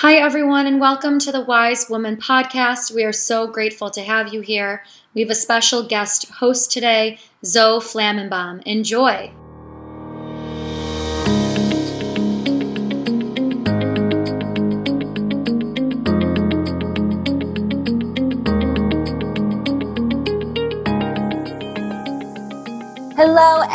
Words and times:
Hi, 0.00 0.14
everyone, 0.14 0.68
and 0.68 0.80
welcome 0.80 1.18
to 1.18 1.32
the 1.32 1.40
Wise 1.40 1.90
Woman 1.90 2.18
podcast. 2.18 2.94
We 2.94 3.02
are 3.02 3.12
so 3.12 3.48
grateful 3.48 3.90
to 3.90 4.00
have 4.02 4.32
you 4.32 4.42
here. 4.42 4.84
We 5.12 5.22
have 5.22 5.30
a 5.30 5.34
special 5.34 5.82
guest 5.82 6.28
host 6.34 6.70
today, 6.70 7.18
Zoe 7.44 7.80
Flammenbaum. 7.80 8.62
Enjoy. 8.62 9.32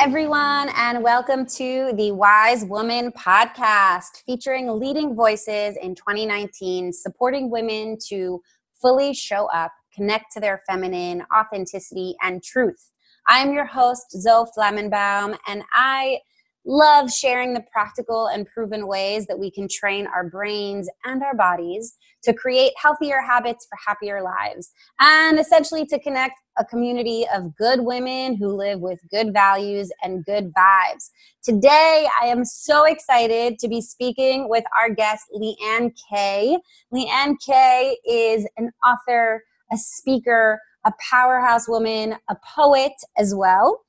Everyone, 0.03 0.69
and 0.75 1.01
welcome 1.01 1.45
to 1.45 1.93
the 1.95 2.11
Wise 2.11 2.65
Woman 2.65 3.09
podcast 3.13 4.21
featuring 4.25 4.77
leading 4.77 5.15
voices 5.15 5.77
in 5.81 5.95
2019, 5.95 6.91
supporting 6.91 7.49
women 7.49 7.97
to 8.09 8.41
fully 8.81 9.13
show 9.13 9.45
up, 9.53 9.71
connect 9.95 10.25
to 10.33 10.41
their 10.41 10.61
feminine 10.67 11.23
authenticity 11.33 12.17
and 12.21 12.43
truth. 12.43 12.91
I'm 13.29 13.53
your 13.53 13.63
host, 13.63 14.11
Zoe 14.11 14.45
Flammenbaum, 14.57 15.37
and 15.47 15.63
I 15.73 16.19
love 16.65 17.11
sharing 17.11 17.53
the 17.53 17.63
practical 17.71 18.27
and 18.27 18.47
proven 18.47 18.87
ways 18.87 19.25
that 19.27 19.39
we 19.39 19.51
can 19.51 19.67
train 19.67 20.07
our 20.07 20.27
brains 20.29 20.89
and 21.03 21.23
our 21.23 21.35
bodies 21.35 21.95
to 22.23 22.33
create 22.33 22.71
healthier 22.81 23.21
habits 23.21 23.67
for 23.69 23.77
happier 23.85 24.21
lives 24.21 24.71
and 24.99 25.39
essentially 25.39 25.85
to 25.85 25.99
connect 25.99 26.39
a 26.57 26.65
community 26.65 27.25
of 27.33 27.55
good 27.57 27.81
women 27.81 28.35
who 28.35 28.47
live 28.55 28.79
with 28.79 28.99
good 29.11 29.33
values 29.33 29.91
and 30.03 30.23
good 30.23 30.53
vibes. 30.53 31.09
Today, 31.43 32.07
I 32.21 32.27
am 32.27 32.45
so 32.45 32.85
excited 32.85 33.59
to 33.59 33.67
be 33.67 33.81
speaking 33.81 34.47
with 34.47 34.63
our 34.79 34.89
guest, 34.89 35.25
Leanne 35.35 35.91
Kay. 36.09 36.57
Leanne 36.93 37.35
Kay 37.45 37.97
is 38.07 38.47
an 38.57 38.71
author, 38.87 39.43
a 39.71 39.77
speaker, 39.77 40.61
a 40.85 40.93
powerhouse 41.11 41.67
woman, 41.67 42.15
a 42.29 42.35
poet 42.55 42.93
as 43.17 43.33
well. 43.35 43.81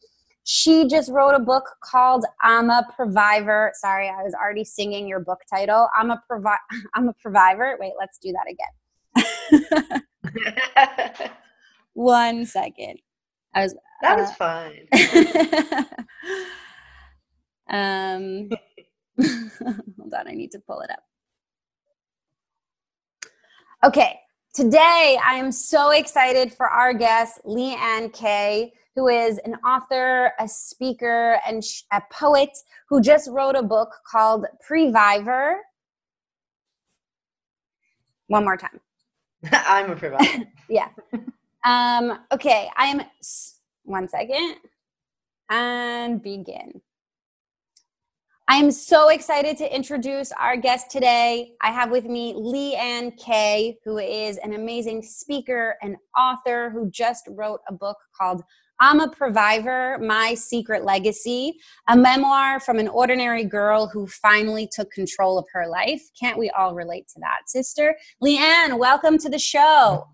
She 0.45 0.87
just 0.87 1.11
wrote 1.11 1.35
a 1.35 1.39
book 1.39 1.65
called 1.83 2.27
I'm 2.43 2.69
a 2.69 2.87
Provider. 2.95 3.73
Sorry, 3.75 4.11
I 4.11 4.23
was 4.23 4.35
already 4.35 4.63
singing 4.63 5.09
your 5.09 5.21
book 5.21 5.41
title. 5.51 5.89
I'm 5.99 6.11
a 6.11 6.23
provi- 6.29 6.51
I'm 6.95 7.09
a 7.09 7.15
provider. 7.15 7.79
Wait, 7.81 7.95
let's 7.99 8.19
do 8.19 8.33
that 8.33 8.45
again. 9.65 10.03
One 11.95 12.45
second. 12.45 12.99
I 13.55 13.63
was 13.63 13.75
That 14.03 14.19
uh, 14.19 14.27
fine. 14.35 14.87
um 17.71 18.51
hold 19.99 20.13
on, 20.13 20.29
I 20.29 20.33
need 20.33 20.51
to 20.53 20.59
pull 20.59 20.81
it 20.81 20.91
up. 20.91 21.05
Okay, 23.83 24.21
today 24.53 25.19
I 25.25 25.37
am 25.37 25.51
so 25.53 25.89
excited 25.91 26.53
for 26.53 26.69
our 26.69 26.93
guest, 26.93 27.41
Leanne 27.47 28.13
Kay 28.13 28.75
who 28.95 29.09
is 29.09 29.39
an 29.45 29.55
author, 29.57 30.33
a 30.39 30.47
speaker, 30.47 31.41
and 31.47 31.63
a 31.93 32.03
poet 32.13 32.51
who 32.89 33.01
just 33.01 33.29
wrote 33.31 33.57
a 33.57 33.63
book 33.63 33.91
called 34.11 34.47
Previver. 34.67 35.57
One 38.29 38.45
more 38.45 38.57
time. 38.57 38.81
I'm 39.53 39.91
a 39.91 39.97
provider. 39.97 40.45
yeah. 40.69 40.89
Um, 41.65 42.21
okay, 42.33 42.71
I 42.77 42.87
am. 42.87 43.03
One 43.85 44.09
second. 44.09 44.57
And 45.51 46.23
begin. 46.23 46.81
I 48.47 48.57
am 48.57 48.71
so 48.71 49.09
excited 49.09 49.57
to 49.57 49.75
introduce 49.75 50.31
our 50.33 50.57
guest 50.59 50.91
today. 50.91 51.53
I 51.63 51.71
have 51.71 51.91
with 51.91 52.05
me 52.05 52.35
Leanne 52.35 53.17
Kay, 53.19 53.79
who 53.85 53.97
is 53.97 54.37
an 54.39 54.53
amazing 54.53 55.03
speaker 55.03 55.77
and 55.83 55.97
author 56.17 56.69
who 56.69 56.91
just 56.91 57.27
wrote 57.31 57.61
a 57.69 57.73
book 57.73 57.97
called 58.15 58.43
I'm 58.81 59.01
a 59.01 59.09
Previver, 59.09 60.01
My 60.05 60.35
Secret 60.35 60.85
Legacy, 60.85 61.55
a 61.89 61.97
memoir 61.97 62.59
from 62.59 62.79
an 62.79 62.89
ordinary 62.89 63.45
girl 63.45 63.87
who 63.87 64.07
finally 64.07 64.69
took 64.71 64.91
control 64.91 65.39
of 65.39 65.47
her 65.53 65.69
life. 65.69 66.03
Can't 66.19 66.39
we 66.39 66.51
all 66.51 66.75
relate 66.75 67.07
to 67.09 67.21
that, 67.21 67.43
sister? 67.49 67.97
Leanne, 68.23 68.79
welcome 68.79 69.17
to 69.19 69.29
the 69.29 69.39
show. 69.39 70.09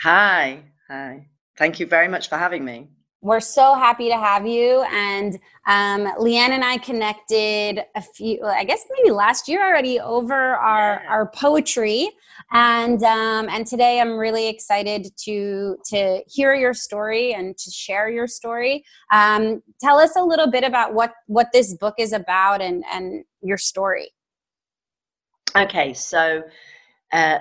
Hi. 0.00 0.62
Hi. 0.88 1.28
Thank 1.56 1.80
you 1.80 1.86
very 1.86 2.08
much 2.08 2.28
for 2.28 2.36
having 2.36 2.64
me. 2.64 2.90
We're 3.26 3.40
so 3.40 3.74
happy 3.74 4.08
to 4.08 4.16
have 4.16 4.46
you. 4.46 4.84
And 4.92 5.34
um, 5.66 6.06
Leanne 6.16 6.50
and 6.50 6.64
I 6.64 6.78
connected 6.78 7.84
a 7.96 8.00
few, 8.00 8.40
I 8.44 8.62
guess 8.62 8.86
maybe 8.88 9.10
last 9.10 9.48
year 9.48 9.66
already 9.66 9.98
over 9.98 10.54
our, 10.54 11.00
yeah. 11.02 11.10
our 11.10 11.26
poetry. 11.30 12.08
And 12.52 13.02
um, 13.02 13.48
and 13.48 13.66
today 13.66 14.00
I'm 14.00 14.16
really 14.16 14.46
excited 14.46 15.08
to 15.24 15.76
to 15.86 16.22
hear 16.28 16.54
your 16.54 16.72
story 16.72 17.34
and 17.34 17.58
to 17.58 17.70
share 17.72 18.08
your 18.08 18.28
story. 18.28 18.84
Um, 19.12 19.60
tell 19.80 19.98
us 19.98 20.14
a 20.14 20.22
little 20.22 20.48
bit 20.48 20.62
about 20.62 20.94
what 20.94 21.12
what 21.26 21.48
this 21.52 21.74
book 21.74 21.94
is 21.98 22.12
about 22.12 22.62
and 22.62 22.84
and 22.92 23.24
your 23.42 23.58
story. 23.58 24.10
Okay, 25.56 25.94
so 25.94 26.44
uh, 27.12 27.38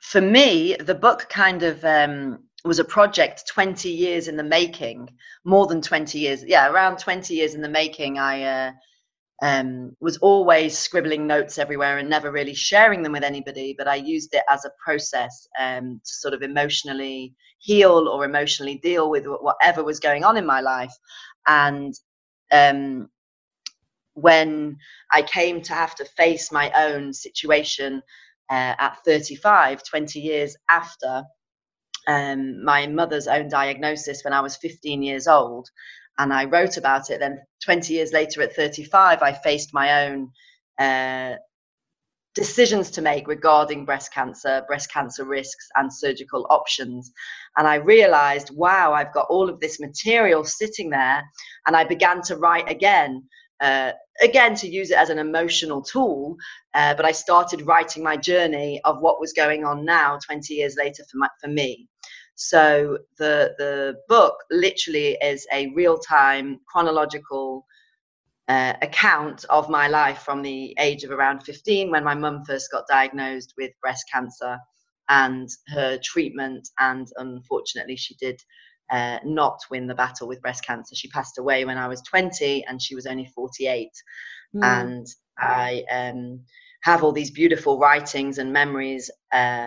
for 0.00 0.20
me, 0.20 0.76
the 0.78 0.94
book 0.94 1.26
kind 1.28 1.64
of 1.64 1.84
um, 1.84 2.44
was 2.64 2.78
a 2.78 2.84
project 2.84 3.46
20 3.46 3.88
years 3.88 4.28
in 4.28 4.36
the 4.36 4.42
making 4.42 5.08
more 5.44 5.66
than 5.66 5.80
20 5.80 6.18
years 6.18 6.44
yeah 6.44 6.68
around 6.68 6.98
20 6.98 7.34
years 7.34 7.54
in 7.54 7.60
the 7.60 7.68
making 7.68 8.18
i 8.18 8.42
uh, 8.42 8.72
um, 9.40 9.96
was 10.00 10.16
always 10.18 10.76
scribbling 10.76 11.24
notes 11.24 11.58
everywhere 11.58 11.98
and 11.98 12.10
never 12.10 12.32
really 12.32 12.54
sharing 12.54 13.02
them 13.02 13.12
with 13.12 13.22
anybody 13.22 13.74
but 13.78 13.86
i 13.86 13.94
used 13.94 14.34
it 14.34 14.42
as 14.50 14.64
a 14.64 14.70
process 14.82 15.46
um, 15.60 16.00
to 16.04 16.12
sort 16.12 16.34
of 16.34 16.42
emotionally 16.42 17.34
heal 17.58 18.08
or 18.08 18.24
emotionally 18.24 18.78
deal 18.78 19.10
with 19.10 19.24
whatever 19.26 19.84
was 19.84 20.00
going 20.00 20.24
on 20.24 20.36
in 20.36 20.46
my 20.46 20.60
life. 20.60 20.94
And 21.46 21.94
um, 22.52 23.08
when 24.14 24.76
i 25.12 25.22
came 25.22 25.60
to 25.62 25.72
have 25.72 25.94
to 25.94 26.04
face 26.04 26.50
my 26.50 26.72
own 26.72 27.12
situation 27.12 28.02
uh, 28.50 28.74
at 28.78 28.98
35 29.04 29.84
20 29.84 30.18
years 30.18 30.56
after 30.68 31.22
um, 32.08 32.64
my 32.64 32.86
mother's 32.86 33.28
own 33.28 33.48
diagnosis 33.48 34.24
when 34.24 34.32
I 34.32 34.40
was 34.40 34.56
15 34.56 35.02
years 35.02 35.28
old. 35.28 35.68
And 36.18 36.32
I 36.32 36.46
wrote 36.46 36.78
about 36.78 37.10
it. 37.10 37.20
Then 37.20 37.40
20 37.64 37.92
years 37.92 38.12
later, 38.12 38.42
at 38.42 38.56
35, 38.56 39.22
I 39.22 39.32
faced 39.32 39.72
my 39.72 40.06
own 40.06 40.30
uh, 40.78 41.36
decisions 42.34 42.90
to 42.92 43.02
make 43.02 43.28
regarding 43.28 43.84
breast 43.84 44.12
cancer, 44.12 44.64
breast 44.66 44.90
cancer 44.90 45.24
risks, 45.24 45.68
and 45.76 45.92
surgical 45.92 46.46
options. 46.50 47.12
And 47.56 47.68
I 47.68 47.76
realized, 47.76 48.50
wow, 48.56 48.94
I've 48.94 49.12
got 49.12 49.26
all 49.28 49.48
of 49.48 49.60
this 49.60 49.78
material 49.78 50.44
sitting 50.44 50.90
there. 50.90 51.22
And 51.66 51.76
I 51.76 51.84
began 51.84 52.22
to 52.22 52.36
write 52.36 52.70
again. 52.70 53.24
Uh, 53.60 53.90
again, 54.22 54.54
to 54.54 54.68
use 54.68 54.90
it 54.90 54.98
as 54.98 55.10
an 55.10 55.18
emotional 55.18 55.82
tool, 55.82 56.36
uh, 56.74 56.94
but 56.94 57.04
I 57.04 57.10
started 57.10 57.66
writing 57.66 58.04
my 58.04 58.16
journey 58.16 58.80
of 58.84 59.00
what 59.00 59.20
was 59.20 59.32
going 59.32 59.64
on 59.64 59.84
now, 59.84 60.16
20 60.24 60.54
years 60.54 60.76
later, 60.76 61.02
for, 61.10 61.18
my, 61.18 61.28
for 61.40 61.48
me. 61.48 61.88
So 62.40 62.98
the 63.18 63.56
the 63.58 63.96
book 64.06 64.36
literally 64.48 65.18
is 65.20 65.44
a 65.52 65.72
real 65.74 65.98
time 65.98 66.60
chronological 66.68 67.66
uh, 68.46 68.74
account 68.80 69.44
of 69.50 69.68
my 69.68 69.88
life 69.88 70.20
from 70.20 70.42
the 70.42 70.72
age 70.78 71.02
of 71.02 71.10
around 71.10 71.40
15 71.40 71.90
when 71.90 72.04
my 72.04 72.14
mum 72.14 72.44
first 72.44 72.70
got 72.70 72.86
diagnosed 72.86 73.54
with 73.58 73.72
breast 73.82 74.04
cancer 74.12 74.56
and 75.08 75.48
her 75.66 75.98
treatment 76.02 76.68
and 76.78 77.08
unfortunately 77.16 77.96
she 77.96 78.14
did 78.14 78.40
uh, 78.90 79.18
not 79.24 79.58
win 79.68 79.88
the 79.88 79.94
battle 79.96 80.28
with 80.28 80.40
breast 80.40 80.64
cancer 80.64 80.94
she 80.94 81.08
passed 81.08 81.38
away 81.38 81.64
when 81.64 81.76
i 81.76 81.88
was 81.88 82.00
20 82.02 82.64
and 82.66 82.80
she 82.80 82.94
was 82.94 83.04
only 83.06 83.26
48 83.26 83.90
mm. 84.54 84.64
and 84.64 85.06
i 85.38 85.82
um, 85.90 86.40
have 86.82 87.02
all 87.02 87.12
these 87.12 87.32
beautiful 87.32 87.78
writings 87.78 88.38
and 88.38 88.52
memories 88.52 89.10
uh, 89.32 89.66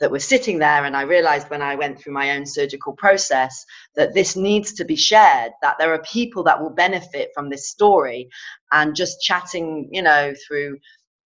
that 0.00 0.10
were 0.10 0.18
sitting 0.18 0.58
there 0.58 0.84
and 0.84 0.96
i 0.96 1.02
realized 1.02 1.48
when 1.50 1.62
i 1.62 1.74
went 1.74 1.98
through 1.98 2.12
my 2.12 2.32
own 2.32 2.46
surgical 2.46 2.92
process 2.92 3.64
that 3.96 4.14
this 4.14 4.36
needs 4.36 4.72
to 4.72 4.84
be 4.84 4.96
shared 4.96 5.52
that 5.62 5.76
there 5.78 5.92
are 5.92 6.02
people 6.02 6.42
that 6.42 6.60
will 6.60 6.70
benefit 6.70 7.30
from 7.34 7.48
this 7.48 7.68
story 7.68 8.28
and 8.72 8.94
just 8.94 9.20
chatting 9.20 9.88
you 9.92 10.02
know 10.02 10.32
through 10.46 10.76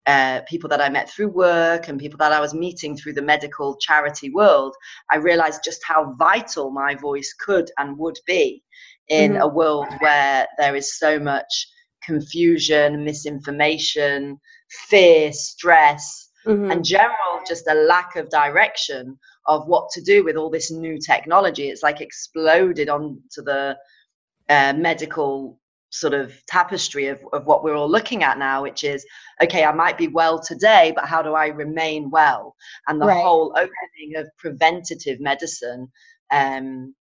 uh, 0.07 0.41
people 0.49 0.71
that 0.71 0.81
I 0.81 0.89
met 0.89 1.11
through 1.11 1.29
work 1.29 1.89
and 1.89 2.01
people 2.01 2.17
that 2.17 2.33
I 2.33 2.41
was 2.41 2.55
meeting 2.55 2.97
through 2.97 3.13
the 3.13 3.21
medical 3.21 3.77
charity 3.77 4.31
world, 4.31 4.75
I 5.13 5.17
realized 5.17 5.61
just 5.63 5.85
how 5.85 6.15
vital 6.19 6.71
my 6.71 6.95
voice 6.95 7.35
could 7.39 7.71
and 7.77 7.99
would 7.99 8.19
be 8.27 8.63
in 9.09 9.33
mm-hmm. 9.33 9.43
a 9.43 9.49
world 9.49 9.89
where 9.99 10.47
there 10.57 10.75
is 10.75 10.99
so 10.99 11.19
much 11.19 11.69
confusion, 12.03 13.05
misinformation, 13.05 14.41
fear, 14.89 15.31
stress, 15.33 16.28
mm-hmm. 16.47 16.71
and 16.71 16.85
general 16.85 17.41
just 17.47 17.69
a 17.69 17.75
lack 17.75 18.17
of 18.17 18.31
direction 18.31 19.19
of 19.47 19.67
what 19.67 19.91
to 19.91 20.01
do 20.03 20.25
with 20.25 20.37
all 20.37 20.51
this 20.51 20.71
new 20.71 20.99
technology. 20.99 21.69
It's 21.69 21.83
like 21.83 22.01
exploded 22.01 22.89
onto 22.89 23.43
the 23.43 23.77
uh, 24.49 24.73
medical 24.77 25.59
sort 25.91 26.13
of 26.13 26.35
tapestry 26.47 27.07
of, 27.07 27.21
of 27.33 27.47
what 27.47 27.65
we're 27.65 27.75
all 27.75 27.91
looking 27.91 28.23
at 28.23 28.39
now, 28.39 28.63
which 28.63 28.85
is 28.85 29.05
okay, 29.43 29.65
I 29.65 29.73
might 29.73 29.97
be 29.97 30.09
well 30.09 30.39
today, 30.39 30.93
but 30.95 31.07
how 31.07 31.23
do 31.23 31.35
I 31.35 31.47
remain 31.47 32.11
well? 32.11 32.55
And 32.87 33.01
the 33.01 33.07
right. 33.07 33.23
whole 33.23 33.53
opening 33.57 34.17
of 34.17 34.29
preventative 34.37 35.21
medicine 35.21 35.91
um, 36.31 36.95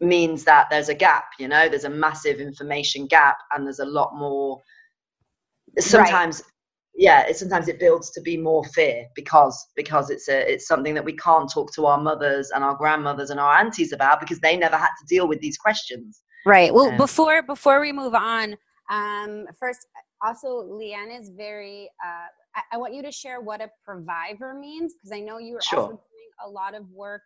means 0.00 0.44
that 0.44 0.68
there's 0.70 0.88
a 0.88 0.94
gap, 0.94 1.24
you 1.38 1.48
know, 1.48 1.68
there's 1.68 1.84
a 1.84 1.90
massive 1.90 2.38
information 2.40 3.06
gap, 3.06 3.38
and 3.54 3.66
there's 3.66 3.80
a 3.80 3.86
lot 3.86 4.14
more. 4.14 4.60
Sometimes, 5.78 6.40
right. 6.40 6.50
Yeah, 6.96 7.26
it, 7.26 7.36
sometimes 7.36 7.68
it 7.68 7.78
builds 7.78 8.10
to 8.10 8.20
be 8.20 8.36
more 8.36 8.64
fear 8.64 9.06
because 9.14 9.66
because 9.76 10.10
it's 10.10 10.28
a 10.28 10.52
it's 10.52 10.66
something 10.66 10.94
that 10.94 11.04
we 11.04 11.14
can't 11.16 11.50
talk 11.50 11.72
to 11.74 11.86
our 11.86 12.00
mothers 12.00 12.50
and 12.54 12.64
our 12.64 12.74
grandmothers 12.74 13.30
and 13.30 13.38
our 13.38 13.58
aunties 13.58 13.92
about 13.92 14.20
because 14.20 14.40
they 14.40 14.56
never 14.56 14.76
had 14.76 14.88
to 15.00 15.06
deal 15.06 15.28
with 15.28 15.40
these 15.40 15.58
questions. 15.58 16.22
Right. 16.46 16.72
Well, 16.72 16.90
um, 16.90 16.96
before 16.96 17.42
before 17.42 17.80
we 17.80 17.92
move 17.92 18.14
on, 18.14 18.56
um, 18.90 19.46
first, 19.58 19.86
also, 20.24 20.48
Leanne 20.48 21.18
is 21.18 21.30
very. 21.30 21.90
Uh, 22.04 22.28
I, 22.54 22.62
I, 22.72 22.76
want 22.78 22.94
you 22.94 23.02
to 23.02 23.12
share 23.12 23.40
what 23.40 23.60
a 23.60 23.70
proviver 23.84 24.54
means 24.54 24.94
because 24.94 25.12
I 25.12 25.20
know 25.20 25.38
you're 25.38 25.60
sure. 25.60 25.78
also 25.78 25.88
doing 25.90 26.30
a 26.46 26.48
lot 26.48 26.74
of 26.74 26.88
work 26.90 27.22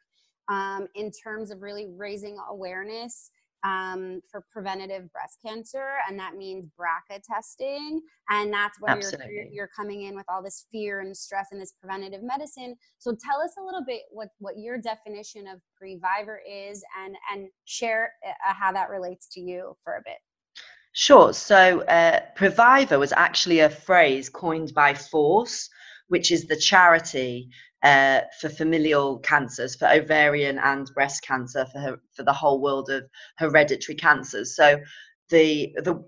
um, 0.48 0.88
in 0.96 1.10
terms 1.12 1.50
of 1.50 1.62
really 1.62 1.86
raising 1.96 2.36
awareness 2.50 3.30
um, 3.64 4.20
for 4.30 4.44
preventative 4.50 5.10
breast 5.12 5.38
cancer, 5.44 5.94
and 6.08 6.18
that 6.18 6.34
means 6.36 6.66
BRCA 6.78 7.20
testing, 7.22 8.00
and 8.28 8.52
that's 8.52 8.80
where 8.80 8.98
you're, 9.30 9.44
you're 9.52 9.70
coming 9.74 10.02
in 10.02 10.16
with 10.16 10.26
all 10.28 10.42
this 10.42 10.66
fear 10.72 11.00
and 11.00 11.16
stress 11.16 11.48
and 11.52 11.60
this 11.60 11.72
preventative 11.72 12.22
medicine. 12.22 12.76
So 12.98 13.12
tell 13.12 13.40
us 13.40 13.54
a 13.58 13.64
little 13.64 13.84
bit 13.84 14.02
what 14.10 14.28
what 14.38 14.58
your 14.58 14.78
definition 14.78 15.46
of 15.46 15.60
Previver 15.80 16.38
is, 16.48 16.82
and 17.02 17.14
and 17.32 17.48
share 17.64 18.12
uh, 18.26 18.52
how 18.54 18.72
that 18.72 18.90
relates 18.90 19.26
to 19.34 19.40
you 19.40 19.76
for 19.84 19.94
a 19.94 20.02
bit. 20.04 20.18
Sure. 20.92 21.32
So, 21.32 21.82
uh, 21.82 22.20
Previver 22.36 22.98
was 22.98 23.12
actually 23.12 23.60
a 23.60 23.70
phrase 23.70 24.28
coined 24.28 24.74
by 24.74 24.94
Force, 24.94 25.70
which 26.10 26.30
is 26.32 26.46
the 26.46 26.56
charity 26.56 27.48
uh, 27.82 28.20
for 28.40 28.48
familial 28.48 29.18
cancers, 29.20 29.76
for 29.76 29.88
ovarian 29.88 30.58
and 30.58 30.90
breast 30.94 31.22
cancer, 31.22 31.64
for 31.72 31.78
her, 31.78 32.00
for 32.14 32.24
the 32.24 32.32
whole 32.32 32.60
world 32.60 32.90
of 32.90 33.04
hereditary 33.38 33.96
cancers. 33.96 34.54
So 34.56 34.80
the 35.30 35.72
the 35.76 36.04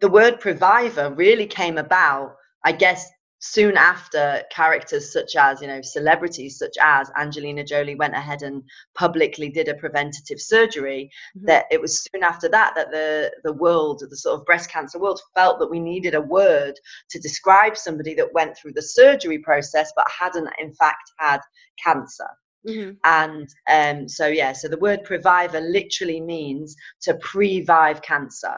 the 0.00 0.08
word 0.08 0.40
Previver 0.40 1.16
really 1.16 1.46
came 1.46 1.78
about, 1.78 2.36
I 2.64 2.72
guess, 2.72 3.08
soon 3.38 3.76
after 3.76 4.42
characters 4.50 5.12
such 5.12 5.36
as 5.36 5.60
you 5.60 5.68
know 5.68 5.82
celebrities 5.82 6.58
such 6.58 6.74
as 6.80 7.10
angelina 7.16 7.62
jolie 7.62 7.94
went 7.94 8.14
ahead 8.14 8.42
and 8.42 8.62
publicly 8.94 9.50
did 9.50 9.68
a 9.68 9.74
preventative 9.74 10.40
surgery 10.40 11.10
mm-hmm. 11.36 11.46
that 11.46 11.66
it 11.70 11.80
was 11.80 12.02
soon 12.02 12.22
after 12.22 12.48
that 12.48 12.72
that 12.74 12.90
the 12.90 13.30
the 13.44 13.52
world 13.52 14.02
the 14.08 14.16
sort 14.16 14.38
of 14.38 14.46
breast 14.46 14.70
cancer 14.70 14.98
world 14.98 15.20
felt 15.34 15.58
that 15.58 15.70
we 15.70 15.78
needed 15.78 16.14
a 16.14 16.20
word 16.20 16.74
to 17.10 17.18
describe 17.18 17.76
somebody 17.76 18.14
that 18.14 18.32
went 18.32 18.56
through 18.56 18.72
the 18.72 18.82
surgery 18.82 19.38
process 19.38 19.92
but 19.94 20.06
hadn't 20.10 20.48
in 20.58 20.72
fact 20.74 21.12
had 21.18 21.40
cancer 21.82 22.28
Mm-hmm. 22.66 22.94
And 23.04 23.48
um, 23.70 24.08
so, 24.08 24.26
yeah, 24.26 24.52
so 24.52 24.68
the 24.68 24.78
word 24.78 25.04
previver 25.04 25.60
literally 25.60 26.20
means 26.20 26.74
to 27.02 27.14
previve 27.14 28.02
cancer. 28.02 28.56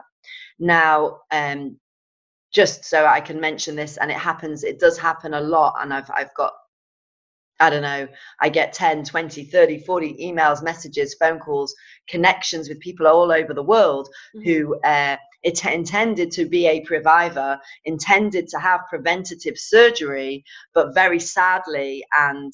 Now, 0.58 1.18
um, 1.30 1.78
just 2.52 2.84
so 2.84 3.06
I 3.06 3.20
can 3.20 3.40
mention 3.40 3.76
this, 3.76 3.96
and 3.96 4.10
it 4.10 4.16
happens, 4.16 4.64
it 4.64 4.80
does 4.80 4.98
happen 4.98 5.34
a 5.34 5.40
lot. 5.40 5.74
And 5.80 5.92
I've, 5.92 6.10
I've 6.14 6.34
got, 6.34 6.52
I 7.60 7.70
don't 7.70 7.82
know, 7.82 8.08
I 8.40 8.48
get 8.48 8.72
10, 8.72 9.04
20, 9.04 9.44
30, 9.44 9.80
40 9.80 10.14
emails, 10.14 10.62
messages, 10.62 11.14
phone 11.14 11.38
calls, 11.38 11.74
connections 12.08 12.68
with 12.68 12.80
people 12.80 13.06
all 13.06 13.32
over 13.32 13.52
the 13.52 13.62
world 13.62 14.08
mm-hmm. 14.34 14.48
who 14.48 14.80
uh, 14.80 15.16
it 15.42 15.64
intended 15.66 16.30
to 16.32 16.46
be 16.46 16.66
a 16.66 16.84
previver, 16.84 17.58
intended 17.84 18.48
to 18.48 18.58
have 18.58 18.80
preventative 18.88 19.58
surgery, 19.58 20.44
but 20.74 20.94
very 20.94 21.20
sadly, 21.20 22.04
and 22.18 22.52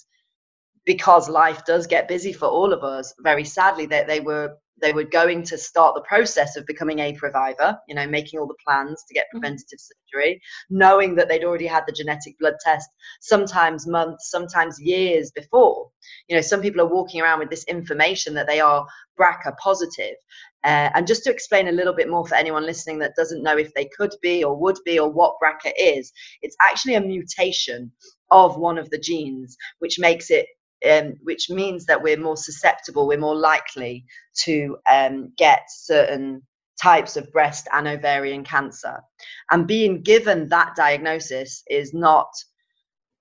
because 0.85 1.29
life 1.29 1.65
does 1.65 1.87
get 1.87 2.09
busy 2.09 2.33
for 2.33 2.47
all 2.47 2.73
of 2.73 2.83
us, 2.85 3.15
very 3.21 3.45
sadly, 3.45 3.87
that 3.87 4.07
they, 4.07 4.19
they 4.19 4.25
were 4.25 4.57
they 4.81 4.93
were 4.93 5.05
going 5.05 5.43
to 5.45 5.57
start 5.57 5.95
the 5.95 6.01
process 6.03 6.57
of 6.57 6.67
becoming 6.67 6.99
a 6.99 7.15
previver, 7.15 7.79
you 7.89 7.95
know, 7.95 8.07
making 8.07 8.41
all 8.41 8.47
the 8.47 8.55
plans 8.67 9.05
to 9.07 9.15
get 9.15 9.27
mm-hmm. 9.27 9.41
preventative 9.41 9.79
surgery, 9.79 10.41
knowing 10.71 11.15
that 11.15 11.29
they'd 11.29 11.45
already 11.45 11.67
had 11.67 11.85
the 11.87 11.93
genetic 11.93 12.39
blood 12.39 12.55
test, 12.65 12.89
sometimes 13.21 13.87
months, 13.87 14.31
sometimes 14.31 14.81
years 14.81 15.31
before. 15.31 15.91
You 16.29 16.37
know, 16.37 16.43
some 16.43 16.61
people 16.61 16.81
are 16.81 16.93
walking 16.93 17.21
around 17.21 17.39
with 17.39 17.51
this 17.51 17.65
information 17.65 18.35
that 18.35 18.47
they 18.47 18.61
are 18.61 18.87
BRCA 19.19 19.57
positive. 19.59 20.17
Uh, 20.65 20.91
and 20.95 21.07
just 21.07 21.25
to 21.25 21.31
explain 21.31 21.69
a 21.69 21.73
little 21.73 21.95
bit 21.95 22.09
more 22.09 22.27
for 22.27 22.35
anyone 22.35 22.65
listening 22.65 22.99
that 22.99 23.15
doesn't 23.17 23.43
know 23.43 23.57
if 23.57 23.73
they 23.75 23.89
could 23.97 24.15
be 24.23 24.43
or 24.43 24.57
would 24.57 24.79
be 24.85 24.99
or 24.99 25.11
what 25.11 25.37
BRCA 25.43 25.73
is, 25.79 26.13
it's 26.43 26.57
actually 26.63 26.95
a 26.95 27.01
mutation 27.01 27.93
of 28.31 28.57
one 28.57 28.79
of 28.79 28.91
the 28.91 28.99
genes, 28.99 29.57
which 29.79 29.99
makes 29.99 30.31
it 30.31 30.47
um, 30.91 31.15
which 31.23 31.51
means 31.51 31.87
that 31.87 32.03
we're 32.03 32.21
more 32.21 32.37
susceptible, 32.37 33.07
we're 33.07 33.19
more 33.19 33.37
likely 33.37 34.05
to 34.45 34.77
um, 34.91 35.33
get 35.37 35.63
certain 35.69 36.43
types 36.83 37.17
of 37.17 37.31
breast 37.33 37.69
and 37.73 37.87
ovarian 37.87 38.45
cancer. 38.45 39.01
And 39.51 39.67
being 39.67 40.03
given 40.03 40.49
that 40.49 40.75
diagnosis 40.77 41.63
is 41.71 41.95
not 41.95 42.29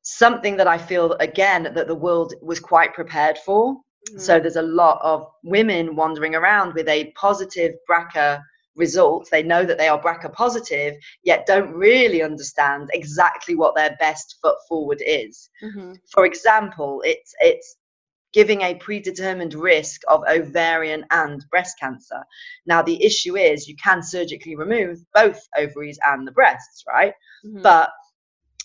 something 0.02 0.58
that 0.58 0.68
I 0.68 0.78
feel, 0.78 1.14
again, 1.14 1.64
that 1.64 1.88
the 1.88 1.96
world 1.96 2.34
was 2.42 2.60
quite 2.60 2.94
prepared 2.94 3.38
for. 3.38 3.76
Mm. 4.12 4.20
So 4.20 4.40
there's 4.40 4.58
a 4.58 4.62
lot 4.62 5.00
of 5.02 5.26
women 5.44 5.96
wandering 5.96 6.36
around 6.36 6.74
with 6.74 6.88
a 6.88 7.12
positive 7.16 7.74
BRCA 7.90 8.42
results. 8.76 9.30
They 9.30 9.44
know 9.44 9.66
that 9.66 9.78
they 9.78 9.88
are 9.88 10.02
BRCA 10.02 10.34
positive, 10.34 10.96
yet 11.24 11.46
don't 11.46 11.74
really 11.74 12.22
understand 12.22 12.90
exactly 12.94 13.56
what 13.56 13.76
their 13.76 13.96
best 14.00 14.38
foot 14.42 14.58
forward 14.68 15.02
is. 15.06 15.50
Mm-hmm. 15.64 15.94
For 16.12 16.26
example, 16.26 17.02
it's 17.06 17.34
it's 17.40 17.76
giving 18.34 18.62
a 18.62 18.76
predetermined 18.76 19.54
risk 19.54 20.02
of 20.08 20.24
ovarian 20.28 21.06
and 21.12 21.46
breast 21.52 21.80
cancer. 21.80 22.24
Now 22.66 22.82
the 22.82 23.02
issue 23.04 23.38
is 23.38 23.68
you 23.68 23.76
can 23.76 24.02
surgically 24.02 24.56
remove 24.56 25.00
both 25.14 25.40
ovaries 25.58 26.00
and 26.06 26.28
the 26.28 26.32
breasts, 26.32 26.84
right? 26.88 27.14
Mm-hmm. 27.46 27.62
But 27.62 27.92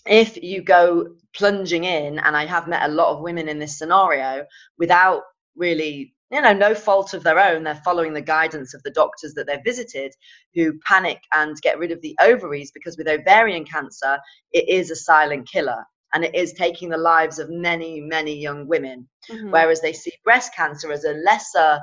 if 0.07 0.43
you 0.43 0.63
go 0.63 1.09
plunging 1.35 1.85
in, 1.85 2.19
and 2.19 2.35
I 2.35 2.47
have 2.47 2.67
met 2.67 2.89
a 2.89 2.93
lot 2.93 3.15
of 3.15 3.21
women 3.21 3.49
in 3.49 3.59
this 3.59 3.79
scenario 3.79 4.47
without 4.79 5.23
really 5.55 6.15
you 6.31 6.43
know, 6.43 6.53
no 6.53 6.75
fault 6.75 7.15
of 7.15 7.23
their 7.23 7.39
own. 7.39 7.65
They're 7.65 7.81
following 7.85 8.13
the 8.13 8.21
guidance 8.21 8.75
of 8.75 8.83
the 8.83 8.91
doctors 8.91 9.35
that 9.35 9.47
they've 9.47 9.65
visited 9.65 10.13
who 10.55 10.79
panic 10.87 11.21
and 11.35 11.57
get 11.63 11.79
rid 11.79 11.91
of 11.91 12.03
the 12.03 12.17
ovaries 12.21 12.71
because 12.73 12.97
with 12.99 13.09
ovarian 13.09 13.65
cancer, 13.65 14.19
it 14.53 14.69
is 14.69 14.91
a 14.91 14.97
silent 14.97 15.49
killer 15.51 15.85
and 16.15 16.25
it 16.25 16.35
is 16.35 16.53
taking 16.53 16.91
the 16.91 16.99
lives 16.99 17.39
of 17.39 17.49
many, 17.51 18.01
many 18.01 18.39
young 18.39 18.67
women. 18.67 19.09
Mm-hmm. 19.31 19.51
Whereas 19.51 19.81
they 19.81 19.93
see 19.93 20.13
breast 20.25 20.55
cancer 20.55 20.93
as 20.93 21.05
a 21.05 21.13
lesser 21.13 21.81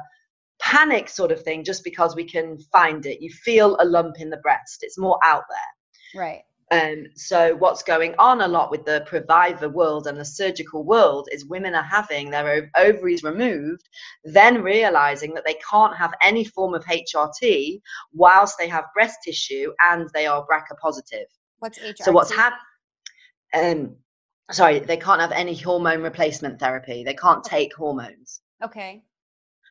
panic 0.61 1.09
sort 1.09 1.31
of 1.31 1.41
thing 1.41 1.63
just 1.63 1.83
because 1.83 2.15
we 2.15 2.23
can 2.23 2.57
find 2.71 3.05
it. 3.05 3.21
You 3.21 3.31
feel 3.31 3.77
a 3.79 3.85
lump 3.85 4.15
in 4.19 4.29
the 4.29 4.37
breast, 4.37 4.79
it's 4.81 4.97
more 4.97 5.19
out 5.23 5.43
there. 5.49 6.21
Right. 6.21 6.41
Um, 6.71 7.05
so 7.15 7.55
what's 7.55 7.83
going 7.83 8.15
on 8.17 8.41
a 8.41 8.47
lot 8.47 8.71
with 8.71 8.85
the 8.85 9.05
Previver 9.07 9.71
world 9.71 10.07
and 10.07 10.17
the 10.17 10.25
surgical 10.25 10.83
world 10.83 11.29
is 11.31 11.45
women 11.45 11.75
are 11.75 11.83
having 11.83 12.31
their 12.31 12.71
ovaries 12.75 13.21
removed, 13.23 13.87
then 14.23 14.63
realizing 14.63 15.33
that 15.35 15.45
they 15.45 15.57
can't 15.69 15.95
have 15.95 16.13
any 16.23 16.43
form 16.43 16.73
of 16.73 16.83
HRT 16.85 17.81
whilst 18.13 18.57
they 18.57 18.67
have 18.67 18.85
breast 18.95 19.19
tissue 19.23 19.71
and 19.81 20.09
they 20.13 20.25
are 20.25 20.45
BRCA 20.47 20.77
positive. 20.81 21.27
What's 21.59 21.77
HRT? 21.77 21.97
So 21.99 22.11
what's 22.11 22.31
happened? 22.31 22.61
Um, 23.53 23.95
sorry, 24.51 24.79
they 24.79 24.97
can't 24.97 25.21
have 25.21 25.31
any 25.31 25.55
hormone 25.55 26.01
replacement 26.01 26.59
therapy. 26.59 27.03
They 27.03 27.13
can't 27.13 27.43
take 27.43 27.75
hormones. 27.75 28.41
Okay. 28.63 29.03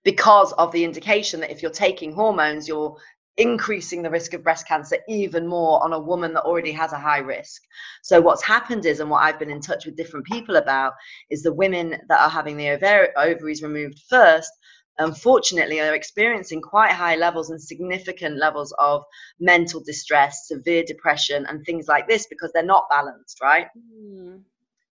Because 0.04 0.52
of 0.52 0.70
the 0.70 0.84
indication 0.84 1.40
that 1.40 1.50
if 1.50 1.60
you're 1.60 1.70
taking 1.70 2.12
hormones, 2.12 2.68
you're 2.68 2.96
increasing 3.37 4.03
the 4.03 4.11
risk 4.11 4.33
of 4.35 4.45
breast 4.45 4.67
cancer 4.67 4.99
even 5.09 5.47
more 5.47 5.83
on 5.83 5.93
a 5.93 5.99
woman 5.99 6.35
that 6.35 6.43
already 6.45 6.73
has 6.73 6.93
a 6.93 6.99
high 6.99 7.19
risk. 7.19 7.62
So, 8.03 8.21
what's 8.21 8.45
happened 8.45 8.87
is, 8.87 9.00
and 9.00 9.11
what 9.11 9.23
I've 9.23 9.38
been 9.38 9.50
in 9.50 9.61
touch 9.61 9.87
with 9.87 9.97
different 9.97 10.26
people 10.26 10.57
about, 10.57 10.93
is 11.31 11.43
the 11.43 11.53
women 11.53 11.97
that 12.09 12.21
are 12.21 12.31
having 12.31 12.57
the 12.57 12.71
ovaries 13.17 13.62
removed 13.62 14.00
first. 14.09 14.50
Unfortunately, 14.99 15.81
are 15.81 15.95
experiencing 15.95 16.61
quite 16.62 16.93
high 16.93 17.17
levels 17.17 17.50
and 17.50 17.61
significant 17.61 18.37
levels 18.37 18.73
of 18.79 19.03
mental 19.41 19.83
distress, 19.83 20.47
severe 20.47 20.85
depression, 20.87 21.45
and 21.47 21.64
things 21.64 21.88
like 21.88 22.07
this 22.07 22.29
because 22.29 22.53
they're 22.53 22.62
not 22.62 22.85
balanced, 22.88 23.41
right? 23.43 23.67
Mm. 23.76 24.43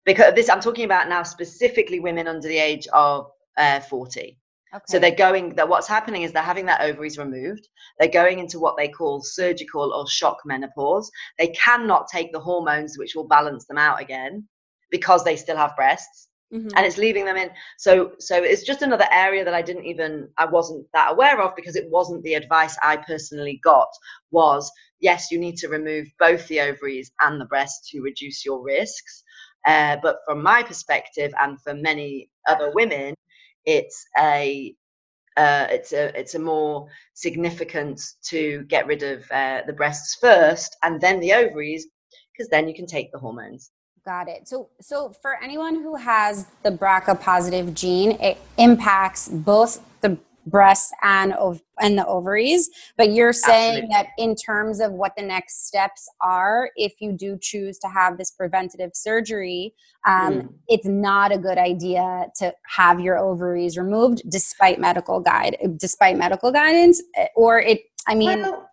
Because 0.04 0.34
this, 0.34 0.50
I'm 0.50 0.60
talking 0.60 0.84
about 0.84 1.08
now 1.08 1.22
specifically 1.22 2.00
women 2.00 2.26
under 2.26 2.48
the 2.48 2.58
age 2.58 2.88
of 2.92 3.30
uh, 3.56 3.78
40. 3.78 4.36
Okay. 4.74 4.84
So 4.88 4.98
they're 4.98 5.14
going 5.14 5.50
that 5.56 5.68
what's 5.68 5.88
happening 5.88 6.22
is 6.22 6.32
they're 6.32 6.42
having 6.42 6.66
their 6.66 6.80
ovaries 6.80 7.18
removed. 7.18 7.68
They're 7.98 8.08
going 8.08 8.38
into 8.38 8.58
what 8.58 8.76
they 8.78 8.88
call 8.88 9.22
surgical 9.22 9.92
or 9.92 10.08
shock 10.08 10.38
menopause. 10.46 11.10
They 11.38 11.48
cannot 11.48 12.08
take 12.08 12.32
the 12.32 12.40
hormones 12.40 12.96
which 12.96 13.14
will 13.14 13.28
balance 13.28 13.66
them 13.66 13.76
out 13.76 14.00
again 14.00 14.48
because 14.90 15.24
they 15.24 15.36
still 15.36 15.56
have 15.56 15.76
breasts. 15.76 16.28
Mm-hmm. 16.52 16.68
and 16.76 16.84
it's 16.84 16.98
leaving 16.98 17.24
them 17.24 17.38
in 17.38 17.48
so 17.78 18.12
so 18.18 18.36
it's 18.36 18.62
just 18.62 18.82
another 18.82 19.06
area 19.10 19.42
that 19.42 19.54
i 19.54 19.62
didn't 19.62 19.86
even 19.86 20.28
i 20.36 20.44
wasn't 20.44 20.86
that 20.92 21.12
aware 21.12 21.40
of 21.40 21.56
because 21.56 21.76
it 21.76 21.88
wasn't 21.88 22.22
the 22.24 22.34
advice 22.34 22.76
i 22.82 22.94
personally 22.94 23.58
got 23.64 23.88
was 24.32 24.70
yes 25.00 25.30
you 25.30 25.38
need 25.38 25.56
to 25.56 25.68
remove 25.68 26.06
both 26.18 26.46
the 26.48 26.60
ovaries 26.60 27.10
and 27.22 27.40
the 27.40 27.46
breast 27.46 27.88
to 27.88 28.02
reduce 28.02 28.44
your 28.44 28.62
risks 28.62 29.24
uh, 29.66 29.96
but 30.02 30.16
from 30.26 30.42
my 30.42 30.62
perspective 30.62 31.32
and 31.40 31.58
for 31.62 31.72
many 31.72 32.28
other 32.46 32.70
women 32.74 33.14
it's 33.64 34.06
a 34.18 34.74
uh, 35.36 35.66
it's 35.70 35.92
a 35.92 36.18
it's 36.18 36.34
a 36.34 36.38
more 36.38 36.88
significant 37.14 38.00
to 38.22 38.64
get 38.68 38.86
rid 38.86 39.02
of 39.02 39.24
uh, 39.30 39.62
the 39.66 39.72
breasts 39.72 40.16
first 40.20 40.76
and 40.82 41.00
then 41.00 41.20
the 41.20 41.32
ovaries 41.32 41.86
because 42.32 42.48
then 42.50 42.68
you 42.68 42.74
can 42.74 42.86
take 42.86 43.10
the 43.12 43.18
hormones 43.18 43.70
Got 44.04 44.28
it. 44.28 44.48
So, 44.48 44.68
so 44.80 45.12
for 45.22 45.40
anyone 45.40 45.76
who 45.76 45.94
has 45.94 46.46
the 46.64 46.72
BRCA 46.72 47.20
positive 47.20 47.72
gene, 47.72 48.12
it 48.20 48.36
impacts 48.58 49.28
both 49.28 49.80
breasts 50.46 50.92
and 51.02 51.34
ov- 51.34 51.62
and 51.80 51.98
the 51.98 52.06
ovaries. 52.06 52.70
But 52.96 53.12
you're 53.12 53.32
saying 53.32 53.84
Absolutely. 53.84 53.94
that 53.94 54.06
in 54.18 54.34
terms 54.34 54.80
of 54.80 54.92
what 54.92 55.14
the 55.16 55.22
next 55.22 55.66
steps 55.66 56.08
are, 56.20 56.70
if 56.76 56.94
you 57.00 57.12
do 57.12 57.38
choose 57.40 57.78
to 57.78 57.88
have 57.88 58.18
this 58.18 58.30
preventative 58.30 58.90
surgery, 58.94 59.74
um, 60.06 60.34
mm. 60.34 60.48
it's 60.68 60.86
not 60.86 61.32
a 61.32 61.38
good 61.38 61.58
idea 61.58 62.26
to 62.36 62.54
have 62.66 63.00
your 63.00 63.18
ovaries 63.18 63.76
removed, 63.78 64.22
despite 64.28 64.78
medical 64.78 65.20
guide, 65.20 65.56
despite 65.76 66.16
medical 66.16 66.52
guidance, 66.52 67.02
or 67.36 67.60
it. 67.60 67.82
I 68.06 68.14
mean. 68.14 68.42
Well, 68.42 68.68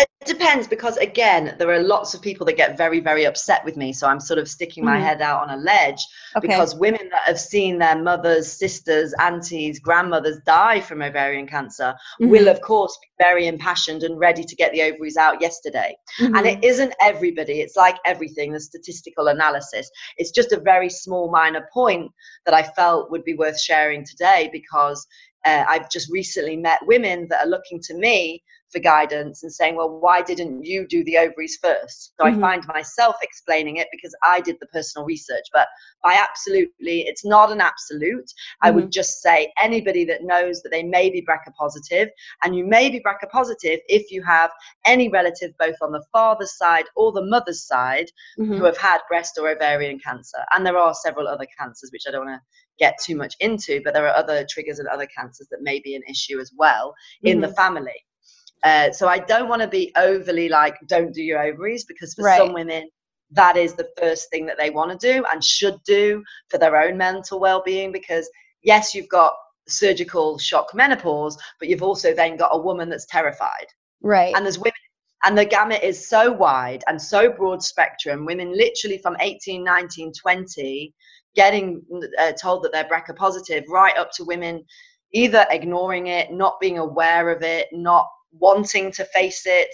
it 0.00 0.26
depends 0.26 0.68
because 0.68 0.96
again, 0.98 1.56
there 1.58 1.70
are 1.70 1.80
lots 1.80 2.14
of 2.14 2.20
people 2.20 2.44
that 2.46 2.56
get 2.56 2.76
very, 2.76 3.00
very 3.00 3.24
upset 3.24 3.64
with 3.64 3.76
me. 3.76 3.92
So 3.92 4.06
I'm 4.06 4.20
sort 4.20 4.38
of 4.38 4.48
sticking 4.48 4.84
my 4.84 4.96
mm-hmm. 4.96 5.04
head 5.04 5.22
out 5.22 5.42
on 5.42 5.50
a 5.50 5.62
ledge 5.62 6.06
okay. 6.36 6.46
because 6.46 6.74
women 6.76 7.08
that 7.10 7.22
have 7.22 7.40
seen 7.40 7.78
their 7.78 8.00
mothers, 8.00 8.50
sisters, 8.50 9.14
aunties, 9.18 9.78
grandmothers 9.78 10.38
die 10.46 10.80
from 10.80 11.02
ovarian 11.02 11.46
cancer 11.46 11.94
mm-hmm. 12.20 12.30
will, 12.30 12.48
of 12.48 12.60
course, 12.60 12.96
be 13.00 13.08
very 13.24 13.46
impassioned 13.46 14.02
and 14.02 14.18
ready 14.18 14.44
to 14.44 14.56
get 14.56 14.72
the 14.72 14.82
ovaries 14.82 15.16
out 15.16 15.40
yesterday. 15.40 15.96
Mm-hmm. 16.20 16.36
And 16.36 16.46
it 16.46 16.64
isn't 16.64 16.94
everybody. 17.00 17.60
It's 17.60 17.76
like 17.76 17.96
everything, 18.04 18.52
the 18.52 18.60
statistical 18.60 19.28
analysis. 19.28 19.90
It's 20.16 20.30
just 20.30 20.52
a 20.52 20.60
very 20.60 20.90
small, 20.90 21.30
minor 21.30 21.66
point 21.72 22.10
that 22.44 22.54
I 22.54 22.62
felt 22.62 23.10
would 23.10 23.24
be 23.24 23.34
worth 23.34 23.60
sharing 23.60 24.04
today 24.04 24.50
because 24.52 25.06
uh, 25.44 25.64
I've 25.68 25.90
just 25.90 26.10
recently 26.10 26.56
met 26.56 26.86
women 26.86 27.26
that 27.30 27.46
are 27.46 27.48
looking 27.48 27.80
to 27.82 27.94
me 27.94 28.42
for 28.72 28.80
guidance 28.80 29.42
and 29.42 29.52
saying, 29.52 29.76
well, 29.76 29.98
why 30.00 30.22
didn't 30.22 30.64
you 30.64 30.86
do 30.86 31.02
the 31.04 31.18
ovaries 31.18 31.58
first? 31.62 32.12
So 32.18 32.26
mm-hmm. 32.26 32.42
I 32.42 32.48
find 32.48 32.66
myself 32.66 33.16
explaining 33.22 33.76
it 33.76 33.88
because 33.90 34.14
I 34.24 34.40
did 34.40 34.56
the 34.60 34.66
personal 34.66 35.06
research. 35.06 35.44
But 35.52 35.68
by 36.04 36.14
absolutely, 36.14 37.00
it's 37.02 37.24
not 37.24 37.50
an 37.50 37.60
absolute. 37.60 38.24
Mm-hmm. 38.24 38.66
I 38.66 38.70
would 38.70 38.84
mm-hmm. 38.84 38.90
just 38.90 39.20
say 39.22 39.52
anybody 39.60 40.04
that 40.06 40.24
knows 40.24 40.62
that 40.62 40.70
they 40.70 40.82
may 40.82 41.10
be 41.10 41.22
BRCA 41.22 41.52
positive, 41.58 42.08
and 42.44 42.56
you 42.56 42.66
may 42.66 42.90
be 42.90 43.00
BRCA 43.00 43.30
positive 43.30 43.80
if 43.88 44.10
you 44.10 44.22
have 44.22 44.50
any 44.84 45.08
relative, 45.08 45.52
both 45.58 45.76
on 45.82 45.92
the 45.92 46.04
father's 46.12 46.56
side 46.56 46.84
or 46.96 47.12
the 47.12 47.24
mother's 47.24 47.66
side, 47.66 48.10
mm-hmm. 48.38 48.54
who 48.54 48.64
have 48.64 48.76
had 48.76 49.00
breast 49.08 49.38
or 49.40 49.48
ovarian 49.48 49.98
cancer. 49.98 50.38
And 50.54 50.64
there 50.64 50.78
are 50.78 50.94
several 50.94 51.28
other 51.28 51.46
cancers, 51.58 51.90
which 51.92 52.04
I 52.06 52.10
don't 52.10 52.26
want 52.26 52.40
to 52.40 52.46
get 52.78 52.96
too 53.04 53.16
much 53.16 53.34
into, 53.40 53.80
but 53.84 53.92
there 53.94 54.06
are 54.06 54.16
other 54.16 54.46
triggers 54.48 54.78
and 54.78 54.88
other 54.88 55.06
cancers 55.06 55.48
that 55.50 55.62
may 55.62 55.80
be 55.80 55.94
an 55.94 56.02
issue 56.08 56.38
as 56.38 56.52
well 56.56 56.94
in 57.22 57.40
the 57.40 57.48
mm-hmm. 57.48 57.56
family. 57.56 58.04
Uh, 58.64 58.90
so 58.92 59.08
I 59.08 59.18
don't 59.18 59.48
want 59.48 59.62
to 59.62 59.68
be 59.68 59.92
overly 59.96 60.48
like, 60.48 60.76
don't 60.86 61.12
do 61.12 61.22
your 61.22 61.42
ovaries 61.42 61.84
because 61.84 62.14
for 62.14 62.24
right. 62.24 62.38
some 62.38 62.52
women, 62.52 62.88
that 63.30 63.56
is 63.56 63.74
the 63.74 63.88
first 63.98 64.30
thing 64.30 64.46
that 64.46 64.56
they 64.58 64.70
want 64.70 64.98
to 64.98 65.14
do 65.14 65.24
and 65.32 65.44
should 65.44 65.76
do 65.84 66.22
for 66.48 66.58
their 66.58 66.76
own 66.76 66.96
mental 66.96 67.38
well 67.40 67.62
being. 67.64 67.92
Because, 67.92 68.28
yes, 68.62 68.94
you've 68.94 69.08
got 69.08 69.34
surgical 69.68 70.38
shock 70.38 70.74
menopause, 70.74 71.38
but 71.58 71.68
you've 71.68 71.82
also 71.82 72.14
then 72.14 72.36
got 72.36 72.50
a 72.52 72.58
woman 72.58 72.88
that's 72.88 73.06
terrified. 73.06 73.66
Right. 74.02 74.34
And 74.34 74.44
there's 74.44 74.58
women, 74.58 74.72
and 75.24 75.36
the 75.36 75.44
gamut 75.44 75.82
is 75.82 76.08
so 76.08 76.32
wide 76.32 76.82
and 76.88 77.00
so 77.00 77.30
broad 77.30 77.62
spectrum. 77.62 78.24
Women 78.24 78.56
literally 78.56 78.98
from 78.98 79.16
18, 79.20 79.62
19, 79.62 80.12
20 80.12 80.94
getting 81.34 81.82
uh, 82.18 82.32
told 82.32 82.62
that 82.62 82.72
they're 82.72 82.88
BRCA 82.88 83.14
positive, 83.14 83.64
right 83.68 83.96
up 83.96 84.10
to 84.12 84.24
women 84.24 84.64
either 85.12 85.46
ignoring 85.50 86.08
it, 86.08 86.32
not 86.32 86.60
being 86.60 86.78
aware 86.78 87.30
of 87.30 87.42
it, 87.42 87.68
not 87.72 88.08
wanting 88.40 88.92
to 88.92 89.04
face 89.06 89.42
it 89.46 89.68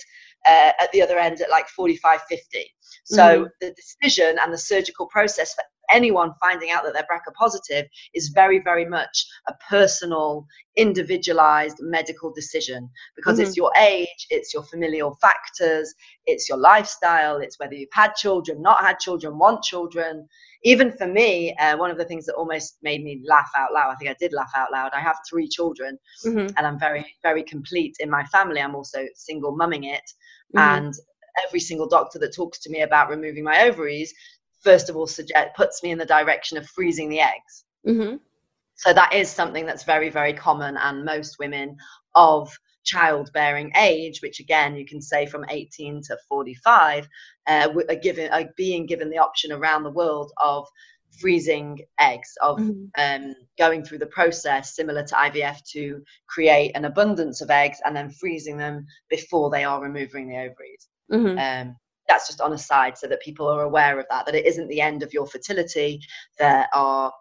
uh, 0.47 0.73
at 0.81 0.91
the 0.93 1.03
other 1.03 1.19
end 1.19 1.41
at 1.41 1.51
like 1.51 1.69
45 1.69 2.21
50 2.29 2.75
so 3.05 3.23
mm-hmm. 3.23 3.45
the 3.61 3.75
decision 3.75 4.37
and 4.41 4.53
the 4.53 4.59
surgical 4.59 5.07
process 5.07 5.55
for 5.55 5.65
anyone 5.93 6.33
finding 6.41 6.71
out 6.71 6.85
that 6.85 6.93
they're 6.95 7.07
BRCA 7.11 7.33
positive 7.35 7.87
is 8.15 8.29
very, 8.29 8.61
very 8.61 8.85
much 8.85 9.27
a 9.49 9.55
personal, 9.69 10.47
individualized 10.77 11.79
medical 11.81 12.33
decision 12.33 12.91
because 13.17 13.39
mm-hmm. 13.39 13.47
it's 13.47 13.57
your 13.57 13.71
age, 13.79 14.27
it's 14.31 14.53
your 14.53 14.63
familial 14.65 15.17
factors, 15.21 15.95
it's 16.27 16.49
your 16.49 16.59
lifestyle, 16.59 17.39
it's 17.39 17.59
whether 17.59 17.75
you've 17.75 17.89
had 17.93 18.15
children, 18.15 18.61
not 18.61 18.81
had 18.81 18.99
children, 18.99 19.39
want 19.39 19.63
children. 19.63 20.27
Even 20.65 20.93
for 20.93 21.07
me, 21.07 21.55
uh, 21.57 21.77
one 21.77 21.91
of 21.91 21.99
the 21.99 22.05
things 22.05 22.27
that 22.27 22.35
almost 22.35 22.79
made 22.83 23.05
me 23.05 23.23
laugh 23.27 23.51
out 23.57 23.73
loud, 23.73 23.91
I 23.91 23.95
think 23.97 24.11
I 24.11 24.17
did 24.19 24.33
laugh 24.33 24.53
out 24.57 24.73
loud. 24.73 24.93
I 24.95 25.01
have 25.01 25.19
three 25.29 25.49
children 25.49 25.99
mm-hmm. 26.25 26.55
and 26.57 26.67
I'm 26.67 26.79
very, 26.79 27.05
very 27.23 27.43
complete 27.43 27.97
in 28.01 28.11
my 28.11 28.25
family. 28.25 28.61
I'm 28.61 28.75
also 28.75 29.07
single 29.15 29.55
mumming 29.55 29.85
it. 29.85 30.03
Mm-hmm. 30.57 30.59
And 30.59 30.95
every 31.47 31.61
single 31.61 31.89
doctor 31.89 32.19
that 32.21 32.35
talks 32.35 32.59
to 32.61 32.71
me 32.71 32.83
about 32.83 33.11
removing 33.11 33.45
my 33.45 33.63
ovaries 33.63 34.15
first 34.65 34.89
of 34.89 34.97
all 34.97 35.07
suggest 35.07 35.55
puts 35.55 35.83
me 35.83 35.91
in 35.91 35.99
the 35.99 36.07
direction 36.07 36.59
of 36.59 36.67
freezing 36.67 37.09
the 37.09 37.21
eggs 37.21 37.65
mm-hmm. 37.87 38.17
so 38.75 38.93
that 38.93 39.13
is 39.13 39.29
something 39.29 39.67
that's 39.67 39.85
very 39.85 40.09
very 40.09 40.33
common 40.33 40.77
and 40.77 41.05
most 41.05 41.39
women 41.39 41.77
of 42.15 42.51
childbearing 42.85 43.73
age 43.77 44.21
which 44.23 44.41
again 44.41 44.75
you 44.75 44.85
can 44.85 45.01
say 45.01 45.27
from 45.27 45.45
18 45.49 46.03
to 46.03 46.17
45 46.29 47.09
uh, 47.47 47.69
are 47.89 47.95
given 47.95 48.31
are 48.33 48.49
being 48.57 48.87
given 48.87 49.11
the 49.11 49.19
option 49.19 49.53
around 49.53 49.83
the 49.83 49.91
world 49.91 50.33
of 50.43 50.67
freezing 51.19 51.81
eggs 52.01 52.35
of 52.43 52.59
mm-hmm. 52.59 52.85
um, 52.99 53.35
going 53.59 53.85
through 53.85 53.99
the 53.99 54.07
process 54.07 54.75
similar 54.75 55.05
to 55.05 55.15
ivf 55.15 55.63
to 55.71 56.03
create 56.29 56.73
an 56.75 56.85
abundance 56.85 57.41
of 57.41 57.51
eggs 57.51 57.79
and 57.85 57.97
then 57.97 58.11
freezing 58.11 58.59
them 58.59 58.87
before 59.09 59.51
they 59.51 59.65
are 59.65 59.81
removing 59.81 60.29
the 60.29 60.37
ovaries 60.37 60.89
mm-hmm. 61.11 61.39
um, 61.39 61.77
that's 62.09 62.27
just 62.27 62.41
on 62.41 62.53
a 62.53 62.59
side 62.59 62.99
so 62.99 63.07
that 63.07 63.21
people 63.23 63.49
are 63.49 63.63
aware 63.63 63.99
of 63.99 64.07
that 64.11 64.27
that 64.27 64.35
it 64.35 64.47
isn't 64.47 64.69
the 64.69 64.81
end 64.81 65.03
of 65.03 65.13
your 65.13 65.27
fertility. 65.27 66.01
There 66.39 66.69
are 66.73 67.13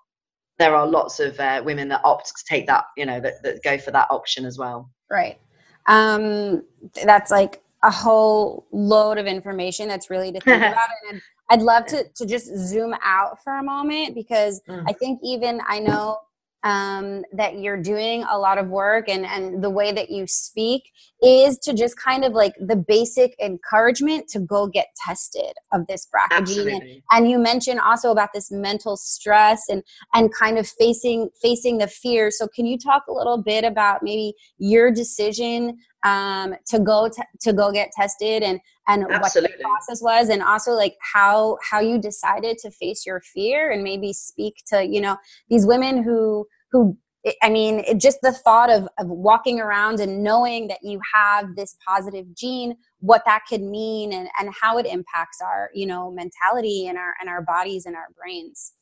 there 0.59 0.75
are 0.75 0.85
lots 0.85 1.19
of 1.19 1.39
uh, 1.39 1.61
women 1.65 1.87
that 1.89 2.01
opt 2.03 2.27
to 2.27 2.43
take 2.47 2.67
that 2.67 2.85
you 2.97 3.05
know 3.05 3.19
that, 3.19 3.41
that 3.43 3.63
go 3.63 3.77
for 3.77 3.91
that 3.91 4.07
option 4.09 4.45
as 4.45 4.57
well. 4.57 4.89
Right. 5.09 5.39
Um 5.87 6.63
that's 7.03 7.31
like 7.31 7.61
a 7.83 7.91
whole 7.91 8.65
load 8.71 9.17
of 9.17 9.25
information 9.25 9.87
that's 9.87 10.09
really 10.09 10.31
to 10.31 10.39
think 10.39 10.61
about. 10.61 10.87
And 11.09 11.21
i'd 11.49 11.61
love 11.61 11.85
to 11.85 12.05
to 12.15 12.25
just 12.25 12.45
zoom 12.57 12.95
out 13.03 13.43
for 13.43 13.57
a 13.57 13.63
moment 13.63 14.15
because 14.15 14.61
mm. 14.69 14.81
i 14.87 14.93
think 14.93 15.19
even 15.21 15.59
i 15.67 15.77
know 15.77 16.17
um, 16.63 17.23
that 17.33 17.59
you're 17.59 17.81
doing 17.81 18.23
a 18.29 18.37
lot 18.37 18.57
of 18.57 18.67
work 18.67 19.09
and, 19.09 19.25
and 19.25 19.63
the 19.63 19.69
way 19.69 19.91
that 19.91 20.09
you 20.09 20.25
speak 20.25 20.91
is 21.21 21.57
to 21.59 21.73
just 21.73 21.97
kind 21.97 22.23
of 22.23 22.33
like 22.33 22.53
the 22.59 22.75
basic 22.75 23.35
encouragement 23.41 24.29
to 24.29 24.39
go 24.39 24.67
get 24.67 24.87
tested 25.05 25.53
of 25.73 25.85
this 25.87 26.07
BRCA 26.07 26.47
gene. 26.47 26.69
And, 26.69 27.01
and 27.11 27.29
you 27.29 27.37
mentioned 27.37 27.79
also 27.79 28.11
about 28.11 28.29
this 28.33 28.49
mental 28.49 28.95
stress 28.95 29.67
and, 29.67 29.83
and 30.13 30.33
kind 30.33 30.57
of 30.57 30.67
facing, 30.67 31.29
facing 31.41 31.79
the 31.79 31.87
fear. 31.87 32.31
So 32.31 32.47
can 32.47 32.65
you 32.65 32.77
talk 32.77 33.03
a 33.09 33.13
little 33.13 33.41
bit 33.41 33.65
about 33.65 34.01
maybe 34.01 34.33
your 34.57 34.89
decision 34.89 35.77
um, 36.03 36.55
to 36.67 36.79
go 36.79 37.09
t- 37.09 37.23
to 37.41 37.53
go 37.53 37.71
get 37.71 37.91
tested 37.97 38.43
and 38.43 38.59
and 38.87 39.05
Absolutely. 39.09 39.51
what 39.51 39.57
the 39.57 39.63
process 39.63 40.01
was 40.01 40.29
and 40.29 40.43
also 40.43 40.71
like 40.71 40.95
how 41.13 41.57
how 41.69 41.79
you 41.79 41.97
decided 41.97 42.57
to 42.57 42.71
face 42.71 43.05
your 43.05 43.21
fear 43.21 43.71
and 43.71 43.83
maybe 43.83 44.11
speak 44.11 44.55
to 44.67 44.85
you 44.85 44.99
know 44.99 45.17
these 45.49 45.65
women 45.65 46.03
who 46.03 46.45
who 46.73 46.97
I 47.41 47.49
mean, 47.49 47.79
it, 47.87 48.01
just 48.01 48.19
the 48.21 48.33
thought 48.33 48.69
of, 48.69 48.83
of 48.99 49.07
walking 49.07 49.61
around 49.61 50.01
and 50.01 50.23
knowing 50.23 50.67
that 50.67 50.79
you 50.83 50.99
have 51.13 51.55
this 51.55 51.77
positive 51.87 52.35
gene, 52.35 52.75
what 52.99 53.23
that 53.25 53.43
could 53.47 53.61
mean 53.61 54.11
and, 54.11 54.27
and 54.37 54.53
how 54.61 54.77
it 54.77 54.85
impacts 54.85 55.39
our, 55.41 55.69
you 55.73 55.85
know, 55.85 56.11
mentality 56.11 56.87
and 56.87 56.97
our 56.97 57.13
and 57.21 57.29
our 57.29 57.41
bodies 57.41 57.85
and 57.85 57.95
our 57.95 58.07
brains. 58.17 58.73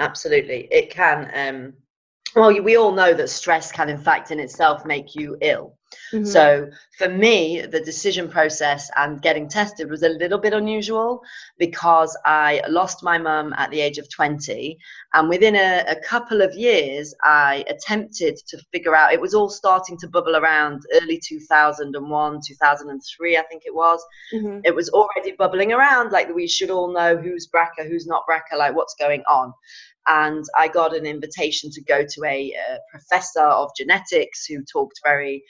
Absolutely. 0.00 0.66
It 0.72 0.90
can 0.90 1.30
um 1.34 1.74
well 2.36 2.62
we 2.62 2.76
all 2.76 2.92
know 2.92 3.12
that 3.12 3.28
stress 3.28 3.72
can 3.72 3.88
in 3.88 3.98
fact 3.98 4.30
in 4.30 4.38
itself 4.38 4.84
make 4.84 5.14
you 5.14 5.36
ill 5.40 5.76
Mm-hmm. 6.12 6.24
So 6.24 6.70
for 6.98 7.08
me, 7.08 7.62
the 7.62 7.80
decision 7.80 8.28
process 8.28 8.90
and 8.96 9.20
getting 9.22 9.48
tested 9.48 9.90
was 9.90 10.02
a 10.02 10.08
little 10.08 10.38
bit 10.38 10.52
unusual 10.52 11.22
because 11.58 12.16
I 12.24 12.62
lost 12.68 13.02
my 13.02 13.18
mum 13.18 13.52
at 13.56 13.70
the 13.70 13.80
age 13.80 13.98
of 13.98 14.08
20. 14.10 14.78
And 15.14 15.28
within 15.28 15.56
a, 15.56 15.84
a, 15.88 15.96
couple 16.00 16.42
of 16.42 16.54
years, 16.54 17.14
I 17.22 17.64
attempted 17.68 18.36
to 18.48 18.58
figure 18.72 18.94
out, 18.94 19.12
it 19.12 19.20
was 19.20 19.34
all 19.34 19.48
starting 19.48 19.96
to 19.98 20.08
bubble 20.08 20.36
around 20.36 20.82
early 20.94 21.20
2001, 21.24 22.40
2003, 22.46 23.36
I 23.36 23.42
think 23.42 23.62
it 23.66 23.74
was. 23.74 24.04
Mm-hmm. 24.34 24.60
It 24.64 24.74
was 24.74 24.88
already 24.90 25.32
bubbling 25.32 25.72
around 25.72 26.12
like 26.12 26.32
we 26.34 26.46
should 26.46 26.70
all 26.70 26.92
know 26.92 27.16
who's 27.16 27.48
BRCA, 27.48 27.88
who's 27.88 28.06
not 28.06 28.24
BRCA, 28.28 28.58
like 28.58 28.76
what's 28.76 28.94
going 28.94 29.22
on. 29.28 29.52
And 30.08 30.44
I 30.56 30.68
got 30.68 30.94
an 30.94 31.06
invitation 31.06 31.70
to 31.72 31.82
go 31.82 32.04
to 32.04 32.24
a, 32.24 32.52
a 32.52 32.78
professor 32.90 33.42
of 33.42 33.70
genetics 33.76 34.46
who 34.46 34.62
talked 34.64 35.00
very 35.04 35.42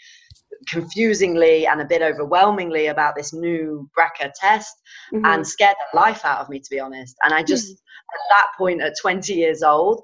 confusingly 0.69 1.67
and 1.67 1.81
a 1.81 1.85
bit 1.85 2.03
overwhelmingly 2.03 2.87
about 2.87 3.15
this 3.17 3.33
new 3.33 3.89
BRCA 3.97 4.33
test 4.35 4.75
mm-hmm. 5.13 5.25
and 5.25 5.47
scared 5.47 5.77
the 5.93 5.99
life 5.99 6.25
out 6.25 6.41
of 6.41 6.49
me, 6.49 6.59
to 6.59 6.71
be 6.71 6.81
honest. 6.81 7.17
And 7.23 7.35
I 7.35 7.43
just, 7.43 7.67
mm-hmm. 7.67 7.75
at 8.15 8.37
that 8.37 8.47
point, 8.59 8.83
at 8.83 8.95
20 9.01 9.35
years 9.35 9.63
old, 9.63 10.03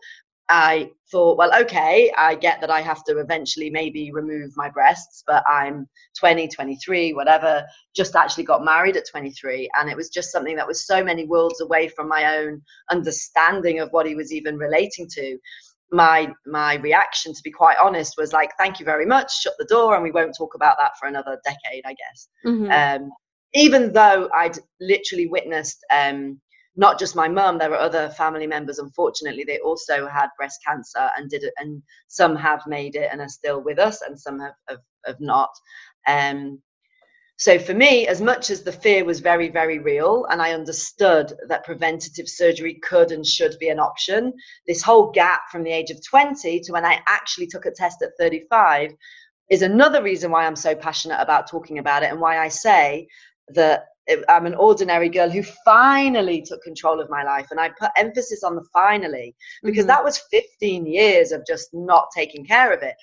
I 0.48 0.90
thought, 1.10 1.38
well, 1.38 1.54
okay, 1.62 2.12
I 2.16 2.34
get 2.34 2.60
that 2.60 2.70
I 2.70 2.80
have 2.80 3.04
to 3.04 3.18
eventually 3.18 3.70
maybe 3.70 4.10
remove 4.12 4.50
my 4.56 4.68
breasts, 4.68 5.22
but 5.26 5.44
I'm 5.48 5.88
20, 6.18 6.48
23, 6.48 7.14
whatever, 7.14 7.64
just 7.94 8.16
actually 8.16 8.44
got 8.44 8.64
married 8.64 8.96
at 8.96 9.08
23. 9.10 9.70
And 9.78 9.88
it 9.88 9.96
was 9.96 10.08
just 10.08 10.32
something 10.32 10.56
that 10.56 10.66
was 10.66 10.86
so 10.86 11.02
many 11.02 11.26
worlds 11.26 11.60
away 11.60 11.88
from 11.88 12.08
my 12.08 12.36
own 12.36 12.60
understanding 12.90 13.80
of 13.80 13.90
what 13.90 14.06
he 14.06 14.14
was 14.14 14.32
even 14.32 14.56
relating 14.56 15.08
to. 15.14 15.38
My 15.94 16.32
my 16.46 16.76
reaction, 16.76 17.34
to 17.34 17.42
be 17.44 17.50
quite 17.50 17.76
honest, 17.76 18.14
was 18.16 18.32
like, 18.32 18.50
"Thank 18.56 18.80
you 18.80 18.86
very 18.86 19.04
much. 19.04 19.42
Shut 19.42 19.52
the 19.58 19.66
door, 19.66 19.94
and 19.94 20.02
we 20.02 20.10
won't 20.10 20.34
talk 20.34 20.54
about 20.54 20.78
that 20.78 20.92
for 20.98 21.06
another 21.06 21.38
decade, 21.44 21.84
I 21.84 21.94
guess." 21.94 22.28
Mm-hmm. 22.46 22.70
Um, 23.04 23.10
even 23.52 23.92
though 23.92 24.30
I'd 24.34 24.56
literally 24.80 25.26
witnessed 25.26 25.84
um, 25.90 26.40
not 26.76 26.98
just 26.98 27.16
my 27.16 27.28
mum 27.28 27.58
there 27.58 27.70
were 27.70 27.76
other 27.76 28.08
family 28.10 28.46
members. 28.46 28.78
Unfortunately 28.78 29.44
they 29.44 29.58
also 29.60 30.06
had 30.06 30.28
breast 30.36 30.60
cancer 30.66 31.10
and 31.16 31.30
did 31.30 31.42
it 31.44 31.54
and 31.58 31.82
some 32.08 32.36
have 32.36 32.62
made 32.66 32.96
it 32.96 33.08
and 33.12 33.20
are 33.20 33.28
still 33.28 33.62
with 33.62 33.78
us 33.78 34.02
and 34.02 34.18
some 34.18 34.40
have 34.40 34.54
have, 34.68 34.80
have 35.06 35.20
not. 35.20 35.50
Um, 36.06 36.60
so 37.42 37.58
for 37.58 37.74
me 37.74 38.06
as 38.06 38.20
much 38.20 38.50
as 38.50 38.62
the 38.62 38.70
fear 38.70 39.04
was 39.04 39.18
very 39.18 39.48
very 39.48 39.78
real 39.78 40.26
and 40.30 40.40
i 40.40 40.52
understood 40.52 41.32
that 41.48 41.64
preventative 41.64 42.28
surgery 42.28 42.74
could 42.82 43.10
and 43.10 43.26
should 43.26 43.56
be 43.58 43.68
an 43.68 43.80
option 43.80 44.32
this 44.66 44.82
whole 44.82 45.10
gap 45.10 45.42
from 45.50 45.64
the 45.64 45.72
age 45.72 45.90
of 45.90 45.98
20 46.08 46.60
to 46.60 46.72
when 46.72 46.84
i 46.84 47.00
actually 47.08 47.46
took 47.46 47.66
a 47.66 47.70
test 47.70 48.00
at 48.02 48.10
35 48.18 48.92
is 49.50 49.62
another 49.62 50.02
reason 50.02 50.30
why 50.30 50.46
i'm 50.46 50.56
so 50.56 50.74
passionate 50.74 51.20
about 51.20 51.50
talking 51.50 51.78
about 51.78 52.02
it 52.04 52.10
and 52.10 52.20
why 52.20 52.38
i 52.38 52.48
say 52.48 53.08
that 53.48 53.86
I'm 54.28 54.46
an 54.46 54.54
ordinary 54.54 55.08
girl 55.08 55.30
who 55.30 55.42
finally 55.64 56.42
took 56.42 56.62
control 56.62 57.00
of 57.00 57.10
my 57.10 57.22
life. 57.22 57.48
And 57.50 57.60
I 57.60 57.70
put 57.78 57.90
emphasis 57.96 58.42
on 58.42 58.56
the 58.56 58.64
finally 58.72 59.34
because 59.62 59.82
mm-hmm. 59.82 59.88
that 59.88 60.04
was 60.04 60.18
15 60.30 60.86
years 60.86 61.32
of 61.32 61.46
just 61.46 61.68
not 61.72 62.08
taking 62.14 62.44
care 62.44 62.72
of 62.72 62.82
it. 62.82 62.96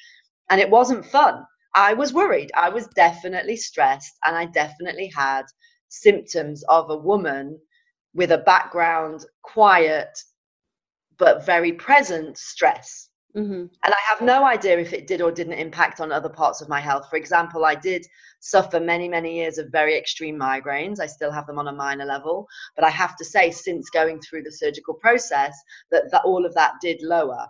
And 0.50 0.60
it 0.60 0.70
wasn't 0.70 1.06
fun. 1.06 1.46
I 1.76 1.94
was 1.94 2.14
worried. 2.14 2.52
I 2.56 2.70
was 2.70 2.88
definitely 2.88 3.56
stressed. 3.56 4.14
And 4.26 4.36
I 4.36 4.46
definitely 4.46 5.12
had 5.16 5.44
symptoms 5.90 6.64
of 6.64 6.90
a 6.90 6.98
woman 6.98 7.58
with 8.14 8.32
a 8.32 8.40
background, 8.40 9.26
quiet, 9.44 10.10
but 11.18 11.46
very 11.46 11.74
present 11.74 12.38
stress. 12.38 13.09
Mm-hmm. 13.36 13.54
And 13.54 13.94
I 13.94 13.98
have 14.10 14.22
no 14.22 14.44
idea 14.46 14.80
if 14.80 14.92
it 14.92 15.06
did 15.06 15.22
or 15.22 15.32
didn't 15.32 15.54
impact 15.54 16.02
on 16.02 16.12
other 16.12 16.30
parts 16.30 16.62
of 16.62 16.70
my 16.70 16.80
health. 16.80 17.10
For 17.10 17.16
example, 17.16 17.64
I 17.64 17.76
did 17.76 18.06
suffer 18.40 18.80
many, 18.80 19.08
many 19.08 19.36
years 19.36 19.58
of 19.58 19.72
very 19.72 19.96
extreme 19.96 20.38
migraines. 20.38 21.00
I 21.00 21.06
still 21.06 21.32
have 21.32 21.46
them 21.46 21.60
on 21.60 21.68
a 21.68 21.72
minor 21.72 22.06
level. 22.06 22.48
But 22.76 22.86
I 22.86 22.90
have 22.90 23.16
to 23.18 23.26
say, 23.26 23.52
since 23.52 23.90
going 23.92 24.20
through 24.22 24.44
the 24.44 24.52
surgical 24.52 24.96
process, 24.96 25.56
that, 25.92 26.10
that 26.12 26.24
all 26.26 26.46
of 26.46 26.56
that 26.56 26.74
did 26.82 27.02
lower. 27.04 27.46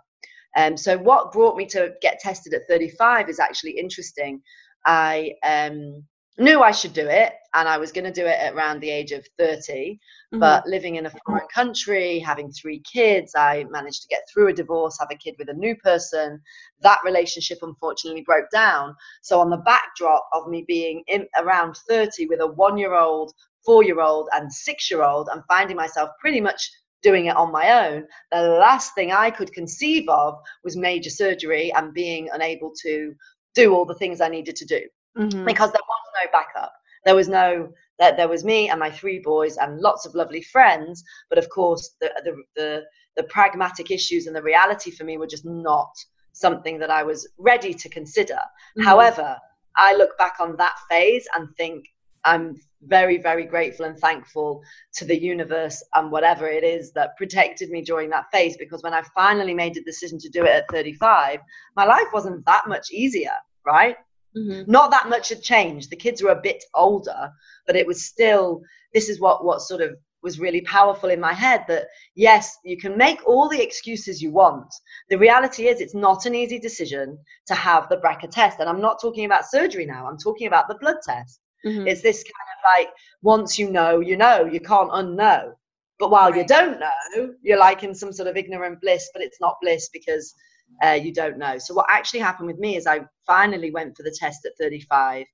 Um, 0.56 0.76
so, 0.76 0.98
what 0.98 1.32
brought 1.32 1.56
me 1.56 1.64
to 1.66 1.94
get 2.02 2.18
tested 2.20 2.52
at 2.52 2.68
35 2.68 3.28
is 3.28 3.38
actually 3.38 3.78
interesting. 3.78 4.42
I 4.84 5.34
um, 5.44 6.04
knew 6.38 6.62
I 6.62 6.70
should 6.70 6.92
do 6.92 7.06
it, 7.06 7.32
and 7.54 7.68
I 7.68 7.78
was 7.78 7.92
going 7.92 8.04
to 8.04 8.12
do 8.12 8.26
it 8.26 8.38
at 8.38 8.54
around 8.54 8.80
the 8.80 8.90
age 8.90 9.12
of 9.12 9.26
30. 9.38 9.98
Mm-hmm. 10.32 10.38
But 10.38 10.66
living 10.66 10.96
in 10.96 11.06
a 11.06 11.12
foreign 11.26 11.46
country, 11.52 12.18
having 12.18 12.52
three 12.52 12.80
kids, 12.80 13.32
I 13.36 13.66
managed 13.70 14.02
to 14.02 14.08
get 14.08 14.22
through 14.32 14.48
a 14.48 14.52
divorce, 14.52 14.98
have 14.98 15.10
a 15.10 15.16
kid 15.16 15.34
with 15.38 15.48
a 15.48 15.54
new 15.54 15.76
person. 15.76 16.40
That 16.80 17.00
relationship 17.04 17.58
unfortunately 17.62 18.22
broke 18.22 18.50
down. 18.52 18.94
So, 19.22 19.40
on 19.40 19.50
the 19.50 19.58
backdrop 19.58 20.28
of 20.32 20.48
me 20.48 20.64
being 20.66 21.02
in 21.08 21.26
around 21.38 21.76
30 21.88 22.26
with 22.26 22.40
a 22.40 22.46
one 22.46 22.78
year 22.78 22.94
old, 22.94 23.32
four 23.64 23.82
year 23.82 24.00
old, 24.00 24.28
and 24.32 24.52
six 24.52 24.90
year 24.90 25.02
old, 25.02 25.28
I'm 25.32 25.44
finding 25.48 25.76
myself 25.76 26.10
pretty 26.20 26.40
much 26.40 26.70
doing 27.02 27.26
it 27.26 27.36
on 27.36 27.50
my 27.50 27.86
own. 27.86 28.06
The 28.30 28.42
last 28.42 28.94
thing 28.94 29.10
I 29.12 29.30
could 29.30 29.52
conceive 29.52 30.08
of 30.08 30.38
was 30.64 30.76
major 30.76 31.10
surgery 31.10 31.72
and 31.74 31.94
being 31.94 32.28
unable 32.32 32.72
to 32.82 33.14
do 33.54 33.74
all 33.74 33.84
the 33.84 33.94
things 33.94 34.20
I 34.20 34.28
needed 34.28 34.54
to 34.56 34.66
do 34.66 34.80
mm-hmm. 35.16 35.44
because 35.44 35.72
there 35.72 35.80
was 35.86 35.99
no 36.14 36.30
backup. 36.32 36.72
There 37.04 37.14
was 37.14 37.28
no 37.28 37.72
that 37.98 38.16
there 38.16 38.28
was 38.28 38.44
me 38.44 38.70
and 38.70 38.80
my 38.80 38.90
three 38.90 39.18
boys 39.18 39.56
and 39.58 39.80
lots 39.80 40.06
of 40.06 40.14
lovely 40.14 40.42
friends, 40.42 41.04
but 41.28 41.38
of 41.38 41.48
course 41.50 41.96
the 42.00 42.10
the 42.24 42.42
the, 42.56 42.84
the 43.16 43.22
pragmatic 43.24 43.90
issues 43.90 44.26
and 44.26 44.34
the 44.34 44.42
reality 44.42 44.90
for 44.90 45.04
me 45.04 45.18
were 45.18 45.26
just 45.26 45.44
not 45.44 45.92
something 46.32 46.78
that 46.78 46.90
I 46.90 47.02
was 47.02 47.28
ready 47.38 47.74
to 47.74 47.88
consider. 47.88 48.34
Mm-hmm. 48.34 48.82
However, 48.82 49.36
I 49.76 49.94
look 49.96 50.16
back 50.18 50.36
on 50.40 50.56
that 50.56 50.76
phase 50.88 51.26
and 51.34 51.48
think 51.56 51.86
I'm 52.24 52.56
very, 52.82 53.18
very 53.18 53.44
grateful 53.44 53.86
and 53.86 53.98
thankful 53.98 54.62
to 54.94 55.04
the 55.04 55.18
universe 55.18 55.82
and 55.94 56.10
whatever 56.10 56.48
it 56.48 56.64
is 56.64 56.92
that 56.92 57.16
protected 57.16 57.70
me 57.70 57.82
during 57.82 58.10
that 58.10 58.30
phase 58.32 58.56
because 58.56 58.82
when 58.82 58.94
I 58.94 59.02
finally 59.14 59.54
made 59.54 59.74
the 59.74 59.82
decision 59.82 60.18
to 60.20 60.28
do 60.28 60.44
it 60.44 60.50
at 60.50 60.70
35, 60.70 61.40
my 61.76 61.84
life 61.84 62.08
wasn't 62.12 62.44
that 62.46 62.68
much 62.68 62.90
easier, 62.90 63.34
right? 63.66 63.96
Mm-hmm. 64.36 64.70
Not 64.70 64.90
that 64.92 65.08
much 65.08 65.28
had 65.28 65.42
changed. 65.42 65.90
The 65.90 65.96
kids 65.96 66.22
were 66.22 66.30
a 66.30 66.40
bit 66.40 66.62
older, 66.74 67.30
but 67.66 67.76
it 67.76 67.86
was 67.86 68.04
still. 68.04 68.62
This 68.94 69.08
is 69.08 69.20
what 69.20 69.44
what 69.44 69.60
sort 69.60 69.80
of 69.80 69.96
was 70.22 70.38
really 70.38 70.60
powerful 70.62 71.10
in 71.10 71.20
my 71.20 71.32
head 71.32 71.64
that 71.68 71.86
yes, 72.14 72.58
you 72.64 72.76
can 72.76 72.96
make 72.96 73.26
all 73.26 73.48
the 73.48 73.62
excuses 73.62 74.20
you 74.20 74.30
want. 74.30 74.72
The 75.08 75.18
reality 75.18 75.66
is, 75.66 75.80
it's 75.80 75.94
not 75.94 76.26
an 76.26 76.34
easy 76.34 76.58
decision 76.58 77.18
to 77.46 77.54
have 77.54 77.88
the 77.88 77.96
BRCA 77.96 78.30
test. 78.30 78.60
And 78.60 78.68
I'm 78.68 78.80
not 78.80 79.00
talking 79.00 79.24
about 79.24 79.48
surgery 79.48 79.86
now, 79.86 80.06
I'm 80.06 80.18
talking 80.18 80.46
about 80.46 80.68
the 80.68 80.76
blood 80.76 80.96
test. 81.02 81.40
Mm-hmm. 81.66 81.88
It's 81.88 82.02
this 82.02 82.22
kind 82.22 82.84
of 82.84 82.86
like, 82.86 82.94
once 83.22 83.58
you 83.58 83.70
know, 83.70 84.00
you 84.00 84.16
know, 84.16 84.46
you 84.46 84.60
can't 84.60 84.90
unknow. 84.90 85.52
But 85.98 86.10
while 86.10 86.30
right. 86.30 86.40
you 86.40 86.46
don't 86.46 86.80
know, 86.80 87.34
you're 87.42 87.58
like 87.58 87.82
in 87.82 87.94
some 87.94 88.12
sort 88.12 88.28
of 88.28 88.36
ignorant 88.36 88.80
bliss, 88.80 89.10
but 89.12 89.22
it's 89.22 89.40
not 89.40 89.56
bliss 89.60 89.90
because 89.92 90.34
uh, 90.82 90.98
you 91.02 91.12
don't 91.12 91.38
know. 91.38 91.58
So 91.58 91.74
what 91.74 91.86
actually 91.88 92.20
happened 92.20 92.48
with 92.48 92.58
me 92.58 92.76
is 92.76 92.86
I 92.86 93.00
finally 93.26 93.70
went 93.70 93.96
for 93.96 94.02
the 94.02 94.16
test 94.18 94.44
at 94.46 94.52
35, 94.58 95.26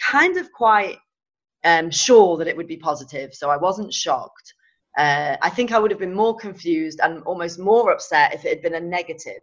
kind 0.00 0.36
of 0.36 0.52
quite 0.52 0.98
um, 1.64 1.90
sure 1.90 2.36
that 2.36 2.48
it 2.48 2.56
would 2.56 2.68
be 2.68 2.76
positive. 2.76 3.34
So 3.34 3.50
I 3.50 3.56
wasn't 3.56 3.92
shocked. 3.92 4.54
Uh, 4.96 5.36
I 5.40 5.50
think 5.50 5.72
I 5.72 5.78
would 5.78 5.90
have 5.90 6.00
been 6.00 6.14
more 6.14 6.36
confused 6.36 7.00
and 7.02 7.22
almost 7.22 7.58
more 7.58 7.92
upset 7.92 8.34
if 8.34 8.44
it 8.44 8.48
had 8.48 8.62
been 8.62 8.74
a 8.74 8.80
negative. 8.80 9.40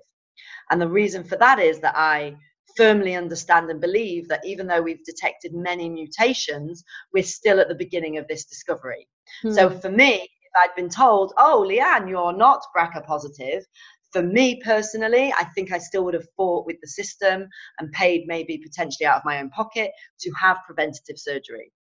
And 0.70 0.82
the 0.82 0.88
reason 0.88 1.24
for 1.24 1.38
that 1.38 1.60
is 1.60 1.80
that 1.80 1.96
I 1.96 2.36
firmly 2.76 3.16
understand 3.16 3.70
and 3.70 3.80
believe 3.80 4.28
that 4.28 4.46
even 4.46 4.68
though 4.68 4.82
we've 4.82 5.04
detected 5.06 5.54
many 5.54 5.88
mutations, 5.88 6.84
we're 7.14 7.24
still 7.24 7.60
at 7.60 7.70
the 7.70 7.76
beginning 7.76 8.18
of 8.18 8.28
this 8.28 8.46
discovery. 8.46 9.08
Hmm. 9.42 9.52
So 9.52 9.70
for 9.70 9.90
me, 9.90 10.30
I'd 10.56 10.76
been 10.76 10.90
told, 10.90 11.34
oh, 11.38 11.66
Leanne, 11.68 12.10
you're 12.10 12.36
not 12.36 12.62
BRCA 12.76 13.06
positive, 13.06 13.66
for 14.16 14.24
me 14.24 14.62
personally, 14.64 15.34
I 15.38 15.44
think 15.44 15.74
I 15.74 15.78
still 15.78 16.06
would 16.06 16.14
have 16.14 16.28
fought 16.38 16.66
with 16.66 16.78
the 16.82 16.88
system 16.88 17.50
and 17.80 17.92
paid 17.92 18.28
maybe 18.28 18.58
potentially 18.58 19.06
out 19.06 19.18
of 19.18 19.26
my 19.26 19.42
own 19.42 19.50
pocket 19.50 19.92
to 20.22 20.32
have 20.40 20.64
preventative 20.66 21.18
surgery. 21.18 21.74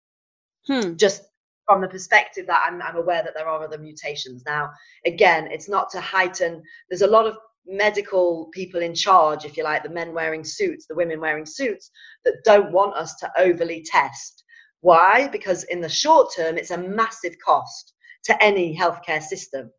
Hmm. 0.66 0.96
Just 0.96 1.22
from 1.68 1.82
the 1.82 1.88
perspective 1.88 2.48
that 2.48 2.64
I'm, 2.68 2.82
I'm 2.82 2.96
aware 2.96 3.22
that 3.22 3.36
there 3.36 3.48
are 3.48 3.64
other 3.64 3.78
mutations. 3.78 4.42
Now, 4.48 4.72
again, 5.06 5.48
it's 5.52 5.70
not 5.70 5.92
to 5.92 6.02
heighten, 6.02 6.64
there's 6.90 7.04
a 7.04 7.08
lot 7.08 7.28
of 7.28 7.38
medical 7.68 8.50
people 8.52 8.82
in 8.82 8.96
charge, 8.96 9.46
if 9.46 9.56
you 9.56 9.64
like, 9.64 9.84
the 9.84 9.90
men 9.90 10.12
wearing 10.12 10.44
suits, 10.44 10.88
the 10.88 10.96
women 10.96 11.22
wearing 11.22 11.46
suits, 11.46 11.92
that 12.26 12.44
don't 12.44 12.72
want 12.72 12.96
us 12.96 13.14
to 13.18 13.32
overly 13.38 13.86
test. 13.86 14.44
Why? 14.82 15.28
Because 15.28 15.66
in 15.66 15.82
the 15.82 15.88
short 15.88 16.34
term, 16.36 16.58
it's 16.58 16.72
a 16.72 16.78
massive 16.80 17.36
cost 17.46 17.94
to 18.26 18.44
any 18.44 18.78
healthcare 18.78 19.22
system. 19.22 19.72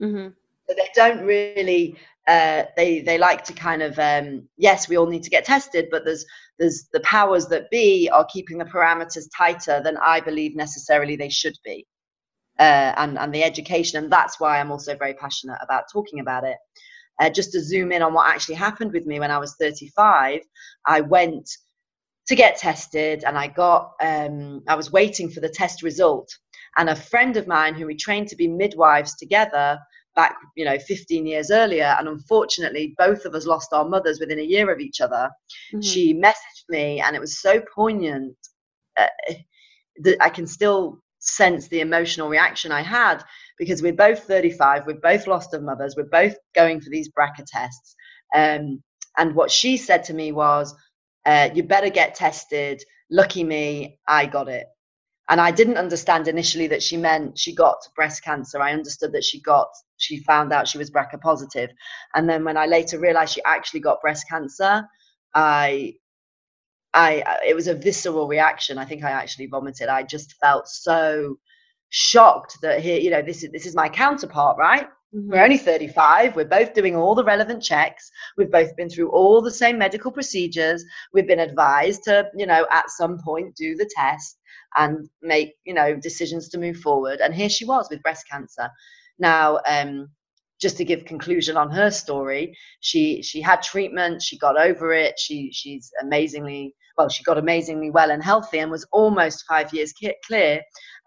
Mm-hmm. 0.00 0.28
They 0.68 0.88
don't 0.94 1.24
really 1.24 1.96
uh, 2.28 2.64
they 2.76 3.00
they 3.00 3.18
like 3.18 3.44
to 3.44 3.52
kind 3.52 3.82
of 3.82 3.98
um, 3.98 4.48
yes 4.56 4.88
we 4.88 4.96
all 4.96 5.06
need 5.06 5.24
to 5.24 5.30
get 5.30 5.44
tested 5.44 5.88
but 5.90 6.04
there's 6.04 6.24
there's 6.58 6.88
the 6.92 7.00
powers 7.00 7.46
that 7.48 7.70
be 7.70 8.08
are 8.12 8.26
keeping 8.26 8.58
the 8.58 8.64
parameters 8.64 9.26
tighter 9.36 9.80
than 9.82 9.96
i 9.96 10.20
believe 10.20 10.54
necessarily 10.54 11.16
they 11.16 11.28
should 11.28 11.56
be. 11.64 11.86
Uh, 12.58 12.92
and 12.98 13.18
and 13.18 13.34
the 13.34 13.42
education 13.42 14.02
and 14.02 14.12
that's 14.12 14.38
why 14.38 14.60
i'm 14.60 14.70
also 14.70 14.96
very 14.96 15.14
passionate 15.14 15.58
about 15.62 15.84
talking 15.92 16.20
about 16.20 16.44
it. 16.44 16.56
Uh, 17.20 17.28
just 17.28 17.50
to 17.52 17.60
zoom 17.60 17.90
in 17.90 18.02
on 18.02 18.14
what 18.14 18.28
actually 18.32 18.54
happened 18.54 18.92
with 18.92 19.04
me 19.04 19.18
when 19.18 19.30
i 19.30 19.38
was 19.38 19.56
35 19.56 20.40
i 20.86 21.00
went 21.00 21.48
to 22.28 22.36
get 22.36 22.56
tested 22.56 23.24
and 23.24 23.36
i 23.36 23.48
got 23.48 23.92
um, 24.00 24.62
i 24.68 24.76
was 24.76 24.92
waiting 24.92 25.28
for 25.28 25.40
the 25.40 25.48
test 25.48 25.82
result 25.82 26.28
and 26.76 26.88
a 26.88 26.96
friend 26.96 27.36
of 27.36 27.46
mine 27.46 27.74
who 27.74 27.86
we 27.86 27.94
trained 27.94 28.28
to 28.28 28.36
be 28.36 28.48
midwives 28.48 29.14
together 29.16 29.78
back, 30.14 30.36
you 30.56 30.64
know, 30.64 30.78
15 30.78 31.26
years 31.26 31.50
earlier. 31.50 31.96
And 31.98 32.08
unfortunately, 32.08 32.94
both 32.98 33.24
of 33.24 33.34
us 33.34 33.46
lost 33.46 33.72
our 33.72 33.88
mothers 33.88 34.20
within 34.20 34.38
a 34.38 34.44
year 34.44 34.70
of 34.70 34.80
each 34.80 35.00
other. 35.00 35.30
Mm-hmm. 35.72 35.80
She 35.80 36.14
messaged 36.14 36.68
me, 36.68 37.00
and 37.00 37.16
it 37.16 37.20
was 37.20 37.40
so 37.40 37.62
poignant 37.74 38.36
uh, 38.98 39.06
that 39.98 40.16
I 40.20 40.28
can 40.28 40.46
still 40.46 41.02
sense 41.18 41.68
the 41.68 41.80
emotional 41.80 42.28
reaction 42.28 42.72
I 42.72 42.82
had 42.82 43.22
because 43.58 43.80
we're 43.80 43.92
both 43.92 44.24
35, 44.24 44.86
we've 44.86 45.00
both 45.00 45.26
lost 45.26 45.54
our 45.54 45.60
mothers, 45.60 45.94
we're 45.96 46.04
both 46.04 46.34
going 46.54 46.80
for 46.80 46.90
these 46.90 47.08
BRCA 47.10 47.44
tests. 47.46 47.94
Um, 48.34 48.82
and 49.18 49.34
what 49.34 49.50
she 49.50 49.76
said 49.76 50.04
to 50.04 50.14
me 50.14 50.32
was, 50.32 50.74
uh, 51.26 51.50
You 51.54 51.62
better 51.62 51.90
get 51.90 52.14
tested. 52.14 52.82
Lucky 53.10 53.44
me, 53.44 53.98
I 54.08 54.26
got 54.26 54.48
it. 54.48 54.66
And 55.28 55.40
I 55.40 55.50
didn't 55.50 55.76
understand 55.76 56.28
initially 56.28 56.66
that 56.68 56.82
she 56.82 56.96
meant 56.96 57.38
she 57.38 57.54
got 57.54 57.78
breast 57.94 58.24
cancer. 58.24 58.60
I 58.60 58.72
understood 58.72 59.12
that 59.12 59.24
she 59.24 59.40
got, 59.40 59.68
she 59.96 60.18
found 60.18 60.52
out 60.52 60.68
she 60.68 60.78
was 60.78 60.90
BRCA 60.90 61.20
positive. 61.20 61.70
And 62.14 62.28
then 62.28 62.44
when 62.44 62.56
I 62.56 62.66
later 62.66 62.98
realized 62.98 63.34
she 63.34 63.42
actually 63.44 63.80
got 63.80 64.00
breast 64.00 64.28
cancer, 64.28 64.86
I 65.34 65.94
I 66.94 67.22
it 67.46 67.54
was 67.54 67.68
a 67.68 67.74
visceral 67.74 68.28
reaction. 68.28 68.78
I 68.78 68.84
think 68.84 69.04
I 69.04 69.10
actually 69.10 69.46
vomited. 69.46 69.88
I 69.88 70.02
just 70.02 70.34
felt 70.34 70.68
so 70.68 71.38
shocked 71.90 72.58
that 72.62 72.80
here, 72.80 72.98
you 72.98 73.10
know, 73.10 73.22
this 73.22 73.42
is 73.42 73.50
this 73.50 73.66
is 73.66 73.74
my 73.74 73.88
counterpart, 73.88 74.58
right? 74.58 74.88
Mm-hmm. 75.14 75.30
We're 75.30 75.42
only 75.44 75.58
35. 75.58 76.36
We're 76.36 76.44
both 76.44 76.74
doing 76.74 76.96
all 76.96 77.14
the 77.14 77.24
relevant 77.24 77.62
checks. 77.62 78.10
We've 78.36 78.50
both 78.50 78.74
been 78.76 78.88
through 78.88 79.10
all 79.10 79.42
the 79.42 79.50
same 79.50 79.78
medical 79.78 80.10
procedures. 80.10 80.84
We've 81.12 81.26
been 81.26 81.40
advised 81.40 82.04
to, 82.04 82.28
you 82.34 82.46
know, 82.46 82.66
at 82.70 82.90
some 82.90 83.18
point 83.18 83.54
do 83.56 83.74
the 83.74 83.90
test 83.94 84.38
and 84.76 85.08
make, 85.22 85.54
you 85.64 85.74
know, 85.74 85.94
decisions 85.94 86.48
to 86.50 86.58
move 86.58 86.78
forward. 86.78 87.20
And 87.20 87.34
here 87.34 87.48
she 87.48 87.64
was 87.64 87.88
with 87.90 88.02
breast 88.02 88.26
cancer. 88.30 88.70
Now, 89.18 89.60
um, 89.66 90.08
just 90.60 90.76
to 90.76 90.84
give 90.84 91.04
conclusion 91.04 91.56
on 91.56 91.70
her 91.70 91.90
story, 91.90 92.56
she 92.80 93.22
she 93.22 93.40
had 93.40 93.62
treatment, 93.62 94.22
she 94.22 94.38
got 94.38 94.58
over 94.58 94.92
it, 94.92 95.18
she 95.18 95.50
she's 95.52 95.90
amazingly 96.00 96.74
well, 96.96 97.08
she 97.08 97.24
got 97.24 97.38
amazingly 97.38 97.90
well 97.90 98.10
and 98.10 98.22
healthy 98.22 98.58
and 98.58 98.70
was 98.70 98.86
almost 98.92 99.44
five 99.48 99.72
years 99.72 99.94
clear. 100.26 100.60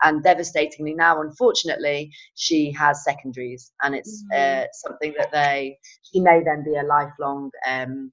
And 0.04 0.24
devastatingly 0.24 0.94
now, 0.94 1.22
unfortunately, 1.22 2.12
she 2.36 2.72
has 2.74 3.04
secondaries, 3.04 3.72
and 3.82 3.96
it's 3.96 4.24
mm-hmm. 4.34 4.64
uh, 4.64 4.68
something 4.74 5.14
that 5.18 5.32
they 5.32 5.78
she 6.04 6.20
may 6.20 6.44
then 6.44 6.64
be 6.66 6.76
a 6.76 6.84
lifelong 6.84 7.50
um, 7.68 8.12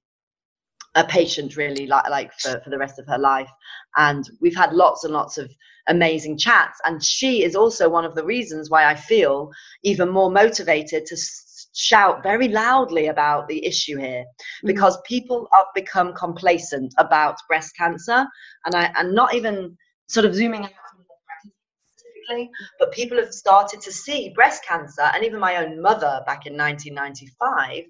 a 0.95 1.03
patient 1.03 1.57
really 1.57 1.87
like 1.87 2.09
like 2.09 2.31
for, 2.39 2.59
for 2.63 2.69
the 2.69 2.77
rest 2.77 2.99
of 2.99 3.07
her 3.07 3.17
life. 3.17 3.49
And 3.97 4.29
we've 4.41 4.55
had 4.55 4.73
lots 4.73 5.03
and 5.03 5.13
lots 5.13 5.37
of 5.37 5.49
amazing 5.87 6.37
chats. 6.37 6.79
And 6.85 7.03
she 7.03 7.43
is 7.43 7.55
also 7.55 7.89
one 7.89 8.05
of 8.05 8.15
the 8.15 8.23
reasons 8.23 8.69
why 8.69 8.85
i 8.85 8.95
feel 8.95 9.51
even 9.83 10.09
more 10.09 10.31
motivated 10.31 11.05
to 11.07 11.17
shout 11.75 12.21
very 12.21 12.47
loudly 12.47 13.07
about 13.07 13.47
the 13.47 13.65
issue 13.65 13.97
here. 13.97 14.23
Mm-hmm. 14.23 14.67
because 14.67 14.97
people 15.05 15.47
have 15.51 15.65
become 15.73 16.13
complacent 16.13 16.93
about 16.97 17.37
breast 17.47 17.75
cancer. 17.75 18.25
And 18.65 18.75
I 18.75 18.91
and 18.95 19.13
not 19.13 19.33
even 19.33 19.77
sort 20.07 20.25
of 20.25 20.35
zooming 20.35 20.65
out 20.65 20.71
but 22.79 22.93
people 22.93 23.17
have 23.17 23.33
started 23.33 23.81
to 23.81 23.91
see 23.91 24.31
breast 24.33 24.63
cancer. 24.65 25.03
And 25.13 25.25
even 25.25 25.39
my 25.39 25.57
own 25.57 25.81
mother 25.81 26.21
back 26.25 26.45
in 26.45 26.55
1995 26.55 27.83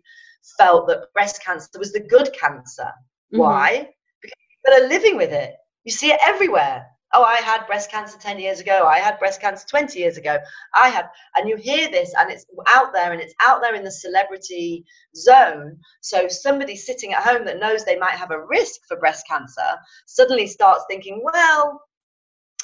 felt 0.57 0.87
that 0.87 1.11
breast 1.13 1.43
cancer 1.43 1.79
was 1.79 1.91
the 1.91 1.99
good 1.99 2.31
cancer. 2.33 2.83
Mm-hmm. 2.83 3.39
Why? 3.39 3.89
Because 4.21 4.37
people 4.63 4.85
are 4.85 4.87
living 4.87 5.17
with 5.17 5.31
it. 5.31 5.55
You 5.83 5.91
see 5.91 6.11
it 6.11 6.19
everywhere 6.25 6.87
oh, 7.13 7.23
I 7.23 7.35
had 7.37 7.67
breast 7.67 7.91
cancer 7.91 8.17
10 8.17 8.39
years 8.39 8.59
ago. 8.59 8.85
I 8.87 8.99
had 8.99 9.19
breast 9.19 9.39
cancer 9.39 9.65
20 9.67 9.99
years 9.99 10.17
ago. 10.17 10.37
I 10.73 10.89
have, 10.89 11.09
and 11.35 11.47
you 11.47 11.55
hear 11.55 11.89
this 11.89 12.13
and 12.17 12.31
it's 12.31 12.45
out 12.67 12.91
there 12.93 13.11
and 13.11 13.21
it's 13.21 13.35
out 13.41 13.61
there 13.61 13.75
in 13.75 13.83
the 13.83 13.91
celebrity 13.91 14.85
zone. 15.15 15.77
So 16.01 16.27
somebody 16.27 16.75
sitting 16.75 17.13
at 17.13 17.23
home 17.23 17.45
that 17.45 17.59
knows 17.59 17.85
they 17.85 17.97
might 17.97 18.15
have 18.15 18.31
a 18.31 18.45
risk 18.45 18.81
for 18.87 18.97
breast 18.97 19.27
cancer 19.27 19.77
suddenly 20.07 20.47
starts 20.47 20.85
thinking, 20.89 21.21
well, 21.23 21.81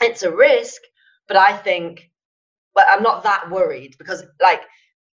it's 0.01 0.23
a 0.23 0.35
risk, 0.35 0.81
but 1.27 1.37
I 1.37 1.55
think, 1.55 2.09
but 2.73 2.87
I'm 2.89 3.03
not 3.03 3.23
that 3.23 3.49
worried 3.51 3.95
because 3.97 4.23
like, 4.41 4.61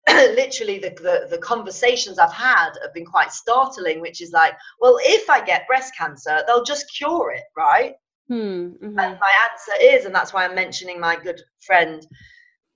literally 0.10 0.78
the, 0.78 0.89
the, 0.89 1.28
the 1.32 1.38
conversations 1.39 2.20
I've 2.20 2.34
had 2.34 2.72
have 2.82 2.94
been 2.94 3.06
quite 3.06 3.32
startling, 3.32 4.02
which 4.02 4.22
is 4.22 4.32
like, 4.32 4.54
well, 4.80 4.98
if 5.02 5.30
I 5.30 5.44
get 5.44 5.68
breast 5.68 5.96
cancer, 5.98 6.44
they'll 6.46 6.63
just 6.63 6.86
cure 6.96 7.32
it, 7.32 7.44
right? 7.58 7.96
Hmm, 8.28 8.36
mm-hmm. 8.36 9.00
And 9.00 9.20
my 9.20 9.50
answer 9.50 9.72
is, 9.82 10.06
and 10.06 10.13
that's 10.13 10.34
why 10.34 10.46
I'm 10.46 10.56
mentioning 10.56 11.00
my 11.00 11.15
good 11.15 11.41
friend, 11.65 12.06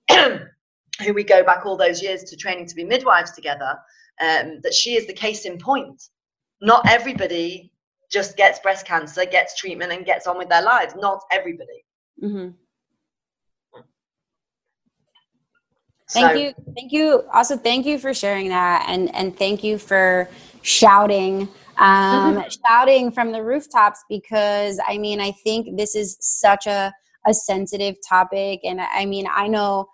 who 0.10 1.14
we 1.14 1.22
go 1.22 1.44
back 1.44 1.66
all 1.66 1.76
those 1.76 2.02
years 2.02 2.24
to 2.24 2.36
training 2.36 2.66
to 2.66 2.74
be 2.74 2.84
midwives 2.84 3.32
together, 3.32 3.78
um, 4.20 4.60
that 4.62 4.74
she 4.74 4.96
is 4.96 5.06
the 5.06 5.12
case 5.12 5.44
in 5.44 5.58
point. 5.58 6.02
Not 6.60 6.88
everybody 6.88 7.72
just 8.10 8.36
gets 8.36 8.58
breast 8.58 8.86
cancer, 8.86 9.24
gets 9.24 9.58
treatment, 9.58 9.92
and 9.92 10.04
gets 10.04 10.26
on 10.26 10.36
with 10.36 10.48
their 10.48 10.62
lives. 10.62 10.94
Not 10.96 11.20
everybody. 11.30 11.84
Mm-hmm. 12.22 12.50
Thank 16.12 16.32
so, 16.32 16.38
you. 16.38 16.54
Thank 16.74 16.92
you. 16.92 17.24
Also, 17.32 17.56
thank 17.56 17.86
you 17.86 17.98
for 17.98 18.12
sharing 18.12 18.48
that, 18.48 18.86
and 18.88 19.14
and 19.14 19.36
thank 19.36 19.62
you 19.62 19.78
for 19.78 20.28
shouting 20.62 21.48
um, 21.80 22.44
shouting 22.66 23.10
from 23.10 23.32
the 23.32 23.42
rooftops 23.42 24.04
because 24.08 24.78
I 24.86 24.98
mean, 24.98 25.20
I 25.20 25.32
think 25.32 25.76
this 25.76 25.96
is 25.96 26.16
such 26.20 26.66
a, 26.66 26.92
a 27.26 27.34
sensitive 27.34 27.96
topic. 28.06 28.60
And 28.62 28.80
I 28.80 29.06
mean, 29.06 29.26
I 29.34 29.48
know 29.48 29.88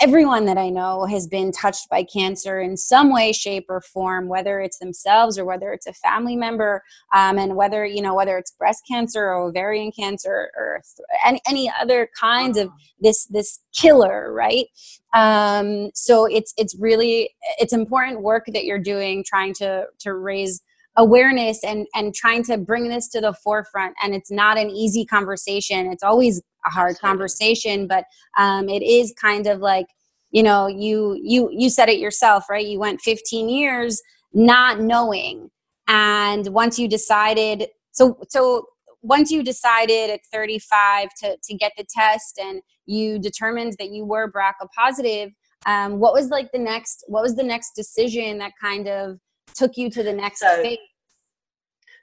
everyone 0.00 0.46
that 0.46 0.56
I 0.56 0.70
know 0.70 1.04
has 1.06 1.26
been 1.26 1.52
touched 1.52 1.88
by 1.90 2.02
cancer 2.02 2.60
in 2.60 2.76
some 2.76 3.12
way, 3.12 3.32
shape, 3.32 3.66
or 3.68 3.80
form, 3.80 4.28
whether 4.28 4.60
it's 4.60 4.78
themselves 4.78 5.38
or 5.38 5.44
whether 5.44 5.72
it's 5.72 5.86
a 5.86 5.92
family 5.92 6.36
member, 6.36 6.82
um, 7.14 7.38
and 7.38 7.56
whether 7.56 7.84
you 7.84 8.00
know 8.00 8.14
whether 8.14 8.38
it's 8.38 8.50
breast 8.52 8.82
cancer 8.88 9.24
or 9.24 9.48
ovarian 9.48 9.92
cancer 9.92 10.50
or 10.56 10.80
any, 11.24 11.40
any 11.48 11.72
other 11.80 12.08
kinds 12.18 12.56
of 12.56 12.70
this 13.00 13.26
this 13.26 13.60
killer, 13.74 14.32
right? 14.32 14.66
Um, 15.14 15.90
so 15.94 16.26
it's 16.26 16.54
it's 16.56 16.74
really 16.78 17.30
it's 17.58 17.72
important 17.72 18.22
work 18.22 18.44
that 18.48 18.64
you're 18.64 18.78
doing, 18.78 19.24
trying 19.24 19.54
to 19.54 19.86
to 20.00 20.14
raise 20.14 20.62
awareness 20.96 21.62
and 21.62 21.86
and 21.94 22.14
trying 22.14 22.42
to 22.44 22.56
bring 22.58 22.88
this 22.88 23.08
to 23.08 23.20
the 23.20 23.32
forefront. 23.32 23.94
And 24.02 24.14
it's 24.14 24.30
not 24.30 24.58
an 24.58 24.70
easy 24.70 25.04
conversation. 25.04 25.86
It's 25.86 26.02
always 26.02 26.42
a 26.66 26.70
hard 26.70 26.98
conversation 26.98 27.86
but 27.86 28.04
um, 28.38 28.68
it 28.68 28.82
is 28.82 29.14
kind 29.20 29.46
of 29.46 29.60
like 29.60 29.86
you 30.30 30.42
know 30.42 30.66
you 30.66 31.18
you 31.22 31.48
you 31.52 31.70
said 31.70 31.88
it 31.88 31.98
yourself 31.98 32.48
right? 32.50 32.66
You 32.66 32.78
went 32.78 33.00
15 33.00 33.48
years 33.48 34.02
not 34.32 34.80
knowing. 34.80 35.50
And 35.88 36.48
once 36.48 36.78
you 36.78 36.88
decided 36.88 37.68
so 37.92 38.18
so 38.28 38.66
once 39.02 39.30
you 39.30 39.42
decided 39.42 40.10
at 40.10 40.20
35 40.32 41.08
to 41.22 41.36
to 41.42 41.54
get 41.54 41.72
the 41.76 41.84
test 41.88 42.38
and 42.40 42.60
you 42.86 43.18
determined 43.18 43.74
that 43.78 43.90
you 43.90 44.04
were 44.04 44.30
BRCA 44.30 44.68
positive 44.76 45.30
um, 45.66 45.98
what 45.98 46.12
was 46.12 46.28
like 46.28 46.50
the 46.52 46.58
next 46.58 47.04
what 47.08 47.22
was 47.22 47.36
the 47.36 47.42
next 47.42 47.72
decision 47.72 48.38
that 48.38 48.52
kind 48.60 48.88
of 48.88 49.18
took 49.56 49.76
you 49.76 49.90
to 49.90 50.02
the 50.02 50.12
next 50.12 50.40
so, 50.40 50.62
phase? 50.62 50.78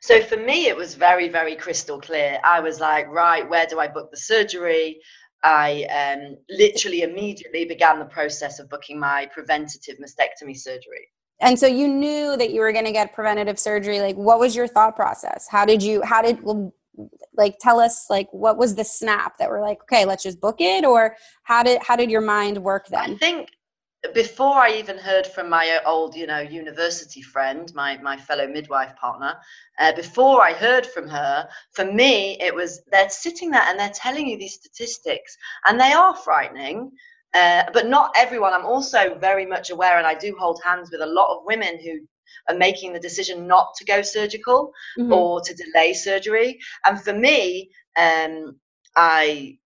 So 0.02 0.22
for 0.22 0.38
me, 0.38 0.68
it 0.68 0.76
was 0.76 0.96
very, 0.96 1.30
very 1.30 1.56
crystal 1.56 2.00
clear. 2.02 2.40
I 2.44 2.60
was 2.60 2.80
like, 2.82 3.08
right, 3.08 3.50
where 3.50 3.66
do 3.66 3.80
I 3.80 3.88
book 3.88 4.12
the 4.12 4.18
surgery? 4.18 5.00
I 5.44 5.84
um, 5.84 6.38
literally 6.50 7.02
immediately 7.04 7.66
began 7.66 8.00
the 8.00 8.06
process 8.06 8.60
of 8.60 8.70
booking 8.70 9.00
my 9.00 9.30
preventative 9.34 9.98
mastectomy 9.98 10.58
surgery. 10.58 11.08
And 11.40 11.60
so 11.60 11.68
you 11.68 11.88
knew 11.88 12.38
that 12.38 12.52
you 12.52 12.62
were 12.62 12.72
going 12.72 12.86
to 12.86 12.92
get 12.92 13.14
preventative 13.14 13.60
surgery. 13.60 14.00
Like, 14.00 14.16
what 14.16 14.40
was 14.40 14.56
your 14.56 14.68
thought 14.68 14.96
process? 14.96 15.48
How 15.50 15.66
did 15.66 15.84
you, 15.84 16.02
how 16.04 16.22
did, 16.22 16.40
like, 17.36 17.58
tell 17.60 17.80
us, 17.80 18.10
like, 18.10 18.30
what 18.32 18.58
was 18.58 18.76
the 18.76 18.86
snap 18.86 19.38
that 19.40 19.50
we're 19.50 19.62
like, 19.62 19.82
okay, 19.84 20.06
let's 20.06 20.24
just 20.24 20.40
book 20.40 20.58
it? 20.60 20.86
Or 20.86 21.16
how 21.44 21.64
did, 21.64 21.82
how 21.82 21.98
did 21.98 22.10
your 22.10 22.22
mind 22.22 22.58
work 22.64 22.88
then? 22.88 23.12
I 23.12 23.16
think 23.16 23.50
before 24.14 24.56
I 24.58 24.74
even 24.74 24.98
heard 24.98 25.26
from 25.26 25.50
my 25.50 25.80
old, 25.86 26.16
you 26.16 26.28
know, 26.28 26.40
university 26.40 27.22
friend, 27.22 27.72
my 27.74 27.98
my 27.98 28.18
fellow 28.18 28.48
midwife 28.48 28.96
partner, 28.96 29.36
uh, 29.80 29.94
before 29.94 30.42
I 30.42 30.54
heard 30.54 30.86
from 30.86 31.08
her, 31.08 31.48
for 31.72 31.86
me 31.86 32.38
it 32.42 32.54
was 32.54 32.82
they're 32.92 33.10
sitting 33.10 33.52
there 33.52 33.62
and 33.62 33.80
they're 33.80 33.90
telling 33.90 34.28
you 34.28 34.38
these 34.38 34.56
statistics, 34.56 35.38
and 35.66 35.80
they 35.80 35.94
are 35.94 36.16
frightening. 36.16 36.92
Uh, 37.34 37.64
but 37.74 37.88
not 37.88 38.14
everyone. 38.16 38.54
I'm 38.54 38.66
also 38.66 39.16
very 39.16 39.46
much 39.46 39.72
aware, 39.72 39.98
and 39.98 40.06
I 40.06 40.14
do 40.14 40.36
hold 40.38 40.62
hands 40.64 40.92
with 40.92 41.02
a 41.02 41.06
lot 41.06 41.36
of 41.36 41.46
women 41.46 41.80
who 41.84 42.00
are 42.48 42.58
making 42.58 42.94
the 42.94 43.00
decision 43.00 43.48
not 43.48 43.74
to 43.78 43.86
go 43.86 44.02
surgical 44.04 44.72
mm-hmm. 45.00 45.12
or 45.12 45.42
to 45.42 45.56
delay 45.56 45.94
surgery. 45.94 46.60
And 46.86 47.02
for 47.02 47.14
me, 47.14 47.72
um, 47.98 48.58
I 48.96 49.58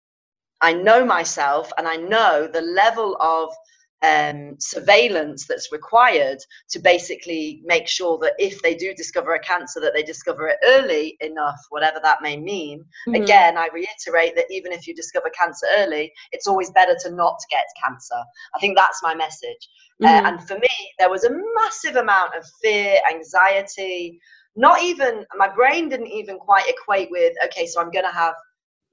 I 0.61 0.73
know 0.73 1.03
myself, 1.03 1.71
and 1.77 1.87
I 1.87 1.97
know 1.97 2.47
the 2.47 2.61
level 2.61 3.17
of 3.19 3.53
um, 4.03 4.55
surveillance 4.59 5.47
that's 5.47 5.71
required 5.71 6.37
to 6.69 6.79
basically 6.79 7.61
make 7.65 7.87
sure 7.87 8.19
that 8.19 8.33
if 8.37 8.61
they 8.61 8.75
do 8.75 8.93
discover 8.93 9.33
a 9.33 9.39
cancer 9.39 9.79
that 9.79 9.93
they 9.95 10.03
discover 10.03 10.47
it 10.47 10.57
early 10.63 11.17
enough 11.21 11.59
whatever 11.69 11.99
that 12.03 12.21
may 12.21 12.37
mean 12.37 12.85
mm-hmm. 13.07 13.23
again 13.23 13.57
i 13.57 13.67
reiterate 13.73 14.35
that 14.35 14.45
even 14.51 14.71
if 14.71 14.85
you 14.85 14.93
discover 14.93 15.31
cancer 15.31 15.65
early 15.77 16.11
it's 16.31 16.45
always 16.45 16.69
better 16.71 16.95
to 17.01 17.11
not 17.11 17.39
get 17.49 17.65
cancer 17.83 18.21
i 18.55 18.59
think 18.59 18.77
that's 18.77 19.01
my 19.01 19.15
message 19.15 19.69
uh, 20.03 20.07
mm-hmm. 20.07 20.25
uh, 20.25 20.29
and 20.29 20.47
for 20.47 20.55
me 20.55 20.91
there 20.99 21.09
was 21.09 21.23
a 21.23 21.35
massive 21.55 21.95
amount 21.95 22.35
of 22.37 22.45
fear 22.61 22.97
anxiety 23.11 24.19
not 24.55 24.81
even 24.81 25.25
my 25.37 25.47
brain 25.47 25.89
didn't 25.89 26.07
even 26.07 26.37
quite 26.37 26.65
equate 26.67 27.09
with 27.09 27.33
okay 27.43 27.65
so 27.65 27.81
i'm 27.81 27.89
going 27.89 28.05
to 28.05 28.11
have 28.11 28.35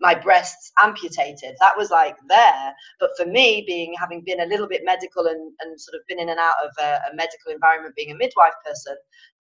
my 0.04 0.14
breasts 0.14 0.70
amputated. 0.82 1.56
That 1.60 1.76
was 1.78 1.90
like 1.90 2.16
there. 2.28 2.74
But 3.00 3.10
for 3.16 3.24
me, 3.24 3.64
being 3.66 3.94
having 3.98 4.20
been 4.20 4.40
a 4.40 4.46
little 4.46 4.68
bit 4.68 4.82
medical 4.84 5.26
and, 5.28 5.50
and 5.60 5.80
sort 5.80 5.94
of 5.94 6.06
been 6.06 6.20
in 6.20 6.28
and 6.28 6.38
out 6.38 6.56
of 6.62 6.70
a, 6.78 7.00
a 7.10 7.16
medical 7.16 7.50
environment, 7.50 7.96
being 7.96 8.10
a 8.10 8.14
midwife 8.14 8.52
person, 8.66 8.96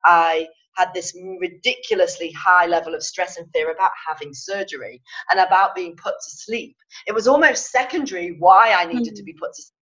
I 0.06 0.48
had 0.76 0.88
this 0.94 1.14
ridiculously 1.38 2.32
high 2.32 2.64
level 2.64 2.94
of 2.94 3.02
stress 3.02 3.36
and 3.36 3.46
fear 3.52 3.72
about 3.72 3.90
having 4.08 4.32
surgery 4.32 5.02
and 5.30 5.38
about 5.38 5.74
being 5.74 5.96
put 5.96 6.14
to 6.14 6.30
sleep. 6.30 6.76
It 7.06 7.12
was 7.12 7.28
almost 7.28 7.70
secondary 7.70 8.36
why 8.38 8.72
I 8.72 8.86
needed 8.86 9.08
mm-hmm. 9.08 9.16
to 9.16 9.22
be 9.22 9.34
put 9.34 9.52
to 9.52 9.62
sleep. 9.62 9.74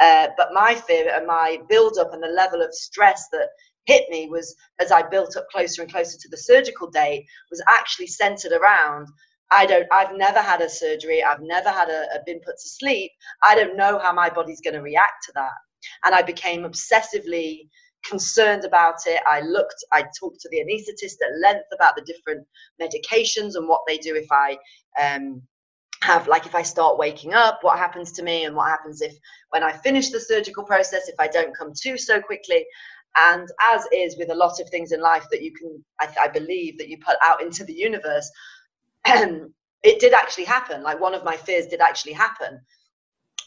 Uh, 0.00 0.28
but 0.38 0.48
my 0.54 0.74
fear 0.74 1.12
and 1.14 1.26
my 1.26 1.58
build 1.68 1.98
up 1.98 2.14
and 2.14 2.22
the 2.22 2.28
level 2.28 2.62
of 2.62 2.74
stress 2.74 3.28
that 3.32 3.48
hit 3.84 4.08
me 4.08 4.28
was 4.30 4.56
as 4.80 4.90
I 4.90 5.02
built 5.02 5.36
up 5.36 5.46
closer 5.52 5.82
and 5.82 5.92
closer 5.92 6.18
to 6.18 6.28
the 6.30 6.36
surgical 6.38 6.90
date 6.90 7.26
was 7.50 7.62
actually 7.68 8.06
centered 8.06 8.52
around 8.52 9.08
I 9.50 9.66
don't 9.66 9.86
I've 9.92 10.16
never 10.16 10.40
had 10.40 10.60
a 10.60 10.68
surgery 10.68 11.22
I've 11.22 11.42
never 11.42 11.70
had 11.70 11.88
a, 11.88 12.06
a 12.14 12.20
been 12.24 12.40
put 12.40 12.56
to 12.56 12.68
sleep. 12.68 13.12
I 13.42 13.54
don't 13.54 13.76
know 13.76 13.98
how 13.98 14.12
my 14.12 14.28
body's 14.28 14.60
going 14.60 14.74
to 14.74 14.82
react 14.82 15.24
to 15.26 15.32
that. 15.34 15.52
And 16.04 16.14
I 16.14 16.22
became 16.22 16.62
obsessively 16.62 17.68
concerned 18.08 18.64
about 18.64 18.96
it. 19.06 19.20
I 19.26 19.40
looked 19.40 19.84
I 19.92 20.02
talked 20.18 20.40
to 20.40 20.48
the 20.50 20.58
anesthetist 20.58 21.16
at 21.24 21.40
length 21.42 21.66
about 21.74 21.96
the 21.96 22.02
different 22.02 22.46
medications 22.80 23.54
and 23.54 23.68
what 23.68 23.82
they 23.86 23.98
do 23.98 24.14
if 24.16 24.26
I 24.30 24.58
um, 25.00 25.42
have 26.02 26.28
like 26.28 26.46
if 26.46 26.54
I 26.54 26.62
start 26.62 26.98
waking 26.98 27.34
up, 27.34 27.58
what 27.62 27.78
happens 27.78 28.12
to 28.12 28.22
me, 28.22 28.44
and 28.44 28.54
what 28.54 28.68
happens 28.68 29.00
if 29.00 29.14
when 29.50 29.62
I 29.62 29.72
finish 29.72 30.10
the 30.10 30.20
surgical 30.20 30.64
process, 30.64 31.08
if 31.08 31.16
I 31.18 31.28
don't 31.28 31.56
come 31.56 31.72
to 31.82 31.98
so 31.98 32.20
quickly. 32.20 32.64
And 33.18 33.48
as 33.72 33.86
is 33.92 34.18
with 34.18 34.30
a 34.30 34.34
lot 34.34 34.60
of 34.60 34.68
things 34.68 34.92
in 34.92 35.00
life 35.00 35.24
that 35.30 35.42
you 35.42 35.50
can, 35.50 35.82
I, 36.02 36.08
I 36.24 36.28
believe, 36.28 36.76
that 36.76 36.90
you 36.90 36.98
put 36.98 37.16
out 37.24 37.40
into 37.40 37.64
the 37.64 37.72
universe, 37.72 38.30
it 39.82 40.00
did 40.00 40.12
actually 40.12 40.44
happen. 40.44 40.82
Like 40.82 41.00
one 41.00 41.14
of 41.14 41.24
my 41.24 41.36
fears 41.36 41.66
did 41.66 41.80
actually 41.80 42.12
happen, 42.12 42.60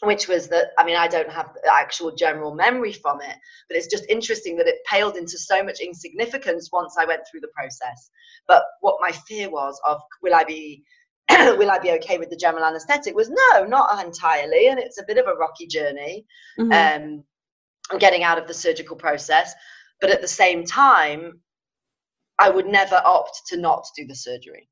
which 0.02 0.28
was 0.28 0.48
that, 0.48 0.70
I 0.78 0.84
mean, 0.84 0.96
I 0.96 1.08
don't 1.08 1.30
have 1.30 1.52
the 1.62 1.72
actual 1.72 2.14
general 2.14 2.54
memory 2.54 2.92
from 2.92 3.20
it, 3.20 3.36
but 3.68 3.76
it's 3.76 3.86
just 3.86 4.04
interesting 4.08 4.56
that 4.56 4.66
it 4.66 4.84
paled 4.86 5.16
into 5.16 5.38
so 5.38 5.62
much 5.62 5.80
insignificance 5.80 6.70
once 6.72 6.96
I 6.98 7.04
went 7.04 7.22
through 7.30 7.40
the 7.40 7.48
process. 7.54 8.10
But 8.48 8.64
what 8.80 8.98
my 9.00 9.12
fear 9.12 9.50
was 9.50 9.80
of, 9.86 10.00
will 10.22 10.34
I 10.34 10.44
be 10.44 10.82
will 11.30 11.70
I 11.70 11.78
be 11.78 11.92
okay 11.92 12.18
with 12.18 12.28
the 12.28 12.36
general 12.36 12.64
anesthetic 12.64 13.14
was 13.14 13.30
no, 13.30 13.64
not 13.64 14.04
entirely. 14.04 14.66
And 14.66 14.80
it's 14.80 14.98
a 14.98 15.04
bit 15.06 15.16
of 15.16 15.28
a 15.28 15.34
rocky 15.34 15.68
journey. 15.68 16.26
Mm-hmm. 16.58 16.72
Um, 16.72 17.24
getting 17.98 18.22
out 18.22 18.38
of 18.38 18.46
the 18.46 18.54
surgical 18.54 18.96
process. 18.96 19.52
But 20.00 20.10
at 20.10 20.20
the 20.20 20.28
same 20.28 20.64
time, 20.64 21.40
I 22.38 22.50
would 22.50 22.66
never 22.66 23.00
opt 23.04 23.42
to 23.48 23.56
not 23.56 23.86
do 23.96 24.06
the 24.06 24.14
surgery. 24.14 24.68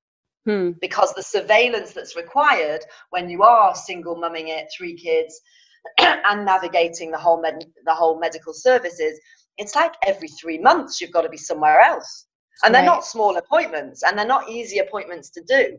Hmm. 0.49 0.71
Because 0.81 1.13
the 1.13 1.23
surveillance 1.23 1.93
that's 1.93 2.17
required 2.17 2.81
when 3.11 3.29
you 3.29 3.43
are 3.43 3.75
single 3.75 4.17
mumming 4.17 4.49
it, 4.49 4.69
three 4.75 4.97
kids, 4.97 5.39
and 5.99 6.47
navigating 6.47 7.11
the 7.11 7.19
whole 7.19 7.43
med- 7.43 7.71
the 7.85 7.93
whole 7.93 8.19
medical 8.19 8.55
services, 8.55 9.21
it's 9.59 9.77
like 9.77 9.93
every 10.07 10.29
three 10.29 10.57
months 10.57 11.03
you've 11.03 11.13
got 11.13 11.21
to 11.21 11.29
be 11.29 11.37
somewhere 11.37 11.81
else, 11.81 12.29
and 12.65 12.75
they're 12.75 12.83
not 12.83 13.05
small 13.05 13.37
appointments, 13.37 14.03
and 14.03 14.19
they're 14.19 14.27
not 14.27 14.49
easy 14.49 14.79
appointments 14.79 15.29
to 15.33 15.43
do. 15.47 15.77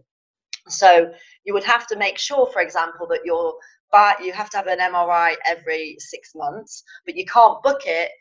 So 0.67 1.11
you 1.45 1.55
would 1.55 1.63
have 1.63 1.87
to 1.87 1.97
make 1.97 2.19
sure, 2.19 2.47
for 2.53 2.61
example, 2.61 3.07
that 3.07 3.21
you're 3.25 3.55
but 3.91 4.23
you 4.23 4.33
have 4.33 4.51
to 4.51 4.57
have 4.57 4.67
an 4.67 4.77
MRI 4.77 5.33
every 5.47 5.95
six 5.97 6.33
months, 6.35 6.83
but 7.07 7.17
you 7.17 7.25
can't 7.25 7.59
book 7.63 7.81
it. 7.87 8.11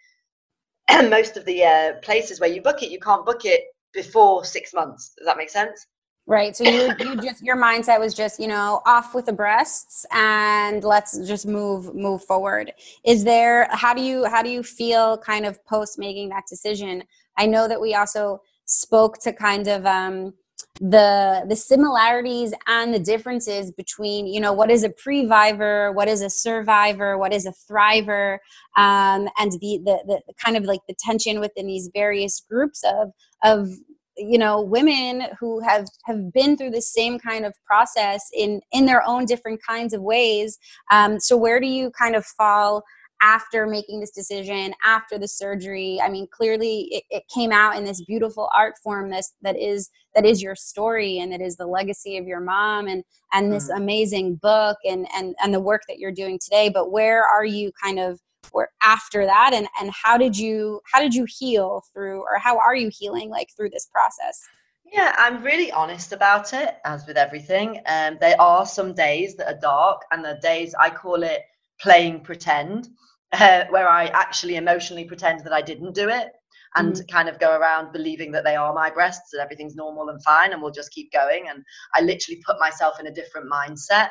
Most 1.10 1.36
of 1.36 1.44
the 1.44 1.62
uh, 1.62 1.92
places 2.00 2.40
where 2.40 2.48
you 2.48 2.62
book 2.62 2.82
it, 2.82 2.90
you 2.90 3.00
can't 3.00 3.26
book 3.26 3.44
it 3.44 3.64
before 3.92 4.46
six 4.46 4.72
months. 4.72 5.12
Does 5.18 5.26
that 5.26 5.36
make 5.36 5.50
sense? 5.50 5.86
Right. 6.28 6.54
So 6.54 6.64
you 6.64 6.94
you 7.00 7.16
just 7.22 7.42
your 7.42 7.56
mindset 7.56 7.98
was 7.98 8.12
just 8.12 8.38
you 8.38 8.48
know 8.48 8.82
off 8.84 9.14
with 9.14 9.24
the 9.24 9.32
breasts 9.32 10.04
and 10.12 10.84
let's 10.84 11.26
just 11.26 11.46
move 11.46 11.94
move 11.94 12.22
forward. 12.22 12.70
Is 13.02 13.24
there 13.24 13.66
how 13.70 13.94
do 13.94 14.02
you 14.02 14.26
how 14.26 14.42
do 14.42 14.50
you 14.50 14.62
feel 14.62 15.16
kind 15.16 15.46
of 15.46 15.64
post 15.64 15.98
making 15.98 16.28
that 16.28 16.44
decision? 16.46 17.02
I 17.38 17.46
know 17.46 17.66
that 17.66 17.80
we 17.80 17.94
also 17.94 18.42
spoke 18.66 19.16
to 19.22 19.32
kind 19.32 19.68
of 19.68 19.86
um, 19.86 20.34
the 20.82 21.46
the 21.48 21.56
similarities 21.56 22.52
and 22.66 22.92
the 22.92 22.98
differences 22.98 23.72
between 23.72 24.26
you 24.26 24.38
know 24.38 24.52
what 24.52 24.70
is 24.70 24.84
a 24.84 24.90
previver 24.90 25.94
what 25.94 26.08
is 26.08 26.20
a 26.20 26.28
survivor 26.28 27.16
what 27.16 27.32
is 27.32 27.46
a 27.46 27.52
thriver 27.52 28.34
um, 28.76 29.28
and 29.38 29.52
the, 29.52 29.80
the 29.82 29.98
the 30.06 30.34
kind 30.44 30.58
of 30.58 30.64
like 30.64 30.80
the 30.86 30.94
tension 30.98 31.40
within 31.40 31.66
these 31.66 31.88
various 31.94 32.40
groups 32.48 32.84
of 32.84 33.12
of 33.42 33.70
you 34.18 34.38
know 34.38 34.60
women 34.60 35.24
who 35.38 35.60
have 35.60 35.86
have 36.04 36.32
been 36.32 36.56
through 36.56 36.70
the 36.70 36.82
same 36.82 37.18
kind 37.18 37.46
of 37.46 37.54
process 37.64 38.28
in 38.34 38.60
in 38.72 38.86
their 38.86 39.02
own 39.06 39.24
different 39.24 39.60
kinds 39.62 39.94
of 39.94 40.02
ways 40.02 40.58
um, 40.90 41.18
so 41.20 41.36
where 41.36 41.60
do 41.60 41.66
you 41.66 41.90
kind 41.92 42.16
of 42.16 42.24
fall 42.24 42.82
after 43.20 43.66
making 43.66 43.98
this 43.98 44.12
decision 44.12 44.72
after 44.84 45.18
the 45.18 45.26
surgery 45.26 46.00
i 46.02 46.08
mean 46.08 46.26
clearly 46.30 46.88
it, 46.90 47.04
it, 47.10 47.22
came 47.34 47.50
out 47.50 47.76
in 47.76 47.84
this 47.84 48.04
beautiful 48.04 48.48
art 48.54 48.74
form 48.82 49.10
this 49.10 49.34
that 49.42 49.56
is 49.58 49.90
that 50.14 50.24
is 50.24 50.42
your 50.42 50.54
story 50.54 51.18
and 51.18 51.32
that 51.32 51.40
is 51.40 51.56
the 51.56 51.66
legacy 51.66 52.16
of 52.16 52.26
your 52.26 52.40
mom 52.40 52.86
and 52.86 53.02
and 53.32 53.52
this 53.52 53.68
mm-hmm. 53.68 53.82
amazing 53.82 54.34
book 54.36 54.76
and 54.84 55.06
and 55.14 55.34
and 55.42 55.52
the 55.52 55.60
work 55.60 55.82
that 55.88 55.98
you're 55.98 56.12
doing 56.12 56.38
today 56.38 56.68
but 56.68 56.92
where 56.92 57.24
are 57.24 57.44
you 57.44 57.72
kind 57.82 57.98
of 57.98 58.20
or 58.52 58.68
after 58.82 59.24
that 59.24 59.52
and 59.54 59.68
and 59.80 59.90
how 59.90 60.16
did 60.16 60.36
you 60.36 60.80
how 60.92 61.00
did 61.00 61.14
you 61.14 61.26
heal 61.28 61.82
through 61.92 62.20
or 62.20 62.38
how 62.38 62.58
are 62.58 62.76
you 62.76 62.90
healing 62.92 63.28
like 63.30 63.48
through 63.56 63.70
this 63.70 63.88
process 63.92 64.42
yeah, 64.90 65.14
I'm 65.18 65.42
really 65.42 65.70
honest 65.70 66.12
about 66.12 66.54
it, 66.54 66.76
as 66.86 67.06
with 67.06 67.18
everything. 67.18 67.82
Um, 67.84 68.16
there 68.20 68.40
are 68.40 68.64
some 68.64 68.94
days 68.94 69.36
that 69.36 69.46
are 69.46 69.60
dark, 69.60 70.00
and 70.10 70.24
the 70.24 70.38
days 70.42 70.74
I 70.80 70.88
call 70.88 71.22
it 71.24 71.42
playing 71.78 72.20
pretend 72.20 72.88
uh, 73.32 73.64
where 73.70 73.88
I 73.88 74.06
actually 74.06 74.56
emotionally 74.56 75.04
pretend 75.04 75.44
that 75.44 75.52
I 75.52 75.60
didn't 75.60 75.94
do 75.94 76.08
it 76.08 76.28
and 76.76 76.94
mm. 76.94 77.10
kind 77.10 77.28
of 77.28 77.38
go 77.38 77.56
around 77.56 77.92
believing 77.92 78.32
that 78.32 78.44
they 78.44 78.56
are 78.56 78.72
my 78.74 78.90
breasts 78.90 79.32
and 79.32 79.42
everything's 79.42 79.76
normal 79.76 80.08
and 80.08 80.22
fine 80.22 80.52
and 80.52 80.62
we'll 80.62 80.70
just 80.70 80.92
keep 80.92 81.12
going. 81.12 81.46
And 81.48 81.62
I 81.94 82.02
literally 82.02 82.42
put 82.46 82.58
myself 82.58 82.98
in 83.00 83.06
a 83.06 83.14
different 83.14 83.50
mindset. 83.50 84.08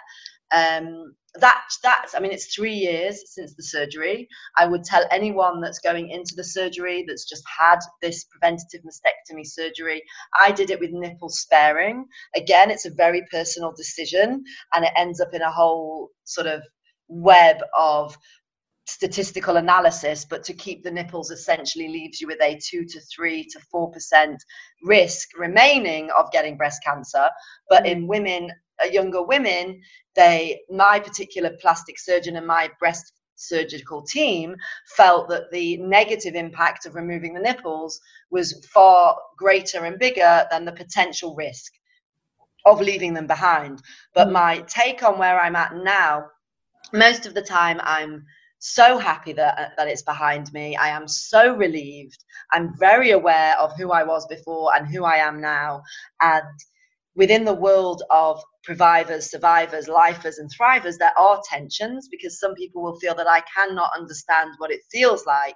Um, 0.52 1.16
that 1.40 1.64
that's 1.84 2.16
I 2.16 2.20
mean 2.20 2.32
it's 2.32 2.54
three 2.54 2.74
years 2.74 3.22
since 3.34 3.54
the 3.56 3.64
surgery. 3.64 4.28
I 4.58 4.66
would 4.66 4.84
tell 4.84 5.06
anyone 5.12 5.62
that's 5.62 5.80
going 5.80 6.10
into 6.10 6.34
the 6.36 6.44
surgery 6.44 7.06
that's 7.08 7.28
just 7.28 7.44
had 7.48 7.80
this 8.02 8.26
preventative 8.26 8.82
mastectomy 8.82 9.46
surgery. 9.46 10.02
I 10.40 10.52
did 10.52 10.70
it 10.70 10.80
with 10.80 10.92
nipple 10.92 11.30
sparing. 11.30 12.06
Again, 12.36 12.72
it's 12.72 12.86
a 12.86 12.92
very 12.94 13.24
personal 13.32 13.74
decision 13.76 14.44
and 14.74 14.86
it 14.86 14.92
ends 14.98 15.20
up 15.22 15.34
in 15.34 15.42
a 15.42 15.52
whole 15.52 16.10
sort 16.26 16.48
of 16.48 16.62
web 17.08 17.58
of 17.78 18.18
statistical 18.88 19.58
analysis, 19.58 20.26
but 20.26 20.44
to 20.46 20.54
keep 20.54 20.84
the 20.84 20.92
nipples 20.92 21.30
essentially 21.30 21.90
leaves 21.90 22.22
you 22.22 22.28
with 22.28 22.42
a 22.42 22.58
two 22.64 22.86
to 22.86 23.00
three 23.02 23.44
to 23.44 23.60
four 23.72 23.92
percent 23.92 24.42
risk 24.84 25.30
remaining 25.38 26.10
of 26.18 26.32
getting 26.32 26.58
breast 26.58 26.82
cancer. 26.84 27.30
But 27.70 27.86
in 27.86 28.04
mm. 28.04 28.08
women, 28.08 28.50
uh, 28.50 28.54
younger 28.92 29.24
women, 29.24 29.82
they 30.16 30.62
my 30.70 31.00
particular 31.00 31.52
plastic 31.62 32.00
surgeon 32.00 32.36
and 32.36 32.48
my 32.48 32.70
breast 32.80 33.14
surgical 33.36 34.02
team 34.02 34.56
felt 34.96 35.30
that 35.30 35.52
the 35.52 35.78
negative 35.78 36.36
impact 36.36 36.86
of 36.86 36.96
removing 36.96 37.34
the 37.34 37.40
nipples 37.40 38.00
was 38.32 38.66
far 38.74 39.16
greater 39.38 39.86
and 39.86 40.00
bigger 40.00 40.46
than 40.50 40.66
the 40.66 40.72
potential 40.72 41.36
risk 41.36 41.72
of 42.66 42.82
leaving 42.82 43.14
them 43.14 43.28
behind. 43.28 43.82
But 44.14 44.30
mm. 44.30 44.34
my 44.34 44.58
take 44.68 45.04
on 45.04 45.20
where 45.20 45.40
I'm 45.40 45.56
at 45.56 45.76
now, 45.76 46.26
most 46.94 47.26
of 47.26 47.34
the 47.34 47.42
time 47.42 47.80
I'm 47.84 48.26
so 48.60 48.98
happy 48.98 49.34
that 49.34 49.60
uh, 49.60 49.70
that 49.78 49.88
it's 49.88 50.02
behind 50.02 50.52
me. 50.52 50.76
I 50.76 50.90
am 50.90 51.08
so 51.08 51.56
relieved. 51.56 52.24
I'm 52.52 52.76
very 52.78 53.12
aware 53.12 53.58
of 53.60 53.76
who 53.78 53.92
I 53.92 54.04
was 54.04 54.26
before 54.28 54.76
and 54.76 54.88
who 54.88 55.04
I 55.04 55.18
am 55.18 55.40
now. 55.40 55.84
And 56.22 56.60
within 57.18 57.46
the 57.46 57.56
world 57.56 58.04
of 58.12 58.42
previvers, 58.64 59.32
survivors, 59.32 59.90
lifers, 59.90 60.40
and 60.40 60.50
thrivers, 60.52 61.00
there 61.00 61.18
are 61.20 61.42
tensions 61.50 62.10
because 62.10 62.40
some 62.40 62.56
people 62.56 62.84
will 62.84 63.00
feel 63.00 63.16
that 63.16 63.28
I 63.28 63.42
cannot 63.56 63.92
understand 63.98 64.52
what 64.60 64.72
it 64.72 64.82
feels 64.92 65.26
like 65.28 65.56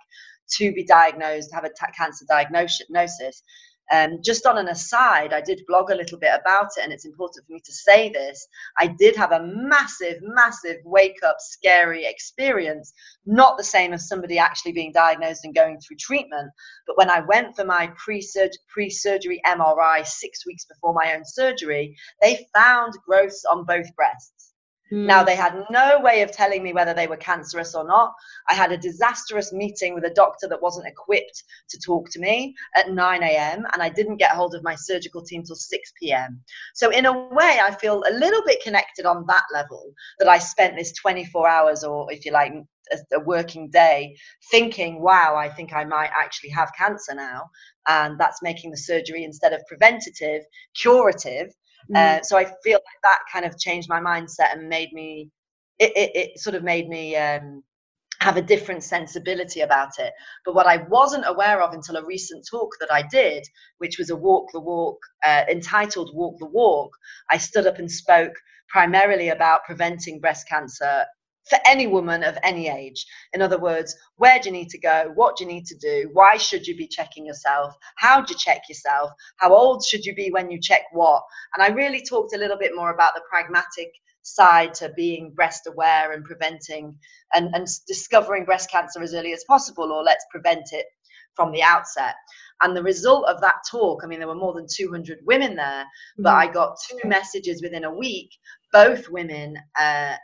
to 0.58 0.74
be 0.74 0.86
diagnosed, 0.86 1.52
have 1.54 1.66
a 1.66 1.72
cancer 1.98 2.26
diagnosis. 2.30 3.44
Um, 3.92 4.20
just 4.24 4.46
on 4.46 4.58
an 4.58 4.70
aside, 4.70 5.34
I 5.34 5.42
did 5.42 5.64
blog 5.68 5.92
a 5.92 5.96
little 5.96 6.18
bit 6.18 6.32
about 6.40 6.70
it, 6.78 6.84
and 6.84 6.94
it's 6.94 7.06
important 7.06 7.46
for 7.46 7.54
me 7.54 7.60
to 7.60 7.74
say 7.74 8.10
this. 8.10 8.48
I 8.80 8.88
did 8.88 9.16
have 9.16 9.32
a 9.32 9.44
massive, 9.46 10.18
massive 10.22 10.78
wake 10.86 11.20
up, 11.24 11.38
scary 11.40 12.06
experience, 12.06 12.94
not 13.26 13.58
the 13.58 13.64
same 13.64 13.94
as 13.94 14.08
somebody 14.08 14.38
actually 14.38 14.72
being 14.72 14.94
diagnosed 14.94 15.46
and 15.46 15.54
going 15.54 15.80
through 15.80 15.98
treatment. 15.98 16.52
But 16.88 16.98
when 16.98 17.10
I 17.10 17.22
went 17.22 17.56
for 17.56 17.66
my 17.66 17.92
pre 17.98 18.22
surgery 18.22 19.42
MRI 19.46 20.06
six 20.06 20.46
weeks 20.46 20.66
before 20.66 20.94
my 20.94 21.14
own 21.14 21.24
surgery, 21.26 21.96
they 22.22 22.48
found 22.54 22.94
growths 23.06 23.46
on 23.46 23.66
both 23.66 23.94
breasts. 23.96 24.41
Mm. 24.92 25.06
Now, 25.06 25.24
they 25.24 25.36
had 25.36 25.56
no 25.70 26.00
way 26.02 26.22
of 26.22 26.32
telling 26.32 26.64
me 26.64 26.74
whether 26.74 26.94
they 26.94 27.08
were 27.08 27.18
cancerous 27.18 27.76
or 27.76 27.86
not. 27.86 28.14
I 28.50 28.54
had 28.54 28.72
a 28.72 28.78
disastrous 28.78 29.54
meeting 29.54 29.94
with 29.94 30.04
a 30.04 30.14
doctor 30.14 30.48
that 30.50 30.62
wasn't 30.62 30.88
equipped 30.88 31.44
to 31.70 31.80
talk 31.80 32.10
to 32.12 32.20
me 32.20 32.56
at 32.76 32.92
9 32.92 33.24
a.m., 33.24 33.66
and 33.72 33.82
I 33.82 33.90
didn't 33.90 34.18
get 34.18 34.32
hold 34.32 34.54
of 34.54 34.64
my 34.64 34.76
surgical 34.76 35.24
team 35.24 35.44
till 35.44 35.56
6 35.56 35.94
p.m. 36.00 36.42
So, 36.74 36.90
in 36.90 37.06
a 37.06 37.14
way, 37.14 37.60
I 37.64 37.76
feel 37.80 38.04
a 38.08 38.14
little 38.14 38.42
bit 38.46 38.64
connected 38.64 39.06
on 39.06 39.26
that 39.28 39.44
level 39.54 39.94
that 40.20 40.28
I 40.28 40.40
spent 40.40 40.76
this 40.76 40.92
24 40.94 41.48
hours, 41.48 41.84
or 41.84 42.12
if 42.12 42.26
you 42.26 42.32
like, 42.32 42.54
a, 42.92 43.18
a 43.18 43.20
working 43.20 43.70
day 43.70 44.16
thinking, 44.50 45.02
wow, 45.02 45.36
I 45.36 45.50
think 45.50 45.74
I 45.74 45.84
might 45.84 46.12
actually 46.18 46.50
have 46.52 46.72
cancer 46.78 47.14
now. 47.16 47.50
And 47.88 48.20
that's 48.20 48.44
making 48.44 48.72
the 48.72 48.78
surgery 48.78 49.24
instead 49.24 49.54
of 49.54 49.66
preventative, 49.68 50.44
curative 50.76 51.54
uh, 51.96 52.20
mm. 52.20 52.26
so 52.26 52.38
I 52.38 52.46
feel 52.64 52.80
like 52.80 53.02
that 53.04 53.20
kind 53.32 53.46
of 53.46 53.58
changed 53.58 53.90
my 53.90 54.00
mindset 54.00 54.54
and 54.54 54.70
made 54.70 54.94
me, 54.94 55.30
it, 55.80 55.92
it, 55.96 56.12
it 56.16 56.40
sort 56.40 56.56
of 56.56 56.64
made 56.64 56.88
me 56.88 57.16
um, 57.16 57.64
have 58.22 58.38
a 58.38 58.42
different 58.42 58.84
sensibility 58.84 59.62
about 59.62 59.98
it. 59.98 60.14
But 60.46 60.54
what 60.54 60.68
I 60.68 60.86
wasn't 60.90 61.26
aware 61.28 61.62
of 61.62 61.74
until 61.74 61.98
a 61.98 62.06
recent 62.06 62.46
talk 62.50 62.70
that 62.80 62.92
I 62.92 63.02
did, 63.02 63.44
which 63.80 63.98
was 63.98 64.12
a 64.12 64.16
walk 64.16 64.52
the 64.54 64.60
walk 64.60 64.98
uh, 65.26 65.44
entitled 65.50 66.12
Walk 66.14 66.38
the 66.40 66.46
Walk, 66.46 66.92
I 67.32 67.38
stood 67.38 67.66
up 67.66 67.80
and 67.80 67.92
spoke 67.92 68.34
primarily 68.70 69.30
about 69.30 69.66
preventing 69.66 70.20
breast 70.20 70.48
cancer 70.48 71.06
for 71.50 71.60
any 71.66 71.88
woman 71.88 72.24
of 72.24 72.38
any 72.44 72.70
age. 72.70 73.06
In 73.34 73.42
other 73.42 73.60
words, 73.60 73.96
where 74.18 74.40
do 74.40 74.50
you 74.50 74.54
need 74.54 74.70
to 74.70 74.80
go? 74.80 75.12
What 75.16 75.36
do 75.36 75.44
you 75.44 75.50
need 75.50 75.66
to 75.68 75.78
do? 75.78 76.10
Why 76.14 76.38
should 76.38 76.68
you 76.68 76.76
be 76.76 76.88
checking 76.88 77.26
yourself? 77.26 77.76
How 77.96 78.22
do 78.22 78.34
you 78.34 78.38
check 78.38 78.70
yourself? 78.70 79.12
How 79.38 79.54
old 79.54 79.84
should 79.84 80.06
you 80.06 80.16
be 80.16 80.30
when 80.32 80.52
you 80.52 80.60
check 80.60 80.84
what? 80.92 81.24
And 81.54 81.64
I 81.64 81.70
really 81.70 82.04
talked 82.04 82.36
a 82.36 82.38
little 82.38 82.58
bit 82.58 82.76
more 82.76 82.94
about 82.94 83.16
the 83.16 83.22
pragmatic 83.30 83.92
side 84.24 84.74
to 84.76 84.92
being 84.96 85.32
breast 85.32 85.68
aware 85.68 86.14
and 86.14 86.24
preventing 86.24 86.96
and, 87.34 87.54
and 87.56 87.68
discovering 87.88 88.46
breast 88.46 88.70
cancer 88.70 89.02
as 89.02 89.14
early 89.14 89.34
as 89.34 89.44
possible, 89.46 89.92
or 89.92 90.04
let's 90.04 90.26
prevent 90.32 90.74
it 90.74 90.86
from 91.36 91.52
the 91.52 91.64
outset. 91.64 92.16
And 92.62 92.78
the 92.78 92.84
result 92.84 93.26
of 93.28 93.42
that 93.42 93.56
talk, 93.70 94.04
I 94.04 94.08
mean, 94.08 94.20
there 94.20 94.28
were 94.28 94.36
more 94.36 94.54
than 94.54 94.68
200 94.72 95.20
women 95.26 95.56
there, 95.56 95.86
but 96.20 96.30
mm-hmm. 96.30 96.50
I 96.50 96.54
got 96.54 96.78
two 96.88 97.08
messages 97.08 97.62
within 97.62 97.86
a 97.86 97.94
week, 97.94 98.30
both 98.72 99.10
women 99.10 99.58
uh, 99.80 100.16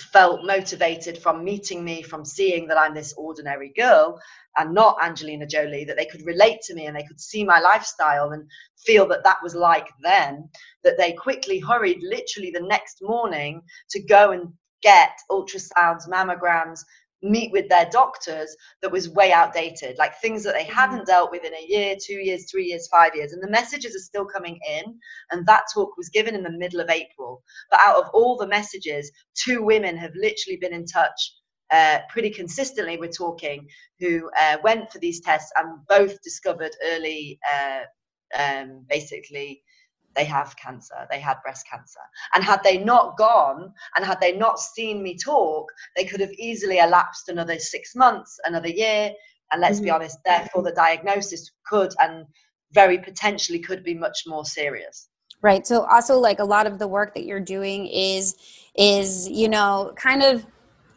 felt 0.00 0.44
motivated 0.44 1.18
from 1.18 1.44
meeting 1.44 1.84
me, 1.84 2.02
from 2.02 2.24
seeing 2.24 2.66
that 2.68 2.78
I'm 2.78 2.94
this 2.94 3.14
ordinary 3.16 3.72
girl 3.76 4.20
and 4.56 4.74
not 4.74 4.96
Angelina 5.02 5.46
Jolie, 5.46 5.84
that 5.84 5.96
they 5.96 6.06
could 6.06 6.26
relate 6.26 6.60
to 6.62 6.74
me 6.74 6.86
and 6.86 6.96
they 6.96 7.04
could 7.04 7.20
see 7.20 7.44
my 7.44 7.60
lifestyle 7.60 8.30
and 8.30 8.48
feel 8.78 9.06
that 9.08 9.24
that 9.24 9.38
was 9.42 9.54
like 9.54 9.88
them, 10.02 10.48
that 10.84 10.98
they 10.98 11.12
quickly 11.12 11.60
hurried 11.60 11.98
literally 12.02 12.50
the 12.50 12.60
next 12.66 12.98
morning 13.02 13.62
to 13.90 14.02
go 14.02 14.32
and 14.32 14.52
get 14.82 15.10
ultrasounds, 15.30 16.08
mammograms, 16.08 16.80
meet 17.22 17.52
with 17.52 17.68
their 17.68 17.88
doctors 17.90 18.56
that 18.82 18.92
was 18.92 19.10
way 19.10 19.32
outdated, 19.32 19.98
like 19.98 20.18
things 20.20 20.42
that 20.44 20.54
they 20.54 20.64
mm-hmm. 20.64 20.74
hadn't 20.74 21.06
dealt 21.06 21.30
with 21.30 21.44
in 21.44 21.54
a 21.54 21.66
year, 21.66 21.96
two 22.00 22.14
years, 22.14 22.50
three 22.50 22.64
years, 22.66 22.88
five 22.88 23.14
years. 23.14 23.32
And 23.32 23.42
the 23.42 23.50
messages 23.50 23.94
are 23.94 24.00
still 24.00 24.24
coming 24.24 24.58
in. 24.68 24.98
And 25.30 25.46
that 25.46 25.64
talk 25.72 25.96
was 25.96 26.08
given 26.08 26.34
in 26.34 26.42
the 26.42 26.50
middle 26.50 26.80
of 26.80 26.90
April. 26.90 27.42
But 27.70 27.80
out 27.82 27.96
of 27.96 28.10
all 28.14 28.36
the 28.36 28.46
messages, 28.46 29.10
two 29.34 29.62
women 29.62 29.96
have 29.96 30.12
literally 30.14 30.58
been 30.60 30.72
in 30.72 30.86
touch 30.86 31.34
uh, 31.70 31.98
pretty 32.08 32.30
consistently. 32.30 32.96
We're 32.96 33.08
talking 33.08 33.66
who 33.98 34.30
uh, 34.40 34.56
went 34.62 34.90
for 34.90 34.98
these 34.98 35.20
tests 35.20 35.52
and 35.56 35.78
both 35.88 36.20
discovered 36.22 36.72
early, 36.84 37.38
uh, 37.54 37.80
um, 38.38 38.84
basically 38.88 39.62
they 40.16 40.24
have 40.24 40.56
cancer, 40.56 41.06
they 41.10 41.20
had 41.20 41.36
breast 41.42 41.66
cancer. 41.70 42.00
And 42.34 42.42
had 42.42 42.62
they 42.62 42.78
not 42.78 43.16
gone 43.16 43.72
and 43.96 44.04
had 44.04 44.20
they 44.20 44.36
not 44.36 44.58
seen 44.58 45.02
me 45.02 45.16
talk, 45.16 45.66
they 45.96 46.04
could 46.04 46.20
have 46.20 46.32
easily 46.32 46.78
elapsed 46.78 47.28
another 47.28 47.58
six 47.58 47.94
months, 47.94 48.38
another 48.44 48.68
year. 48.68 49.12
And 49.52 49.60
let's 49.60 49.76
mm-hmm. 49.76 49.84
be 49.84 49.90
honest, 49.90 50.18
therefore, 50.24 50.62
the 50.62 50.72
diagnosis 50.72 51.50
could 51.66 51.92
and 52.00 52.26
very 52.72 52.98
potentially 52.98 53.58
could 53.58 53.82
be 53.82 53.94
much 53.94 54.22
more 54.26 54.44
serious. 54.44 55.08
Right. 55.42 55.66
So, 55.66 55.86
also, 55.86 56.18
like 56.18 56.38
a 56.38 56.44
lot 56.44 56.66
of 56.66 56.78
the 56.78 56.86
work 56.86 57.14
that 57.14 57.24
you're 57.24 57.40
doing 57.40 57.86
is, 57.86 58.36
is, 58.76 59.28
you 59.28 59.48
know, 59.48 59.92
kind 59.96 60.22
of 60.22 60.44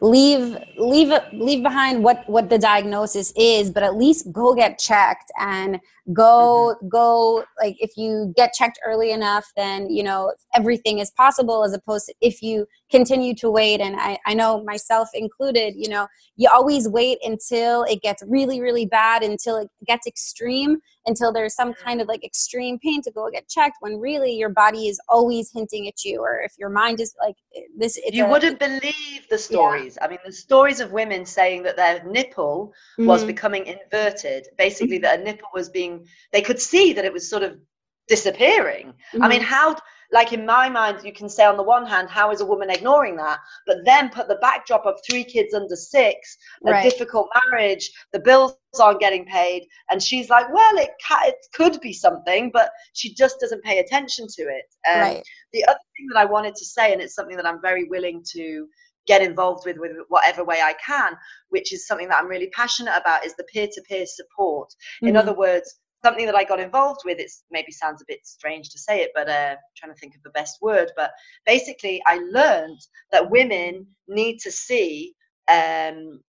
leave 0.04 0.58
leave 0.76 1.12
leave 1.32 1.62
behind 1.62 2.04
what 2.04 2.28
what 2.28 2.50
the 2.50 2.58
diagnosis 2.58 3.32
is 3.36 3.70
but 3.70 3.82
at 3.82 3.96
least 3.96 4.30
go 4.30 4.54
get 4.54 4.78
checked 4.78 5.32
and 5.40 5.80
go 6.12 6.74
mm-hmm. 6.74 6.88
go 6.88 7.42
like 7.58 7.74
if 7.80 7.96
you 7.96 8.32
get 8.36 8.52
checked 8.52 8.78
early 8.84 9.10
enough 9.12 9.50
then 9.56 9.88
you 9.88 10.02
know 10.02 10.30
everything 10.54 10.98
is 10.98 11.10
possible 11.12 11.64
as 11.64 11.72
opposed 11.72 12.04
to 12.06 12.14
if 12.20 12.42
you 12.42 12.66
continue 12.94 13.34
to 13.34 13.50
wait 13.50 13.80
and 13.80 13.96
I, 13.98 14.16
I 14.24 14.34
know 14.34 14.62
myself 14.62 15.08
included 15.14 15.74
you 15.76 15.88
know 15.88 16.06
you 16.36 16.48
always 16.48 16.88
wait 16.88 17.18
until 17.24 17.82
it 17.82 18.00
gets 18.02 18.22
really 18.28 18.60
really 18.60 18.86
bad 18.86 19.24
until 19.24 19.56
it 19.56 19.68
gets 19.84 20.06
extreme 20.06 20.78
until 21.04 21.32
there's 21.32 21.56
some 21.56 21.74
kind 21.74 22.00
of 22.00 22.06
like 22.06 22.24
extreme 22.24 22.78
pain 22.78 23.02
to 23.02 23.10
go 23.10 23.28
get 23.32 23.48
checked 23.48 23.78
when 23.80 23.98
really 23.98 24.32
your 24.34 24.48
body 24.48 24.86
is 24.86 25.00
always 25.08 25.50
hinting 25.52 25.88
at 25.88 26.04
you 26.04 26.20
or 26.20 26.40
if 26.42 26.52
your 26.56 26.70
mind 26.70 27.00
is 27.00 27.12
like 27.20 27.34
this 27.76 27.98
you 28.12 28.26
a, 28.26 28.30
wouldn't 28.30 28.60
believe 28.60 29.22
the 29.28 29.38
stories 29.38 29.98
yeah. 29.98 30.06
i 30.06 30.08
mean 30.08 30.20
the 30.24 30.32
stories 30.32 30.78
of 30.78 30.92
women 30.92 31.26
saying 31.26 31.64
that 31.64 31.74
their 31.74 32.00
nipple 32.04 32.72
mm-hmm. 32.96 33.08
was 33.08 33.24
becoming 33.24 33.66
inverted 33.66 34.46
basically 34.56 34.98
mm-hmm. 34.98 35.02
that 35.02 35.20
a 35.20 35.24
nipple 35.24 35.48
was 35.52 35.68
being 35.68 36.06
they 36.32 36.42
could 36.42 36.60
see 36.60 36.92
that 36.92 37.04
it 37.04 37.12
was 37.12 37.28
sort 37.28 37.42
of 37.42 37.58
disappearing 38.06 38.86
mm-hmm. 38.86 39.24
i 39.24 39.28
mean 39.28 39.40
mm-hmm. 39.40 39.48
how 39.48 39.74
like 40.14 40.32
in 40.32 40.46
my 40.46 40.70
mind, 40.70 41.00
you 41.02 41.12
can 41.12 41.28
say 41.28 41.44
on 41.44 41.56
the 41.56 41.62
one 41.62 41.84
hand, 41.84 42.08
how 42.08 42.30
is 42.30 42.40
a 42.40 42.46
woman 42.46 42.70
ignoring 42.70 43.16
that? 43.16 43.40
But 43.66 43.78
then 43.84 44.10
put 44.10 44.28
the 44.28 44.36
backdrop 44.36 44.86
of 44.86 45.00
three 45.04 45.24
kids 45.24 45.52
under 45.52 45.74
six, 45.74 46.38
a 46.64 46.70
right. 46.70 46.88
difficult 46.88 47.28
marriage, 47.50 47.90
the 48.12 48.20
bills 48.20 48.56
aren't 48.80 49.00
getting 49.00 49.24
paid, 49.24 49.66
and 49.90 50.00
she's 50.00 50.30
like, 50.30 50.46
well, 50.52 50.76
it, 50.78 50.90
ca- 51.06 51.24
it 51.26 51.34
could 51.52 51.80
be 51.80 51.92
something, 51.92 52.50
but 52.52 52.70
she 52.92 53.12
just 53.12 53.40
doesn't 53.40 53.64
pay 53.64 53.80
attention 53.80 54.26
to 54.36 54.42
it. 54.42 54.66
Um, 54.88 55.00
right. 55.00 55.22
The 55.52 55.64
other 55.64 55.80
thing 55.96 56.06
that 56.12 56.20
I 56.20 56.26
wanted 56.26 56.54
to 56.54 56.64
say, 56.64 56.92
and 56.92 57.02
it's 57.02 57.16
something 57.16 57.36
that 57.36 57.46
I'm 57.46 57.60
very 57.60 57.88
willing 57.88 58.22
to 58.34 58.68
get 59.08 59.20
involved 59.20 59.66
with 59.66 59.78
with 59.78 59.92
whatever 60.08 60.44
way 60.44 60.60
I 60.62 60.74
can, 60.74 61.14
which 61.48 61.72
is 61.72 61.88
something 61.88 62.08
that 62.08 62.18
I'm 62.18 62.28
really 62.28 62.50
passionate 62.50 62.94
about, 62.96 63.26
is 63.26 63.34
the 63.34 63.44
peer-to-peer 63.52 64.06
support. 64.06 64.68
Mm-hmm. 64.70 65.08
In 65.08 65.16
other 65.16 65.34
words, 65.34 65.80
something 66.04 66.26
that 66.26 66.34
I 66.34 66.44
got 66.44 66.60
involved 66.60 67.00
with. 67.04 67.18
It 67.18 67.30
maybe 67.50 67.72
sounds 67.72 68.02
a 68.02 68.04
bit 68.06 68.26
strange 68.26 68.68
to 68.70 68.78
say 68.78 69.00
it, 69.00 69.10
but 69.14 69.28
uh, 69.28 69.56
trying 69.76 69.92
to 69.92 69.98
think 69.98 70.14
of 70.14 70.22
the 70.22 70.30
best 70.30 70.58
word. 70.60 70.92
But 70.96 71.10
basically, 71.46 72.02
I 72.06 72.18
learned 72.30 72.80
that 73.10 73.30
women 73.30 73.86
need 74.06 74.38
to 74.40 74.52
see. 74.52 75.14
Um, 75.48 76.20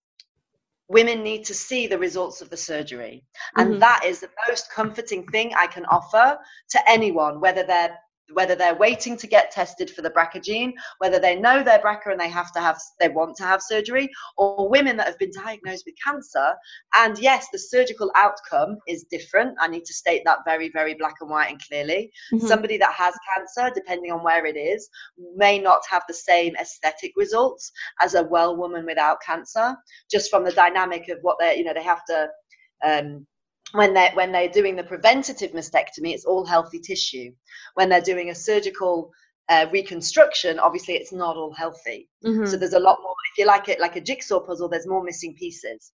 women 0.87 1.23
need 1.23 1.43
to 1.43 1.53
see 1.53 1.87
the 1.87 1.97
results 1.97 2.41
of 2.41 2.49
the 2.51 2.57
surgery 2.57 3.23
and 3.57 3.71
mm-hmm. 3.71 3.79
that 3.79 4.03
is 4.05 4.19
the 4.19 4.29
most 4.47 4.71
comforting 4.71 5.25
thing 5.29 5.51
i 5.57 5.65
can 5.65 5.83
offer 5.85 6.37
to 6.69 6.79
anyone 6.87 7.41
whether 7.41 7.63
they're 7.63 7.97
whether 8.33 8.55
they're 8.55 8.75
waiting 8.75 9.15
to 9.17 9.27
get 9.27 9.51
tested 9.51 9.89
for 9.89 10.01
the 10.01 10.09
BRCA 10.09 10.43
gene, 10.43 10.73
whether 10.97 11.19
they 11.19 11.35
know 11.35 11.63
they're 11.63 11.79
BRCA 11.79 12.11
and 12.11 12.19
they 12.19 12.29
have 12.29 12.51
to 12.53 12.59
have, 12.59 12.79
they 12.99 13.09
want 13.09 13.35
to 13.37 13.43
have 13.43 13.61
surgery, 13.61 14.09
or 14.37 14.67
women 14.69 14.97
that 14.97 15.07
have 15.07 15.19
been 15.19 15.31
diagnosed 15.31 15.83
with 15.85 15.95
cancer. 16.03 16.55
And 16.95 17.17
yes, 17.19 17.47
the 17.51 17.59
surgical 17.59 18.11
outcome 18.15 18.77
is 18.87 19.05
different. 19.11 19.55
I 19.59 19.67
need 19.67 19.85
to 19.85 19.93
state 19.93 20.23
that 20.25 20.39
very, 20.45 20.69
very 20.69 20.95
black 20.95 21.15
and 21.21 21.29
white 21.29 21.51
and 21.51 21.61
clearly. 21.61 22.11
Mm-hmm. 22.33 22.47
Somebody 22.47 22.77
that 22.77 22.93
has 22.93 23.13
cancer, 23.35 23.71
depending 23.73 24.11
on 24.11 24.23
where 24.23 24.45
it 24.45 24.57
is, 24.57 24.89
may 25.35 25.59
not 25.59 25.81
have 25.89 26.03
the 26.07 26.13
same 26.13 26.55
aesthetic 26.59 27.11
results 27.15 27.71
as 28.01 28.15
a 28.15 28.23
well 28.23 28.57
woman 28.57 28.85
without 28.85 29.21
cancer, 29.21 29.75
just 30.09 30.29
from 30.29 30.43
the 30.43 30.51
dynamic 30.51 31.09
of 31.09 31.19
what 31.21 31.37
they're, 31.39 31.55
you 31.55 31.63
know, 31.63 31.73
they 31.73 31.83
have 31.83 32.05
to. 32.05 32.27
Um, 32.83 33.25
when 33.71 33.93
they're 33.93 34.11
when 34.13 34.31
they're 34.31 34.49
doing 34.49 34.75
the 34.75 34.83
preventative 34.83 35.51
mastectomy 35.51 36.13
it's 36.13 36.25
all 36.25 36.45
healthy 36.45 36.79
tissue. 36.79 37.31
When 37.73 37.89
they're 37.89 38.01
doing 38.01 38.29
a 38.29 38.35
surgical 38.35 39.11
uh, 39.49 39.67
reconstruction 39.71 40.59
obviously 40.59 40.95
it's 40.95 41.13
not 41.13 41.37
all 41.37 41.53
healthy. 41.53 42.09
Mm-hmm. 42.25 42.45
so 42.45 42.57
there's 42.57 42.73
a 42.73 42.79
lot 42.79 42.99
more 43.01 43.13
if 43.31 43.37
you 43.37 43.45
like 43.45 43.69
it 43.69 43.79
like 43.79 43.95
a 43.95 44.01
jigsaw 44.01 44.39
puzzle 44.39 44.69
there's 44.69 44.87
more 44.87 45.03
missing 45.03 45.35
pieces 45.35 45.91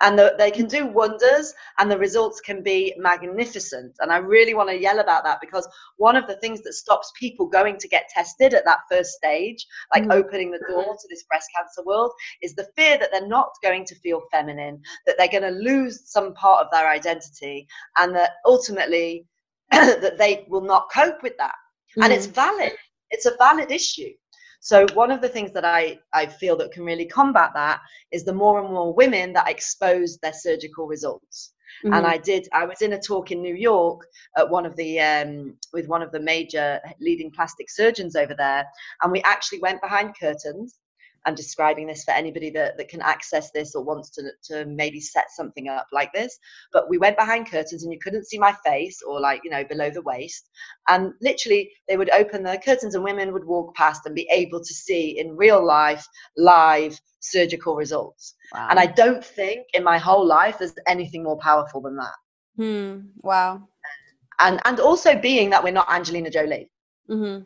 and 0.00 0.18
the, 0.18 0.34
they 0.38 0.50
can 0.50 0.66
do 0.66 0.86
wonders 0.86 1.52
and 1.78 1.90
the 1.90 1.98
results 1.98 2.40
can 2.40 2.62
be 2.62 2.94
magnificent 2.98 3.94
and 4.00 4.12
i 4.12 4.16
really 4.16 4.54
want 4.54 4.68
to 4.68 4.80
yell 4.80 4.98
about 5.00 5.24
that 5.24 5.40
because 5.40 5.68
one 5.96 6.16
of 6.16 6.26
the 6.26 6.36
things 6.36 6.62
that 6.62 6.72
stops 6.72 7.12
people 7.18 7.46
going 7.46 7.76
to 7.76 7.88
get 7.88 8.08
tested 8.08 8.54
at 8.54 8.64
that 8.64 8.80
first 8.90 9.12
stage 9.12 9.66
like 9.94 10.02
mm-hmm. 10.02 10.12
opening 10.12 10.50
the 10.50 10.64
door 10.68 10.84
to 10.84 11.08
this 11.08 11.24
breast 11.24 11.48
cancer 11.56 11.82
world 11.84 12.10
is 12.42 12.54
the 12.54 12.68
fear 12.76 12.98
that 12.98 13.10
they're 13.12 13.26
not 13.28 13.50
going 13.62 13.84
to 13.84 13.94
feel 13.96 14.22
feminine 14.30 14.80
that 15.06 15.16
they're 15.18 15.28
going 15.28 15.42
to 15.42 15.60
lose 15.60 16.10
some 16.10 16.34
part 16.34 16.64
of 16.64 16.70
their 16.72 16.88
identity 16.88 17.66
and 17.98 18.14
that 18.14 18.32
ultimately 18.46 19.26
that 19.70 20.18
they 20.18 20.44
will 20.48 20.62
not 20.62 20.90
cope 20.92 21.22
with 21.22 21.36
that 21.38 21.54
mm-hmm. 21.90 22.02
and 22.02 22.12
it's 22.12 22.26
mm-hmm. 22.26 22.34
valid 22.34 22.72
it's 23.10 23.26
a 23.26 23.36
valid 23.38 23.70
issue 23.70 24.10
so 24.60 24.86
one 24.92 25.10
of 25.10 25.22
the 25.22 25.28
things 25.28 25.52
that 25.52 25.64
I, 25.64 25.98
I 26.12 26.26
feel 26.26 26.56
that 26.58 26.70
can 26.70 26.84
really 26.84 27.06
combat 27.06 27.52
that 27.54 27.80
is 28.12 28.24
the 28.24 28.34
more 28.34 28.60
and 28.60 28.72
more 28.72 28.92
women 28.92 29.32
that 29.32 29.48
expose 29.48 30.18
their 30.18 30.34
surgical 30.34 30.86
results. 30.86 31.52
Mm-hmm. 31.84 31.94
And 31.94 32.06
I 32.06 32.18
did. 32.18 32.46
I 32.52 32.66
was 32.66 32.82
in 32.82 32.92
a 32.92 33.00
talk 33.00 33.30
in 33.30 33.40
New 33.40 33.54
York 33.54 34.06
at 34.36 34.50
one 34.50 34.66
of 34.66 34.76
the 34.76 35.00
um, 35.00 35.56
with 35.72 35.86
one 35.86 36.02
of 36.02 36.12
the 36.12 36.20
major 36.20 36.78
leading 37.00 37.30
plastic 37.30 37.70
surgeons 37.70 38.16
over 38.16 38.34
there, 38.34 38.66
and 39.02 39.12
we 39.12 39.22
actually 39.22 39.60
went 39.60 39.80
behind 39.80 40.14
curtains 40.18 40.79
I'm 41.26 41.34
describing 41.34 41.86
this 41.86 42.04
for 42.04 42.12
anybody 42.12 42.50
that, 42.50 42.76
that 42.78 42.88
can 42.88 43.02
access 43.02 43.50
this 43.50 43.74
or 43.74 43.84
wants 43.84 44.10
to, 44.10 44.30
to 44.44 44.64
maybe 44.66 45.00
set 45.00 45.26
something 45.30 45.68
up 45.68 45.86
like 45.92 46.12
this. 46.12 46.38
But 46.72 46.88
we 46.88 46.98
went 46.98 47.18
behind 47.18 47.50
curtains 47.50 47.82
and 47.82 47.92
you 47.92 47.98
couldn't 47.98 48.26
see 48.26 48.38
my 48.38 48.54
face 48.64 49.02
or 49.02 49.20
like, 49.20 49.42
you 49.44 49.50
know, 49.50 49.64
below 49.64 49.90
the 49.90 50.02
waist. 50.02 50.48
And 50.88 51.12
literally 51.20 51.70
they 51.88 51.96
would 51.96 52.10
open 52.10 52.42
the 52.42 52.60
curtains 52.64 52.94
and 52.94 53.04
women 53.04 53.32
would 53.32 53.44
walk 53.44 53.74
past 53.74 54.02
and 54.06 54.14
be 54.14 54.28
able 54.32 54.60
to 54.60 54.74
see 54.74 55.18
in 55.18 55.36
real 55.36 55.64
life, 55.64 56.06
live 56.36 56.98
surgical 57.20 57.76
results. 57.76 58.34
Wow. 58.54 58.68
And 58.70 58.80
I 58.80 58.86
don't 58.86 59.24
think 59.24 59.66
in 59.74 59.84
my 59.84 59.98
whole 59.98 60.26
life 60.26 60.58
there's 60.58 60.74
anything 60.86 61.22
more 61.22 61.38
powerful 61.38 61.82
than 61.82 61.96
that. 61.96 62.14
Hmm. 62.56 62.98
Wow. 63.18 63.68
And, 64.38 64.58
and 64.64 64.80
also 64.80 65.18
being 65.18 65.50
that 65.50 65.62
we're 65.62 65.72
not 65.72 65.92
Angelina 65.92 66.30
Jolie. 66.30 66.70
Mm-hmm 67.10 67.42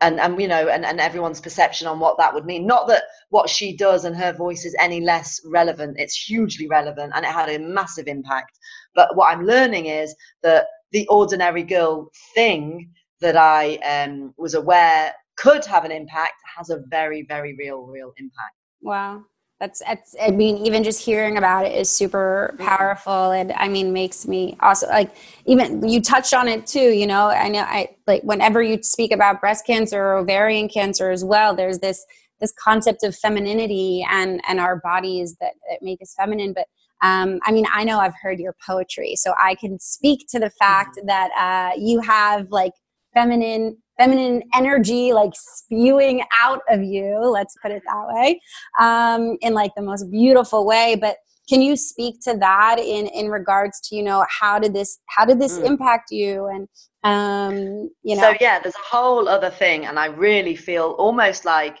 and 0.00 0.20
and 0.20 0.40
you 0.40 0.48
know 0.48 0.68
and, 0.68 0.84
and 0.84 1.00
everyone's 1.00 1.40
perception 1.40 1.86
on 1.86 1.98
what 1.98 2.18
that 2.18 2.34
would 2.34 2.44
mean. 2.44 2.66
Not 2.66 2.86
that 2.88 3.04
what 3.30 3.48
she 3.48 3.76
does 3.76 4.04
and 4.04 4.16
her 4.16 4.32
voice 4.32 4.64
is 4.64 4.76
any 4.78 5.00
less 5.00 5.40
relevant 5.46 5.96
it's 5.98 6.16
hugely 6.16 6.68
relevant 6.68 7.12
and 7.14 7.24
it 7.24 7.32
had 7.32 7.48
a 7.48 7.58
massive 7.58 8.06
impact. 8.06 8.58
But 8.94 9.16
what 9.16 9.32
i'm 9.32 9.44
learning 9.44 9.86
is 9.86 10.14
that 10.42 10.66
the 10.92 11.06
ordinary 11.08 11.62
girl 11.62 12.10
thing 12.34 12.90
that 13.20 13.36
i 13.36 13.76
um, 13.76 14.34
was 14.36 14.54
aware 14.54 15.12
could 15.36 15.64
have 15.64 15.84
an 15.84 15.92
impact 15.92 16.34
has 16.56 16.70
a 16.70 16.82
very 16.88 17.22
very 17.28 17.54
real 17.58 17.86
real 17.86 18.12
impact. 18.18 18.56
Wow 18.82 19.24
that's, 19.60 19.80
that's 19.80 20.14
i 20.22 20.30
mean 20.30 20.58
even 20.66 20.84
just 20.84 21.02
hearing 21.02 21.38
about 21.38 21.64
it 21.64 21.72
is 21.72 21.88
super 21.88 22.54
powerful 22.58 23.30
and 23.30 23.52
i 23.52 23.68
mean 23.68 23.92
makes 23.92 24.26
me 24.26 24.56
also 24.60 24.86
like 24.88 25.14
even 25.46 25.86
you 25.86 26.00
touched 26.00 26.34
on 26.34 26.48
it 26.48 26.66
too 26.66 26.90
you 26.90 27.06
know 27.06 27.28
i 27.28 27.48
know 27.48 27.60
i 27.60 27.88
like 28.06 28.22
whenever 28.22 28.62
you 28.62 28.82
speak 28.82 29.12
about 29.12 29.40
breast 29.40 29.66
cancer 29.66 30.00
or 30.00 30.18
ovarian 30.18 30.68
cancer 30.68 31.10
as 31.10 31.24
well 31.24 31.54
there's 31.54 31.78
this 31.78 32.04
this 32.40 32.52
concept 32.62 33.02
of 33.02 33.16
femininity 33.16 34.06
and 34.10 34.40
and 34.46 34.60
our 34.60 34.76
bodies 34.76 35.36
that, 35.40 35.52
that 35.70 35.78
make 35.82 36.00
us 36.02 36.14
feminine 36.16 36.52
but 36.52 36.66
um, 37.02 37.40
I 37.44 37.52
mean, 37.52 37.66
I 37.72 37.84
know 37.84 37.98
I've 37.98 38.14
heard 38.20 38.38
your 38.38 38.56
poetry, 38.66 39.16
so 39.16 39.34
I 39.38 39.54
can 39.54 39.78
speak 39.78 40.26
to 40.30 40.38
the 40.38 40.50
fact 40.50 40.96
mm-hmm. 40.96 41.06
that 41.08 41.30
uh, 41.38 41.78
you 41.78 42.00
have 42.00 42.50
like 42.50 42.72
feminine 43.12 43.76
feminine 43.98 44.42
energy 44.54 45.12
like 45.12 45.32
spewing 45.34 46.22
out 46.40 46.60
of 46.68 46.82
you 46.82 47.18
let's 47.24 47.54
put 47.62 47.70
it 47.70 47.82
that 47.86 48.06
way 48.08 48.40
um, 48.78 49.36
in 49.40 49.54
like 49.54 49.72
the 49.76 49.82
most 49.82 50.10
beautiful 50.10 50.66
way 50.66 50.96
but 51.00 51.16
can 51.48 51.62
you 51.62 51.76
speak 51.76 52.20
to 52.20 52.36
that 52.36 52.78
in 52.78 53.06
in 53.08 53.28
regards 53.28 53.80
to 53.80 53.96
you 53.96 54.02
know 54.02 54.24
how 54.28 54.58
did 54.58 54.74
this 54.74 54.98
how 55.06 55.24
did 55.24 55.40
this 55.40 55.58
mm. 55.58 55.66
impact 55.66 56.10
you 56.10 56.46
and 56.46 56.68
um 57.04 57.90
you 58.02 58.16
know 58.16 58.22
so 58.22 58.34
yeah 58.40 58.58
there's 58.58 58.74
a 58.74 58.96
whole 58.96 59.28
other 59.28 59.50
thing 59.50 59.86
and 59.86 59.98
i 59.98 60.06
really 60.06 60.56
feel 60.56 60.96
almost 60.98 61.44
like 61.44 61.78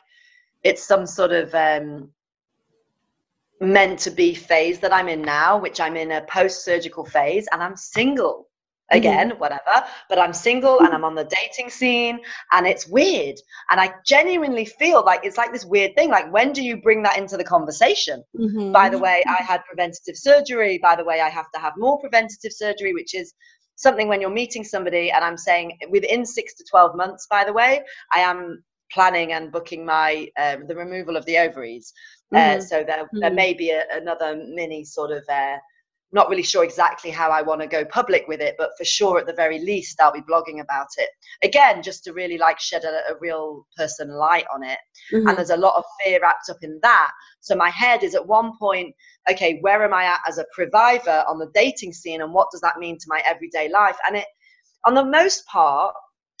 it's 0.62 0.82
some 0.82 1.06
sort 1.06 1.32
of 1.32 1.52
um 1.54 2.10
meant 3.60 3.98
to 3.98 4.10
be 4.10 4.34
phase 4.34 4.78
that 4.78 4.92
i'm 4.92 5.08
in 5.08 5.22
now 5.22 5.58
which 5.58 5.80
i'm 5.80 5.96
in 5.96 6.12
a 6.12 6.20
post 6.22 6.64
surgical 6.64 7.04
phase 7.04 7.48
and 7.52 7.62
i'm 7.62 7.76
single. 7.76 8.48
Again 8.90 9.30
mm-hmm. 9.30 9.38
whatever 9.38 9.84
but 10.08 10.18
i'm 10.18 10.32
single 10.32 10.80
and 10.80 10.94
i'm 10.94 11.04
on 11.04 11.14
the 11.14 11.24
dating 11.24 11.68
scene 11.68 12.20
and 12.52 12.66
it's 12.66 12.86
weird 12.86 13.36
and 13.70 13.80
i 13.80 13.92
genuinely 14.04 14.64
feel 14.64 15.04
like 15.04 15.20
it's 15.24 15.36
like 15.36 15.52
this 15.52 15.64
weird 15.64 15.94
thing 15.96 16.10
like 16.10 16.32
when 16.32 16.52
do 16.52 16.62
you 16.62 16.80
bring 16.80 17.02
that 17.02 17.18
into 17.18 17.36
the 17.36 17.44
conversation 17.44 18.22
mm-hmm. 18.38 18.72
by 18.72 18.88
the 18.88 18.98
way 18.98 19.22
i 19.26 19.42
had 19.42 19.64
preventative 19.64 20.16
surgery 20.16 20.78
by 20.78 20.94
the 20.94 21.04
way 21.04 21.20
i 21.20 21.28
have 21.28 21.50
to 21.52 21.60
have 21.60 21.72
more 21.76 21.98
preventative 21.98 22.52
surgery 22.52 22.92
which 22.94 23.14
is 23.14 23.34
something 23.74 24.08
when 24.08 24.20
you're 24.20 24.30
meeting 24.30 24.62
somebody 24.62 25.10
and 25.10 25.24
i'm 25.24 25.36
saying 25.36 25.76
within 25.90 26.24
6 26.24 26.54
to 26.54 26.64
12 26.70 26.96
months 26.96 27.26
by 27.28 27.44
the 27.44 27.52
way 27.52 27.82
i 28.14 28.20
am 28.20 28.62
planning 28.92 29.32
and 29.32 29.50
booking 29.50 29.84
my 29.84 30.28
um, 30.40 30.66
the 30.68 30.76
removal 30.76 31.16
of 31.16 31.24
the 31.26 31.36
ovaries 31.36 31.92
uh, 32.32 32.38
mm-hmm. 32.38 32.58
uh, 32.58 32.62
so 32.62 32.84
there, 32.84 33.04
mm-hmm. 33.04 33.18
there 33.18 33.32
may 33.32 33.52
be 33.52 33.70
a, 33.70 33.82
another 33.92 34.36
mini 34.48 34.84
sort 34.84 35.10
of 35.10 35.24
uh, 35.28 35.56
not 36.16 36.28
really 36.28 36.42
sure 36.42 36.64
exactly 36.64 37.10
how 37.10 37.30
I 37.30 37.42
want 37.42 37.60
to 37.60 37.66
go 37.68 37.84
public 37.84 38.26
with 38.26 38.40
it, 38.40 38.56
but 38.58 38.70
for 38.76 38.84
sure, 38.84 39.18
at 39.20 39.26
the 39.26 39.32
very 39.34 39.60
least, 39.60 40.00
I'll 40.00 40.12
be 40.12 40.20
blogging 40.22 40.60
about 40.60 40.88
it. 40.96 41.10
Again, 41.44 41.82
just 41.82 42.02
to 42.04 42.12
really 42.12 42.38
like 42.38 42.58
shed 42.58 42.84
a, 42.84 43.12
a 43.12 43.18
real 43.20 43.66
person 43.76 44.08
light 44.08 44.46
on 44.52 44.64
it. 44.64 44.78
Mm-hmm. 45.12 45.28
And 45.28 45.36
there's 45.36 45.50
a 45.50 45.56
lot 45.56 45.76
of 45.76 45.84
fear 46.02 46.18
wrapped 46.20 46.50
up 46.50 46.56
in 46.62 46.80
that. 46.82 47.12
So 47.40 47.54
my 47.54 47.70
head 47.70 48.02
is 48.02 48.14
at 48.14 48.26
one 48.26 48.56
point, 48.58 48.94
okay, 49.30 49.58
where 49.60 49.84
am 49.84 49.94
I 49.94 50.04
at 50.04 50.20
as 50.26 50.38
a 50.38 50.46
previver 50.58 51.28
on 51.28 51.38
the 51.38 51.50
dating 51.54 51.92
scene, 51.92 52.22
and 52.22 52.32
what 52.32 52.48
does 52.50 52.62
that 52.62 52.78
mean 52.78 52.98
to 52.98 53.06
my 53.08 53.22
everyday 53.24 53.68
life? 53.68 53.96
And 54.06 54.16
it, 54.16 54.26
on 54.86 54.94
the 54.94 55.04
most 55.04 55.46
part, 55.46 55.94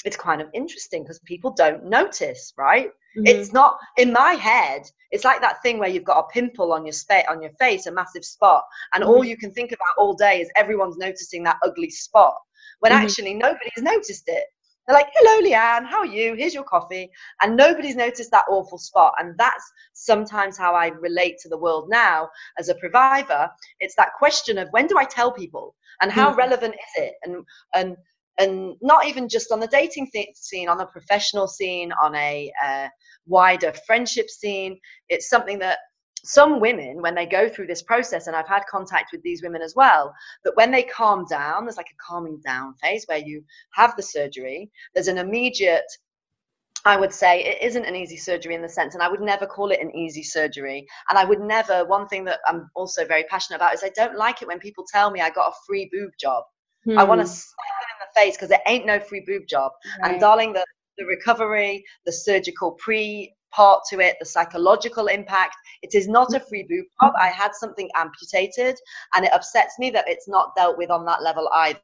it's 0.06 0.16
kind 0.16 0.40
of 0.40 0.48
interesting 0.54 1.02
because 1.02 1.18
people 1.20 1.50
don't 1.50 1.84
notice, 1.84 2.54
right? 2.56 2.88
Mm-hmm. 3.16 3.26
It's 3.26 3.52
not 3.52 3.76
in 3.98 4.12
my 4.12 4.32
head. 4.32 4.82
It's 5.10 5.24
like 5.24 5.40
that 5.40 5.60
thing 5.62 5.78
where 5.78 5.88
you've 5.88 6.04
got 6.04 6.20
a 6.20 6.28
pimple 6.32 6.72
on 6.72 6.86
your 6.86 6.92
spa- 6.92 7.24
on 7.28 7.42
your 7.42 7.50
face, 7.58 7.86
a 7.86 7.92
massive 7.92 8.24
spot, 8.24 8.62
and 8.94 9.02
mm-hmm. 9.02 9.12
all 9.12 9.24
you 9.24 9.36
can 9.36 9.52
think 9.52 9.72
about 9.72 9.98
all 9.98 10.14
day 10.14 10.40
is 10.40 10.50
everyone's 10.54 10.96
noticing 10.96 11.42
that 11.42 11.56
ugly 11.64 11.90
spot. 11.90 12.34
When 12.78 12.92
mm-hmm. 12.92 13.04
actually 13.04 13.34
nobody's 13.34 13.78
noticed 13.78 14.24
it. 14.28 14.44
They're 14.86 14.94
like, 14.94 15.08
"Hello, 15.14 15.48
Leanne. 15.48 15.86
How 15.86 15.98
are 15.98 16.06
you? 16.06 16.34
Here's 16.34 16.54
your 16.54 16.62
coffee," 16.62 17.10
and 17.42 17.56
nobody's 17.56 17.96
noticed 17.96 18.30
that 18.30 18.44
awful 18.48 18.78
spot. 18.78 19.14
And 19.18 19.36
that's 19.36 19.64
sometimes 19.94 20.56
how 20.56 20.74
I 20.74 20.88
relate 20.88 21.38
to 21.40 21.48
the 21.48 21.58
world 21.58 21.88
now 21.88 22.28
as 22.60 22.68
a 22.68 22.76
previver. 22.76 23.48
It's 23.80 23.96
that 23.96 24.12
question 24.16 24.58
of 24.58 24.68
when 24.70 24.86
do 24.86 24.98
I 24.98 25.04
tell 25.04 25.32
people, 25.32 25.74
and 26.00 26.12
how 26.12 26.28
mm-hmm. 26.28 26.38
relevant 26.38 26.74
is 26.74 27.02
it, 27.02 27.14
and 27.24 27.44
and 27.74 27.96
and 28.38 28.74
not 28.82 29.06
even 29.06 29.28
just 29.28 29.52
on 29.52 29.60
the 29.60 29.66
dating 29.66 30.08
th- 30.12 30.34
scene, 30.34 30.68
on 30.68 30.78
the 30.78 30.86
professional 30.86 31.48
scene, 31.48 31.92
on 32.02 32.14
a 32.14 32.52
uh, 32.64 32.88
wider 33.26 33.72
friendship 33.86 34.28
scene. 34.28 34.78
It's 35.08 35.28
something 35.28 35.58
that 35.60 35.78
some 36.24 36.60
women, 36.60 37.00
when 37.00 37.14
they 37.14 37.26
go 37.26 37.48
through 37.48 37.68
this 37.68 37.82
process, 37.82 38.26
and 38.26 38.34
I've 38.34 38.48
had 38.48 38.64
contact 38.68 39.10
with 39.12 39.22
these 39.22 39.42
women 39.42 39.62
as 39.62 39.74
well, 39.76 40.12
that 40.44 40.56
when 40.56 40.70
they 40.70 40.82
calm 40.82 41.24
down, 41.30 41.64
there's 41.64 41.76
like 41.76 41.86
a 41.86 42.04
calming 42.04 42.40
down 42.44 42.74
phase 42.82 43.04
where 43.06 43.18
you 43.18 43.44
have 43.74 43.94
the 43.96 44.02
surgery, 44.02 44.70
there's 44.94 45.08
an 45.08 45.18
immediate 45.18 45.86
I 46.86 46.96
would 46.96 47.12
say 47.12 47.42
it 47.42 47.62
isn't 47.62 47.84
an 47.84 47.96
easy 47.96 48.16
surgery 48.16 48.54
in 48.54 48.62
the 48.62 48.68
sense, 48.68 48.94
and 48.94 49.02
I 49.02 49.08
would 49.08 49.20
never 49.20 49.44
call 49.44 49.72
it 49.72 49.80
an 49.80 49.94
easy 49.96 50.22
surgery. 50.22 50.86
And 51.10 51.18
I 51.18 51.24
would 51.24 51.40
never, 51.40 51.84
one 51.84 52.06
thing 52.06 52.24
that 52.26 52.38
I'm 52.46 52.70
also 52.76 53.04
very 53.04 53.24
passionate 53.24 53.56
about 53.56 53.74
is 53.74 53.82
I 53.82 53.90
don't 53.96 54.16
like 54.16 54.40
it 54.40 54.46
when 54.46 54.60
people 54.60 54.84
tell 54.88 55.10
me 55.10 55.20
I 55.20 55.30
got 55.30 55.48
a 55.48 55.56
free 55.66 55.90
boob 55.92 56.12
job. 56.20 56.44
Hmm. 56.86 56.98
I 56.98 57.04
want 57.04 57.20
to 57.20 57.26
slap 57.26 57.56
them 57.80 57.88
in 57.92 58.06
the 58.06 58.20
face 58.20 58.36
because 58.36 58.48
there 58.48 58.62
ain't 58.66 58.86
no 58.86 59.00
free 59.00 59.22
boob 59.26 59.46
job. 59.48 59.72
Right. 60.00 60.12
And 60.12 60.20
darling, 60.20 60.52
the 60.52 60.64
the 60.98 61.04
recovery, 61.04 61.84
the 62.04 62.12
surgical 62.12 62.72
pre 62.72 63.34
part 63.52 63.82
to 63.90 64.00
it, 64.00 64.16
the 64.20 64.26
psychological 64.26 65.06
impact. 65.06 65.56
It 65.82 65.94
is 65.94 66.08
not 66.08 66.34
a 66.34 66.40
free 66.40 66.66
boob 66.68 66.86
job. 67.00 67.14
I 67.18 67.28
had 67.28 67.54
something 67.54 67.88
amputated, 67.94 68.76
and 69.14 69.24
it 69.24 69.32
upsets 69.32 69.78
me 69.78 69.90
that 69.90 70.04
it's 70.08 70.28
not 70.28 70.54
dealt 70.56 70.78
with 70.78 70.90
on 70.90 71.04
that 71.06 71.22
level 71.22 71.48
either. 71.54 71.80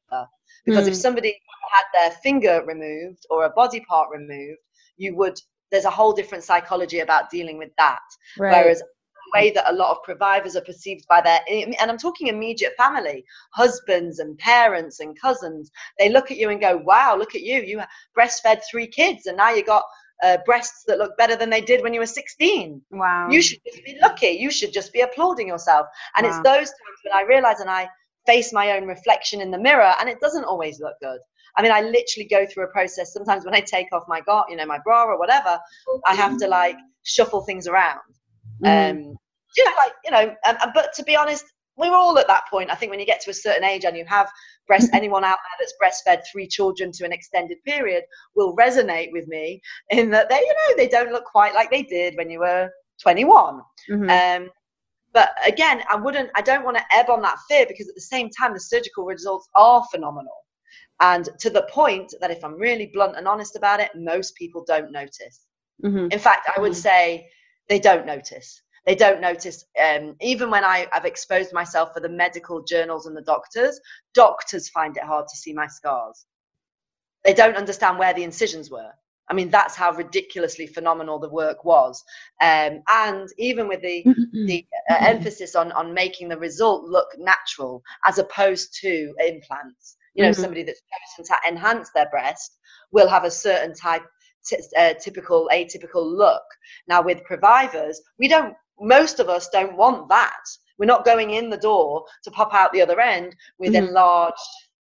Because 0.64 0.84
mm. 0.84 0.88
if 0.88 0.94
hmm. 0.94 1.00
somebody 1.00 1.36
had 1.72 1.84
their 1.94 2.16
finger 2.18 2.62
removed 2.66 3.24
or 3.30 3.44
a 3.44 3.50
body 3.50 3.80
part 3.88 4.08
removed, 4.10 4.60
you 4.96 5.16
would. 5.16 5.38
There's 5.70 5.86
a 5.86 5.90
whole 5.90 6.12
different 6.12 6.44
psychology 6.44 6.98
about 6.98 7.30
dealing 7.30 7.56
with 7.56 7.70
that. 7.78 8.00
Right. 8.38 8.50
Whereas 8.50 8.82
way 9.34 9.50
that 9.50 9.70
a 9.70 9.74
lot 9.74 9.90
of 9.90 10.02
previvers 10.02 10.56
are 10.56 10.62
perceived 10.62 11.06
by 11.08 11.20
their 11.20 11.40
and 11.48 11.90
i'm 11.90 11.98
talking 11.98 12.28
immediate 12.28 12.72
family 12.76 13.24
husbands 13.52 14.18
and 14.18 14.38
parents 14.38 15.00
and 15.00 15.20
cousins 15.20 15.70
they 15.98 16.08
look 16.08 16.30
at 16.30 16.36
you 16.36 16.50
and 16.50 16.60
go 16.60 16.76
wow 16.78 17.16
look 17.16 17.34
at 17.34 17.42
you 17.42 17.62
you 17.62 17.80
breastfed 18.18 18.60
three 18.70 18.86
kids 18.86 19.26
and 19.26 19.36
now 19.36 19.50
you 19.50 19.64
got 19.64 19.84
uh, 20.22 20.38
breasts 20.46 20.84
that 20.86 20.98
look 20.98 21.16
better 21.16 21.34
than 21.34 21.50
they 21.50 21.60
did 21.60 21.82
when 21.82 21.92
you 21.92 22.00
were 22.00 22.06
16 22.06 22.80
wow 22.90 23.28
you 23.30 23.42
should 23.42 23.58
just 23.66 23.84
be 23.84 23.98
lucky 24.00 24.28
you 24.28 24.50
should 24.50 24.72
just 24.72 24.92
be 24.92 25.00
applauding 25.00 25.48
yourself 25.48 25.86
and 26.16 26.24
wow. 26.24 26.30
it's 26.30 26.38
those 26.38 26.68
times 26.68 26.98
when 27.04 27.14
i 27.14 27.22
realize 27.22 27.60
and 27.60 27.70
i 27.70 27.88
face 28.24 28.52
my 28.52 28.76
own 28.76 28.86
reflection 28.86 29.40
in 29.40 29.50
the 29.50 29.58
mirror 29.58 29.94
and 29.98 30.08
it 30.08 30.20
doesn't 30.20 30.44
always 30.44 30.78
look 30.80 30.94
good 31.00 31.18
I 31.56 31.62
mean, 31.62 31.72
I 31.72 31.82
literally 31.82 32.26
go 32.30 32.46
through 32.46 32.64
a 32.64 32.68
process. 32.68 33.12
Sometimes 33.12 33.44
when 33.44 33.54
I 33.54 33.60
take 33.60 33.88
off 33.92 34.04
my 34.08 34.20
got, 34.22 34.46
you 34.48 34.56
know, 34.56 34.66
my 34.66 34.78
bra 34.78 35.04
or 35.04 35.18
whatever, 35.18 35.58
I 36.06 36.14
have 36.14 36.38
to 36.38 36.48
like 36.48 36.76
shuffle 37.02 37.42
things 37.42 37.66
around. 37.66 38.00
Mm. 38.64 38.90
Um, 38.90 39.16
know, 39.58 39.70
like 39.76 39.92
you 40.04 40.10
know, 40.10 40.34
um, 40.46 40.70
but 40.74 40.92
to 40.94 41.02
be 41.04 41.16
honest, 41.16 41.44
we 41.76 41.88
are 41.88 41.94
all 41.94 42.18
at 42.18 42.26
that 42.26 42.44
point. 42.50 42.70
I 42.70 42.74
think 42.74 42.90
when 42.90 43.00
you 43.00 43.06
get 43.06 43.20
to 43.22 43.30
a 43.30 43.34
certain 43.34 43.64
age 43.64 43.84
and 43.84 43.96
you 43.96 44.04
have 44.06 44.30
breast, 44.66 44.90
anyone 44.92 45.24
out 45.24 45.38
there 45.38 45.58
that's 45.58 45.74
breastfed 45.82 46.22
three 46.30 46.46
children 46.46 46.92
to 46.92 47.04
an 47.04 47.12
extended 47.12 47.58
period 47.64 48.04
will 48.34 48.54
resonate 48.56 49.10
with 49.12 49.26
me 49.26 49.60
in 49.90 50.10
that 50.10 50.28
they, 50.28 50.36
you 50.36 50.54
know, 50.54 50.76
they 50.76 50.88
don't 50.88 51.12
look 51.12 51.24
quite 51.24 51.54
like 51.54 51.70
they 51.70 51.82
did 51.82 52.14
when 52.16 52.30
you 52.30 52.40
were 52.40 52.70
21. 53.02 53.60
Mm-hmm. 53.90 54.10
Um, 54.44 54.50
but 55.14 55.30
again, 55.46 55.82
I 55.90 55.96
wouldn't, 55.96 56.30
I 56.36 56.42
don't 56.42 56.64
want 56.64 56.76
to 56.76 56.84
ebb 56.92 57.10
on 57.10 57.22
that 57.22 57.38
fear 57.48 57.66
because 57.66 57.88
at 57.88 57.94
the 57.94 58.00
same 58.00 58.30
time, 58.30 58.54
the 58.54 58.60
surgical 58.60 59.04
results 59.04 59.48
are 59.54 59.84
phenomenal. 59.90 60.32
And 61.00 61.28
to 61.40 61.50
the 61.50 61.66
point 61.70 62.14
that 62.20 62.30
if 62.30 62.44
I'm 62.44 62.54
really 62.54 62.90
blunt 62.94 63.16
and 63.16 63.26
honest 63.26 63.56
about 63.56 63.80
it, 63.80 63.90
most 63.94 64.36
people 64.36 64.64
don't 64.66 64.92
notice. 64.92 65.46
Mm-hmm. 65.84 66.08
In 66.10 66.18
fact, 66.18 66.48
I 66.54 66.60
would 66.60 66.72
mm-hmm. 66.72 66.80
say 66.80 67.28
they 67.68 67.78
don't 67.78 68.06
notice 68.06 68.61
They 68.84 68.94
don't 68.96 69.20
notice, 69.20 69.64
um, 69.80 70.16
even 70.20 70.50
when 70.50 70.64
I, 70.64 70.88
I've 70.92 71.04
exposed 71.04 71.52
myself 71.52 71.92
for 71.94 72.00
the 72.00 72.08
medical 72.08 72.62
journals 72.62 73.06
and 73.06 73.16
the 73.16 73.22
doctors, 73.22 73.80
doctors 74.14 74.68
find 74.68 74.96
it 74.96 75.04
hard 75.04 75.28
to 75.28 75.36
see 75.36 75.52
my 75.52 75.68
scars. 75.68 76.26
They 77.24 77.34
don't 77.34 77.56
understand 77.56 77.98
where 77.98 78.12
the 78.12 78.24
incisions 78.24 78.70
were. 78.70 78.90
I 79.30 79.34
mean, 79.34 79.50
that's 79.50 79.76
how 79.76 79.92
ridiculously 79.92 80.66
phenomenal 80.66 81.18
the 81.18 81.30
work 81.30 81.64
was. 81.64 82.02
Um, 82.42 82.82
and 82.88 83.28
even 83.38 83.68
with 83.68 83.80
the, 83.80 84.04
the 84.32 84.66
uh, 84.90 84.96
emphasis 84.98 85.54
on, 85.54 85.70
on 85.72 85.94
making 85.94 86.28
the 86.28 86.36
result 86.38 86.84
look 86.84 87.06
natural 87.18 87.82
as 88.06 88.18
opposed 88.18 88.76
to 88.80 89.14
implants. 89.24 89.96
You 90.14 90.24
know, 90.24 90.30
mm-hmm. 90.30 90.42
somebody 90.42 90.64
that's 90.64 90.82
chosen 91.16 91.32
to 91.32 91.48
enhance 91.48 91.90
their 91.94 92.10
breast 92.10 92.58
will 92.90 93.08
have 93.08 93.24
a 93.24 93.30
certain 93.30 93.74
type, 93.74 94.02
t- 94.44 94.58
uh, 94.76 94.94
typical, 94.94 95.48
atypical 95.52 96.04
look. 96.04 96.42
Now, 96.88 97.00
with 97.00 97.24
Previvers, 97.24 98.02
we 98.18 98.28
don't, 98.28 98.54
most 98.82 99.20
of 99.20 99.28
us 99.28 99.48
don't 99.48 99.76
want 99.76 100.08
that. 100.08 100.42
We're 100.78 100.86
not 100.86 101.04
going 101.04 101.30
in 101.30 101.50
the 101.50 101.56
door 101.56 102.04
to 102.24 102.30
pop 102.30 102.52
out 102.52 102.72
the 102.72 102.82
other 102.82 103.00
end 103.00 103.34
with 103.58 103.72
mm-hmm. 103.72 103.86
enlarged 103.86 104.36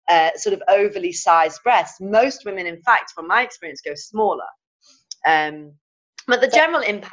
uh, 0.08 0.30
sort 0.36 0.54
of 0.54 0.62
overly 0.68 1.12
sized 1.12 1.60
breasts. 1.62 2.00
Most 2.00 2.44
women, 2.44 2.66
in 2.66 2.80
fact, 2.82 3.12
from 3.12 3.26
my 3.26 3.42
experience, 3.42 3.80
go 3.80 3.92
smaller. 3.94 4.44
Um, 5.26 5.72
but 6.26 6.40
the 6.40 6.48
general 6.48 6.82
impact. 6.82 7.12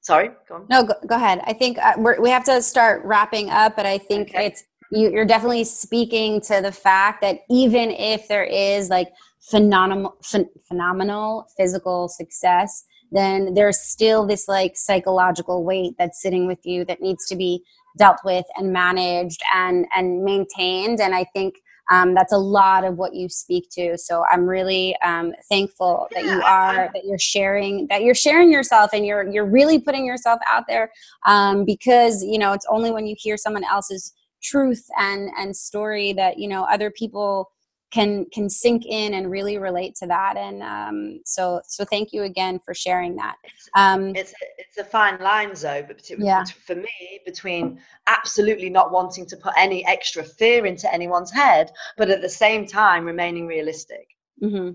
Sorry, 0.00 0.30
go 0.48 0.56
on. 0.56 0.66
No, 0.70 0.84
go, 0.84 0.94
go 1.06 1.16
ahead. 1.16 1.42
I 1.44 1.52
think 1.52 1.78
uh, 1.78 1.94
we 2.20 2.30
have 2.30 2.44
to 2.44 2.62
start 2.62 3.04
wrapping 3.04 3.50
up, 3.50 3.76
but 3.76 3.84
I 3.84 3.98
think 3.98 4.30
okay. 4.30 4.46
it's 4.46 4.64
you, 4.90 5.10
you're 5.10 5.26
definitely 5.26 5.64
speaking 5.64 6.40
to 6.42 6.60
the 6.62 6.72
fact 6.72 7.20
that 7.20 7.40
even 7.50 7.90
if 7.90 8.28
there 8.28 8.44
is 8.44 8.88
like 8.88 9.08
phenomenal, 9.40 10.16
ph- 10.22 10.46
phenomenal 10.66 11.46
physical 11.56 12.08
success, 12.08 12.84
then 13.10 13.54
there's 13.54 13.80
still 13.80 14.26
this 14.26 14.48
like 14.48 14.76
psychological 14.76 15.64
weight 15.64 15.94
that's 15.98 16.20
sitting 16.20 16.46
with 16.46 16.64
you 16.64 16.84
that 16.86 17.00
needs 17.00 17.26
to 17.26 17.36
be 17.36 17.64
dealt 17.96 18.18
with 18.24 18.44
and 18.56 18.72
managed 18.72 19.42
and 19.54 19.86
and 19.94 20.24
maintained. 20.24 21.00
And 21.00 21.14
I 21.14 21.24
think 21.24 21.56
um, 21.90 22.14
that's 22.14 22.32
a 22.32 22.38
lot 22.38 22.84
of 22.84 22.96
what 22.96 23.14
you 23.14 23.28
speak 23.28 23.68
to 23.70 23.96
so 23.96 24.24
i'm 24.30 24.46
really 24.46 24.94
um, 25.02 25.32
thankful 25.48 26.06
that 26.12 26.24
you 26.24 26.42
are 26.42 26.90
that 26.92 27.04
you're 27.04 27.18
sharing 27.18 27.86
that 27.88 28.02
you're 28.02 28.14
sharing 28.14 28.52
yourself 28.52 28.90
and 28.92 29.06
you're 29.06 29.26
you're 29.30 29.46
really 29.46 29.78
putting 29.78 30.04
yourself 30.04 30.38
out 30.50 30.64
there 30.68 30.90
um, 31.26 31.64
because 31.64 32.22
you 32.22 32.38
know 32.38 32.52
it's 32.52 32.66
only 32.68 32.90
when 32.90 33.06
you 33.06 33.16
hear 33.18 33.36
someone 33.36 33.64
else's 33.64 34.12
truth 34.42 34.84
and 34.98 35.30
and 35.38 35.56
story 35.56 36.12
that 36.12 36.38
you 36.38 36.48
know 36.48 36.64
other 36.64 36.90
people 36.90 37.50
can 37.90 38.26
can 38.32 38.50
sink 38.50 38.84
in 38.86 39.14
and 39.14 39.30
really 39.30 39.58
relate 39.58 39.94
to 39.94 40.06
that 40.06 40.36
and 40.36 40.62
um, 40.62 41.20
so 41.24 41.60
so 41.66 41.84
thank 41.84 42.12
you 42.12 42.24
again 42.24 42.58
for 42.58 42.74
sharing 42.74 43.16
that 43.16 43.36
um, 43.76 44.14
it's, 44.14 44.34
it's 44.58 44.78
a 44.78 44.84
fine 44.84 45.18
line 45.20 45.52
though 45.54 45.82
but 45.86 46.08
yeah. 46.18 46.44
for 46.44 46.74
me 46.74 47.20
between 47.24 47.80
absolutely 48.06 48.68
not 48.68 48.92
wanting 48.92 49.24
to 49.24 49.36
put 49.36 49.52
any 49.56 49.86
extra 49.86 50.22
fear 50.22 50.66
into 50.66 50.92
anyone's 50.92 51.30
head 51.30 51.70
but 51.96 52.10
at 52.10 52.20
the 52.20 52.28
same 52.28 52.66
time 52.66 53.04
remaining 53.04 53.46
realistic 53.46 54.08
mm-hmm. 54.42 54.70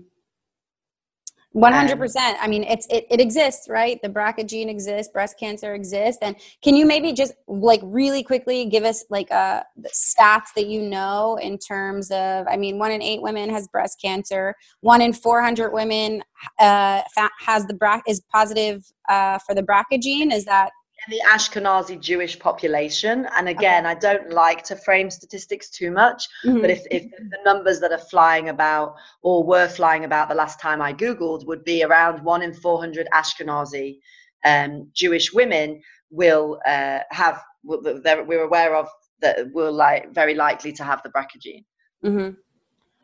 100% 1.54 2.16
i 2.40 2.48
mean 2.48 2.64
it's 2.64 2.86
it, 2.90 3.06
it 3.10 3.20
exists 3.20 3.68
right? 3.68 4.00
The 4.02 4.08
brca 4.08 4.46
gene 4.46 4.68
exists 4.68 5.12
breast 5.12 5.38
cancer 5.38 5.74
exists. 5.74 6.18
And 6.20 6.36
can 6.62 6.74
you 6.74 6.84
maybe 6.84 7.12
just 7.12 7.34
like 7.46 7.80
really 7.84 8.22
quickly 8.22 8.66
give 8.66 8.84
us 8.84 9.04
like 9.08 9.30
uh 9.30 9.62
stats 9.86 10.48
that 10.56 10.66
you 10.66 10.82
know 10.82 11.38
in 11.40 11.58
terms 11.58 12.10
of 12.10 12.46
i 12.48 12.56
mean 12.56 12.78
one 12.78 12.90
in 12.90 13.02
eight 13.02 13.22
women 13.22 13.50
has 13.50 13.68
breast 13.68 14.00
cancer. 14.00 14.54
One 14.80 15.00
in 15.00 15.12
400 15.12 15.72
women 15.72 16.22
uh 16.58 17.02
has 17.40 17.66
the 17.66 17.74
BRCA 17.74 18.02
is 18.08 18.20
positive 18.32 18.84
uh 19.08 19.38
for 19.38 19.54
the 19.54 19.62
brca 19.62 20.00
gene. 20.00 20.32
Is 20.32 20.44
that 20.46 20.70
the 21.08 21.20
Ashkenazi 21.30 22.00
Jewish 22.00 22.38
population. 22.38 23.26
And 23.36 23.48
again, 23.48 23.86
okay. 23.86 23.90
I 23.90 23.94
don't 23.94 24.30
like 24.30 24.62
to 24.64 24.76
frame 24.76 25.10
statistics 25.10 25.70
too 25.70 25.90
much, 25.90 26.28
mm-hmm. 26.44 26.60
but 26.60 26.70
if, 26.70 26.82
if 26.90 27.10
the 27.10 27.38
numbers 27.44 27.80
that 27.80 27.92
are 27.92 27.98
flying 27.98 28.48
about 28.48 28.96
or 29.22 29.44
were 29.44 29.68
flying 29.68 30.04
about 30.04 30.28
the 30.28 30.34
last 30.34 30.60
time 30.60 30.80
I 30.80 30.92
Googled 30.92 31.46
would 31.46 31.64
be 31.64 31.82
around 31.84 32.24
one 32.24 32.42
in 32.42 32.54
400 32.54 33.08
Ashkenazi 33.12 33.98
um, 34.44 34.90
Jewish 34.92 35.32
women 35.32 35.80
will 36.10 36.60
uh, 36.66 37.00
have, 37.10 37.42
we're 37.62 38.44
aware 38.44 38.76
of 38.76 38.88
that 39.20 39.52
will 39.52 39.72
like 39.72 40.12
very 40.12 40.34
likely 40.34 40.72
to 40.72 40.84
have 40.84 41.02
the 41.02 41.08
BRCA 41.08 41.40
gene. 41.40 41.64
Mm-hmm. 42.04 42.34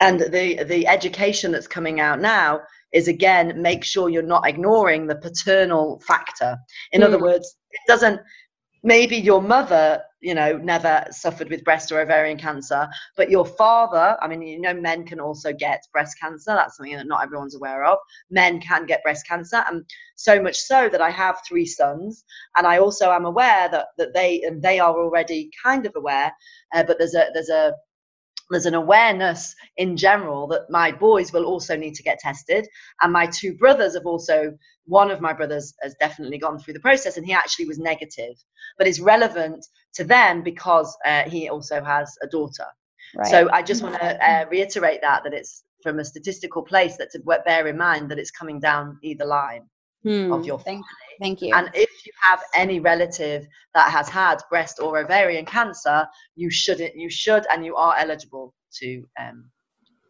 And 0.00 0.20
the, 0.20 0.62
the 0.64 0.86
education 0.86 1.52
that's 1.52 1.66
coming 1.66 2.00
out 2.00 2.20
now 2.20 2.60
is 2.92 3.08
again 3.08 3.60
make 3.60 3.84
sure 3.84 4.08
you're 4.08 4.22
not 4.22 4.46
ignoring 4.46 5.06
the 5.06 5.16
paternal 5.16 6.00
factor. 6.06 6.56
In 6.92 7.02
mm. 7.02 7.04
other 7.04 7.18
words 7.18 7.56
it 7.70 7.80
doesn't 7.86 8.20
maybe 8.82 9.16
your 9.16 9.42
mother 9.42 10.02
you 10.20 10.34
know 10.34 10.56
never 10.56 11.04
suffered 11.10 11.48
with 11.48 11.64
breast 11.64 11.90
or 11.92 12.00
ovarian 12.00 12.36
cancer 12.38 12.88
but 13.16 13.30
your 13.30 13.44
father 13.44 14.16
i 14.20 14.28
mean 14.28 14.42
you 14.42 14.60
know 14.60 14.74
men 14.74 15.04
can 15.04 15.20
also 15.20 15.52
get 15.52 15.82
breast 15.92 16.16
cancer. 16.20 16.52
That's 16.52 16.76
something 16.76 16.96
that 16.96 17.06
not 17.06 17.22
everyone's 17.22 17.54
aware 17.54 17.84
of. 17.84 17.98
Men 18.30 18.60
can 18.60 18.86
get 18.86 19.02
breast 19.02 19.26
cancer 19.26 19.64
and 19.68 19.84
so 20.16 20.40
much 20.42 20.56
so 20.56 20.88
that 20.88 21.00
i 21.00 21.10
have 21.10 21.40
three 21.46 21.66
sons 21.66 22.24
and 22.56 22.66
i 22.66 22.78
also 22.78 23.10
am 23.10 23.24
aware 23.24 23.68
that 23.70 23.88
that 23.98 24.14
they 24.14 24.42
and 24.42 24.62
they 24.62 24.78
are 24.78 24.94
already 24.94 25.50
kind 25.62 25.86
of 25.86 25.92
aware 25.96 26.32
uh, 26.74 26.82
but 26.82 26.98
there's 26.98 27.14
a 27.14 27.26
there's 27.32 27.48
a 27.48 27.72
there's 28.50 28.66
an 28.66 28.74
awareness 28.74 29.54
in 29.76 29.96
general 29.96 30.46
that 30.48 30.68
my 30.68 30.92
boys 30.92 31.32
will 31.32 31.44
also 31.44 31.76
need 31.76 31.94
to 31.94 32.02
get 32.02 32.18
tested. 32.18 32.66
And 33.00 33.12
my 33.12 33.26
two 33.26 33.54
brothers 33.56 33.94
have 33.94 34.06
also 34.06 34.52
one 34.86 35.10
of 35.10 35.20
my 35.20 35.32
brothers 35.32 35.72
has 35.82 35.94
definitely 36.00 36.38
gone 36.38 36.58
through 36.58 36.74
the 36.74 36.80
process 36.80 37.16
and 37.16 37.24
he 37.24 37.32
actually 37.32 37.66
was 37.66 37.78
negative 37.78 38.34
but 38.76 38.86
it's 38.86 39.00
relevant 39.00 39.66
to 39.94 40.04
them 40.04 40.42
because 40.42 40.96
uh, 41.06 41.22
he 41.24 41.48
also 41.48 41.82
has 41.82 42.16
a 42.22 42.26
daughter. 42.26 42.64
Right. 43.16 43.26
so 43.26 43.48
i 43.52 43.60
just 43.60 43.82
want 43.82 43.96
to 43.96 44.24
uh, 44.30 44.44
reiterate 44.50 45.00
that 45.00 45.24
that 45.24 45.34
it's 45.34 45.64
from 45.82 45.98
a 45.98 46.04
statistical 46.04 46.62
place 46.62 46.96
that 46.96 47.10
to 47.10 47.18
bear 47.44 47.66
in 47.66 47.76
mind 47.76 48.08
that 48.10 48.20
it's 48.20 48.30
coming 48.30 48.60
down 48.60 48.98
either 49.02 49.24
line 49.24 49.62
hmm. 50.02 50.32
of 50.32 50.44
your 50.46 50.58
family 50.58 50.84
Thank 51.20 51.42
you. 51.42 51.54
And 51.54 51.70
if 51.74 51.90
you 52.06 52.12
have 52.22 52.40
any 52.54 52.80
relative 52.80 53.46
that 53.74 53.90
has 53.90 54.08
had 54.08 54.38
breast 54.48 54.80
or 54.80 54.98
ovarian 54.98 55.44
cancer, 55.44 56.06
you 56.34 56.50
shouldn't. 56.50 56.96
You 56.96 57.10
should, 57.10 57.46
and 57.52 57.64
you 57.64 57.76
are 57.76 57.94
eligible 57.98 58.54
to 58.80 59.04
um, 59.20 59.50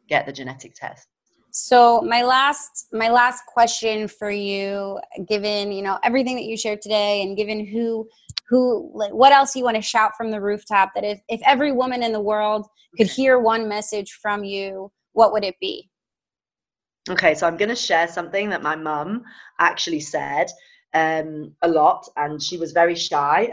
get 0.09 0.25
the 0.25 0.33
genetic 0.33 0.75
test. 0.75 1.09
So 1.51 2.01
my 2.03 2.23
last 2.23 2.87
my 2.93 3.09
last 3.09 3.43
question 3.53 4.07
for 4.07 4.31
you, 4.31 5.01
given 5.29 5.73
you 5.73 5.83
know 5.83 5.99
everything 6.05 6.37
that 6.37 6.45
you 6.45 6.57
shared 6.57 6.81
today, 6.81 7.23
and 7.23 7.37
given 7.37 7.67
who 7.67 8.09
who 8.49 8.93
like, 8.95 9.13
what 9.13 9.33
else 9.33 9.57
you 9.57 9.65
want 9.65 9.77
to 9.77 9.83
shout 9.83 10.13
from 10.17 10.31
the 10.31 10.41
rooftop 10.41 10.91
that 10.95 11.03
if 11.03 11.21
if 11.29 11.41
every 11.45 11.73
woman 11.73 12.05
in 12.05 12.13
the 12.13 12.21
world 12.21 12.69
could 12.97 13.09
hear 13.09 13.41
one 13.41 13.69
message 13.69 14.13
from 14.23 14.45
you, 14.45 14.93
what 15.13 15.33
would 15.33 15.43
it 15.43 15.57
be? 15.61 15.90
Okay, 17.11 17.35
so 17.35 17.45
I'm 17.45 17.57
going 17.57 17.71
to 17.71 17.75
share 17.77 18.07
something 18.07 18.51
that 18.51 18.63
my 18.63 18.77
mum 18.77 19.25
actually 19.59 19.99
said 19.99 20.49
um, 20.95 21.57
a 21.63 21.69
lot 21.69 22.09
and 22.17 22.41
she 22.41 22.57
was 22.57 22.71
very 22.71 22.95
shy. 22.95 23.49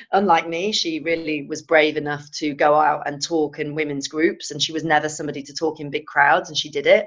Unlike 0.12 0.48
me, 0.48 0.72
she 0.72 1.00
really 1.00 1.46
was 1.46 1.60
brave 1.60 1.98
enough 1.98 2.30
to 2.32 2.54
go 2.54 2.74
out 2.74 3.06
and 3.06 3.22
talk 3.22 3.58
in 3.58 3.74
women's 3.74 4.08
groups 4.08 4.50
and 4.50 4.62
she 4.62 4.72
was 4.72 4.82
never 4.82 5.10
somebody 5.10 5.42
to 5.42 5.52
talk 5.52 5.78
in 5.78 5.90
big 5.90 6.06
crowds 6.06 6.48
and 6.48 6.56
she 6.56 6.70
did 6.70 6.86
it. 6.86 7.06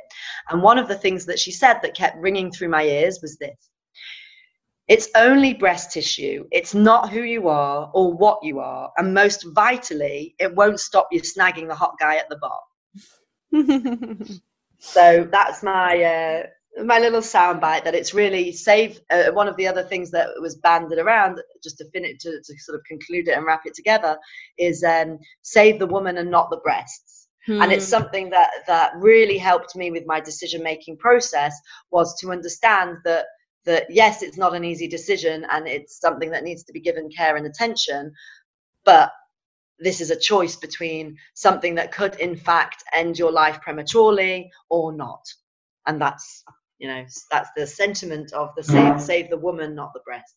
And 0.51 0.61
one 0.61 0.77
of 0.77 0.87
the 0.87 0.95
things 0.95 1.25
that 1.25 1.39
she 1.39 1.51
said 1.51 1.79
that 1.81 1.95
kept 1.95 2.17
ringing 2.17 2.51
through 2.51 2.69
my 2.69 2.83
ears 2.83 3.17
was 3.23 3.37
this. 3.37 3.57
It's 4.87 5.09
only 5.15 5.55
breast 5.55 5.91
tissue. 5.91 6.45
It's 6.51 6.75
not 6.75 7.09
who 7.09 7.21
you 7.23 7.47
are 7.47 7.89
or 7.95 8.13
what 8.13 8.43
you 8.43 8.59
are. 8.59 8.91
And 8.97 9.15
most 9.15 9.43
vitally, 9.55 10.35
it 10.37 10.53
won't 10.53 10.79
stop 10.79 11.07
you 11.11 11.21
snagging 11.21 11.67
the 11.67 11.73
hot 11.73 11.95
guy 11.99 12.17
at 12.17 12.29
the 12.29 12.37
bar. 12.37 12.61
so 14.85 15.27
that's 15.31 15.63
my 15.63 16.01
uh, 16.03 16.43
my 16.83 16.99
little 16.99 17.21
soundbite 17.21 17.83
that 17.85 17.95
it's 17.95 18.13
really 18.13 18.51
save 18.51 18.99
uh, 19.09 19.31
one 19.31 19.47
of 19.47 19.55
the 19.57 19.67
other 19.67 19.83
things 19.83 20.11
that 20.11 20.29
was 20.41 20.55
banded 20.55 20.99
around 20.99 21.41
just 21.63 21.77
to 21.77 21.89
finish 21.91 22.17
to, 22.19 22.41
to 22.43 22.59
sort 22.59 22.77
of 22.77 22.83
conclude 22.85 23.27
it 23.27 23.37
and 23.37 23.45
wrap 23.45 23.61
it 23.65 23.73
together 23.73 24.17
is 24.57 24.83
um, 24.83 25.17
save 25.41 25.79
the 25.79 25.87
woman 25.87 26.17
and 26.17 26.29
not 26.29 26.49
the 26.49 26.57
breasts 26.57 27.27
hmm. 27.45 27.61
and 27.61 27.71
it's 27.71 27.85
hmm. 27.85 27.91
something 27.91 28.29
that 28.29 28.51
that 28.67 28.91
really 28.97 29.37
helped 29.37 29.75
me 29.75 29.89
with 29.91 30.05
my 30.05 30.19
decision 30.19 30.61
making 30.61 30.97
process 30.97 31.59
was 31.91 32.19
to 32.19 32.31
understand 32.31 32.97
that 33.05 33.25
that 33.65 33.85
yes 33.89 34.21
it's 34.21 34.37
not 34.37 34.53
an 34.53 34.63
easy 34.63 34.87
decision 34.87 35.45
and 35.51 35.67
it's 35.67 35.99
something 35.99 36.29
that 36.29 36.43
needs 36.43 36.63
to 36.63 36.73
be 36.73 36.79
given 36.79 37.09
care 37.09 37.35
and 37.37 37.47
attention 37.47 38.11
but 38.83 39.11
this 39.79 40.01
is 40.01 40.11
a 40.11 40.19
choice 40.19 40.55
between 40.55 41.17
something 41.33 41.75
that 41.75 41.91
could 41.91 42.15
in 42.15 42.35
fact 42.35 42.83
end 42.93 43.17
your 43.17 43.31
life 43.31 43.59
prematurely 43.61 44.51
or 44.69 44.93
not. 44.93 45.25
And 45.87 46.01
that's 46.01 46.43
you 46.79 46.87
know 46.87 47.05
that's 47.31 47.49
the 47.55 47.65
sentiment 47.65 48.33
of 48.33 48.49
the 48.55 48.63
save 48.63 49.01
save 49.01 49.29
the 49.29 49.37
woman 49.37 49.75
not 49.75 49.93
the 49.93 50.01
breasts. 50.05 50.35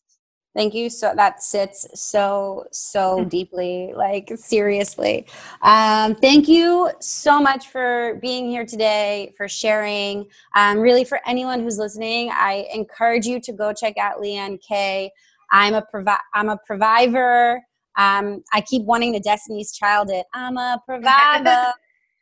Thank 0.55 0.73
you 0.73 0.89
so 0.89 1.13
that 1.15 1.43
sits 1.43 1.87
so 1.93 2.65
so 2.71 3.23
deeply 3.25 3.93
like 3.95 4.31
seriously. 4.35 5.27
Um, 5.61 6.15
thank 6.15 6.47
you 6.47 6.89
so 6.99 7.39
much 7.39 7.67
for 7.67 8.17
being 8.21 8.49
here 8.49 8.65
today 8.65 9.33
for 9.37 9.47
sharing. 9.47 10.25
Um, 10.55 10.79
really 10.79 11.03
for 11.03 11.19
anyone 11.25 11.61
who's 11.61 11.77
listening 11.77 12.31
i 12.33 12.67
encourage 12.73 13.25
you 13.25 13.39
to 13.41 13.53
go 13.53 13.73
check 13.73 13.97
out 13.97 14.19
leanne 14.21 14.59
kay. 14.61 15.11
I'm 15.51 15.75
a 15.75 15.81
provi- 15.81 16.25
I'm 16.33 16.49
a 16.49 16.59
previver. 16.69 17.59
Um, 17.99 18.43
I 18.53 18.61
keep 18.61 18.83
wanting 18.83 19.11
the 19.11 19.19
Destiny's 19.19 19.73
Child 19.73 20.09
it. 20.09 20.25
I'm 20.33 20.55
a 20.55 20.81
previver. 20.89 21.73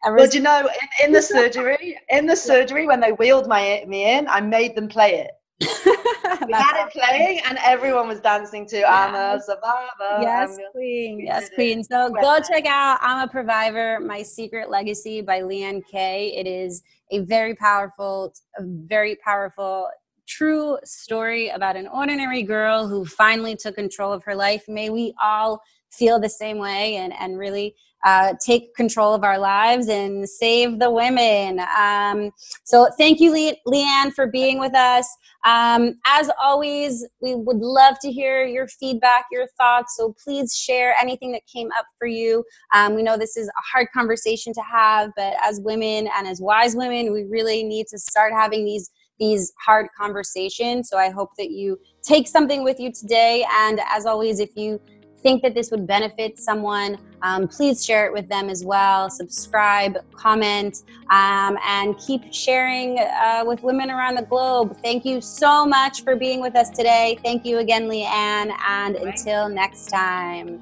well, 0.07 0.27
do 0.27 0.37
you 0.37 0.43
know, 0.43 0.61
in, 0.61 1.07
in, 1.07 1.11
the 1.11 1.21
surgery, 1.21 1.95
in 2.09 2.25
the 2.25 2.35
surgery, 2.35 2.87
when 2.87 2.99
they 2.99 3.11
wheeled 3.11 3.47
my 3.47 3.83
me 3.87 4.09
in, 4.17 4.27
I 4.27 4.41
made 4.41 4.75
them 4.75 4.87
play 4.87 5.19
it. 5.19 5.31
we 6.47 6.53
had 6.53 6.85
it 6.85 6.91
playing, 6.91 7.41
and 7.47 7.59
everyone 7.63 8.07
was 8.07 8.19
dancing 8.19 8.65
to 8.67 8.77
yes. 8.77 8.87
"I'm 8.87 9.15
a 9.15 9.41
Survivor." 9.41 10.21
Yes, 10.21 10.57
queen. 10.71 11.19
Yes, 11.19 11.49
queen. 11.53 11.83
So 11.83 12.09
go 12.09 12.39
check 12.39 12.65
out 12.65 12.97
"I'm 13.01 13.27
a 13.27 13.31
Previver: 13.31 14.03
My 14.03 14.23
Secret 14.23 14.69
Legacy" 14.69 15.21
by 15.21 15.41
Leanne 15.41 15.83
Kay. 15.91 16.33
It 16.35 16.47
is 16.47 16.81
a 17.11 17.19
very 17.19 17.55
powerful, 17.55 18.33
a 18.57 18.63
very 18.63 19.15
powerful 19.15 19.89
true 20.27 20.77
story 20.83 21.49
about 21.49 21.75
an 21.75 21.87
ordinary 21.87 22.43
girl 22.43 22.87
who 22.87 23.05
finally 23.05 23.55
took 23.55 23.75
control 23.75 24.11
of 24.13 24.23
her 24.23 24.35
life. 24.35 24.63
May 24.67 24.89
we 24.89 25.13
all 25.21 25.61
feel 25.91 26.19
the 26.19 26.29
same 26.29 26.57
way 26.57 26.97
and, 26.97 27.13
and 27.19 27.37
really 27.37 27.75
uh, 28.05 28.33
take 28.45 28.75
control 28.75 29.13
of 29.13 29.23
our 29.23 29.39
lives 29.39 29.89
and 29.89 30.29
save 30.29 30.79
the 30.79 30.91
women. 30.91 31.59
Um, 31.77 32.31
so, 32.63 32.87
thank 32.97 33.19
you, 33.19 33.31
Le- 33.31 33.55
Leanne, 33.67 34.13
for 34.13 34.27
being 34.27 34.59
with 34.59 34.75
us. 34.75 35.07
Um, 35.45 35.95
as 36.05 36.29
always, 36.39 37.05
we 37.21 37.33
would 37.33 37.57
love 37.57 37.97
to 38.01 38.11
hear 38.11 38.45
your 38.45 38.67
feedback, 38.67 39.25
your 39.31 39.47
thoughts. 39.59 39.95
So, 39.97 40.15
please 40.23 40.55
share 40.55 40.93
anything 41.01 41.31
that 41.31 41.41
came 41.51 41.69
up 41.77 41.85
for 41.97 42.07
you. 42.07 42.43
Um, 42.73 42.93
we 42.93 43.01
know 43.01 43.17
this 43.17 43.35
is 43.35 43.47
a 43.47 43.61
hard 43.73 43.87
conversation 43.93 44.53
to 44.53 44.61
have, 44.61 45.09
but 45.17 45.33
as 45.43 45.59
women 45.59 46.07
and 46.15 46.27
as 46.27 46.39
wise 46.39 46.75
women, 46.75 47.11
we 47.11 47.23
really 47.23 47.63
need 47.63 47.87
to 47.87 47.97
start 47.97 48.31
having 48.31 48.63
these 48.63 48.91
these 49.19 49.53
hard 49.59 49.87
conversations. 49.97 50.89
So 50.89 50.97
I 50.97 51.09
hope 51.09 51.31
that 51.37 51.51
you 51.51 51.79
take 52.01 52.27
something 52.27 52.63
with 52.63 52.79
you 52.79 52.91
today. 52.91 53.45
And 53.51 53.79
as 53.89 54.05
always, 54.05 54.39
if 54.39 54.55
you 54.55 54.79
think 55.21 55.41
that 55.41 55.55
this 55.55 55.71
would 55.71 55.87
benefit 55.87 56.37
someone, 56.37 56.97
um, 57.21 57.47
please 57.47 57.83
share 57.83 58.05
it 58.05 58.13
with 58.13 58.29
them 58.29 58.49
as 58.49 58.63
well. 58.63 59.09
Subscribe, 59.09 59.97
comment, 60.13 60.83
um, 61.09 61.57
and 61.65 61.97
keep 61.97 62.31
sharing 62.31 62.99
uh, 62.99 63.43
with 63.45 63.63
women 63.63 63.89
around 63.89 64.15
the 64.15 64.23
globe. 64.23 64.77
Thank 64.83 65.05
you 65.05 65.19
so 65.19 65.65
much 65.65 66.03
for 66.03 66.15
being 66.15 66.39
with 66.39 66.55
us 66.55 66.69
today. 66.69 67.17
Thank 67.23 67.45
you 67.45 67.57
again, 67.57 67.89
Leanne, 67.89 68.55
and 68.67 68.95
until 68.95 69.49
next 69.49 69.87
time. 69.87 70.61